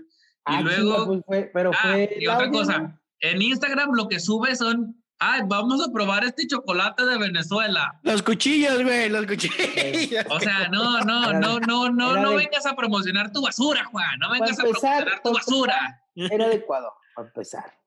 ah, 0.46 0.62
luego. 0.62 1.22
Pues 1.26 1.50
pero 1.54 1.72
ah, 1.74 1.78
fue 1.82 2.10
y 2.22 2.28
otra 2.28 2.50
cosa, 2.52 3.02
en 3.20 3.42
Instagram 3.42 3.90
lo 3.96 4.08
que 4.08 4.22
sube 4.22 4.56
son 4.56 5.03
Ay, 5.26 5.42
vamos 5.46 5.82
a 5.82 5.90
probar 5.90 6.26
este 6.26 6.46
chocolate 6.46 7.06
de 7.06 7.18
Venezuela. 7.18 7.98
Los 8.04 8.22
cuchillos, 8.22 8.84
güey, 8.84 9.08
los 9.08 9.26
cuchillos. 9.26 10.26
O 10.30 10.38
sea, 10.42 10.68
no, 10.68 11.00
no, 11.00 11.32
no, 11.32 11.62
no, 11.62 11.90
no, 11.90 12.18
no 12.18 12.36
vengas 12.36 12.66
a 12.66 12.76
promocionar 12.76 13.32
tu 13.32 13.42
basura, 13.42 13.86
Juan. 13.86 14.20
No 14.20 14.32
vengas 14.32 14.60
a 14.60 14.64
promocionar 14.64 15.22
tu 15.24 15.34
basura. 15.34 16.04
Era 16.16 16.50
de 16.50 16.56
Ecuador, 16.56 16.92
para 17.16 17.30
empezar. 17.30 17.80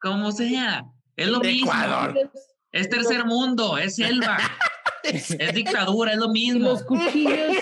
Como 0.00 0.32
sea, 0.32 0.86
es 1.14 1.28
lo 1.28 1.40
mismo. 1.40 1.70
Es 2.72 2.88
tercer 2.88 3.26
mundo, 3.26 3.76
es 3.76 3.96
selva. 3.96 4.38
es 5.38 5.54
dictadura, 5.54 6.12
es 6.12 6.18
lo 6.18 6.28
mismo. 6.28 6.70
los 6.70 6.82
cuchillos. 6.84 7.56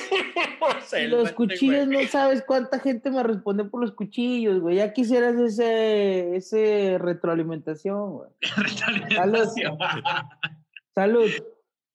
los 1.09 1.32
cuchillos, 1.32 1.87
no 1.87 2.03
sabes 2.09 2.43
cuánta 2.47 2.78
gente 2.80 3.11
me 3.11 3.22
responde 3.22 3.64
por 3.64 3.80
los 3.80 3.93
cuchillos, 3.93 4.61
güey. 4.61 4.76
Ya 4.76 4.93
quisieras 4.93 5.37
ese, 5.37 6.37
ese 6.37 6.99
retroalimentación, 6.99 8.12
güey. 8.12 8.30
retroalimentación. 8.57 9.78
Salud. 10.95 11.30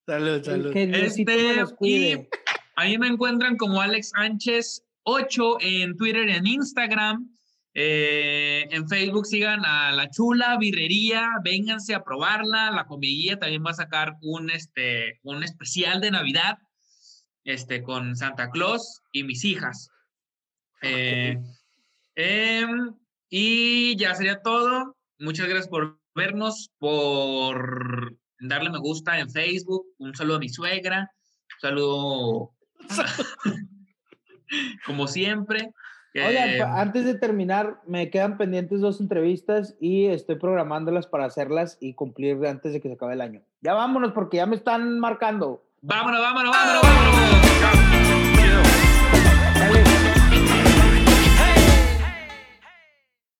Salud, 0.06 0.42
salud. 0.42 0.72
Que 0.72 0.84
este, 0.84 1.64
y 1.80 2.28
a 2.76 2.84
mí 2.84 2.98
me 2.98 3.08
encuentran 3.08 3.56
como 3.56 3.80
Alex 3.80 4.10
Sánchez 4.10 4.84
8 5.04 5.58
en 5.60 5.96
Twitter 5.96 6.28
y 6.28 6.32
en 6.32 6.46
Instagram. 6.46 7.28
Eh, 7.74 8.68
en 8.70 8.86
Facebook 8.86 9.26
sigan 9.26 9.64
a 9.64 9.92
La 9.92 10.10
Chula 10.10 10.58
Birrería, 10.58 11.30
vénganse 11.42 11.94
a 11.94 12.04
probarla. 12.04 12.70
La 12.70 12.84
comidilla 12.84 13.38
también 13.38 13.64
va 13.64 13.70
a 13.70 13.74
sacar 13.74 14.16
un, 14.20 14.50
este, 14.50 15.20
un 15.22 15.42
especial 15.42 16.00
de 16.00 16.10
Navidad 16.10 16.58
este, 17.44 17.82
con 17.82 18.14
Santa 18.16 18.50
Claus 18.50 19.00
y 19.10 19.24
mis 19.24 19.44
hijas. 19.44 19.88
Eh, 20.82 21.38
em, 22.14 22.94
y 23.30 23.96
ya 23.96 24.14
sería 24.14 24.42
todo. 24.42 24.96
Muchas 25.18 25.48
gracias 25.48 25.68
por 25.68 25.98
vernos, 26.14 26.70
por 26.78 28.18
darle 28.38 28.70
me 28.70 28.78
gusta 28.78 29.18
en 29.18 29.30
Facebook. 29.30 29.86
Un 29.98 30.14
saludo 30.14 30.36
a 30.36 30.40
mi 30.40 30.50
suegra. 30.50 31.00
Un 31.00 31.60
saludo, 31.60 32.54
como 34.86 35.08
siempre. 35.08 35.70
Oigan, 36.14 36.50
em, 36.50 36.62
antes 36.62 37.06
de 37.06 37.14
terminar, 37.14 37.80
me 37.86 38.10
quedan 38.10 38.36
pendientes 38.36 38.80
dos 38.80 39.00
entrevistas 39.00 39.74
y 39.80 40.06
estoy 40.06 40.36
programándolas 40.36 41.06
para 41.06 41.24
hacerlas 41.24 41.78
y 41.80 41.94
cumplir 41.94 42.44
antes 42.46 42.74
de 42.74 42.80
que 42.80 42.88
se 42.88 42.94
acabe 42.94 43.14
el 43.14 43.22
año. 43.22 43.40
Ya 43.62 43.72
vámonos 43.72 44.12
porque 44.12 44.36
ya 44.36 44.46
me 44.46 44.56
están 44.56 45.00
marcando. 45.00 45.64
Vámonos, 45.80 46.20
vámonos, 46.20 46.54
vámonos, 46.54 46.82
vámonos. 46.82 48.91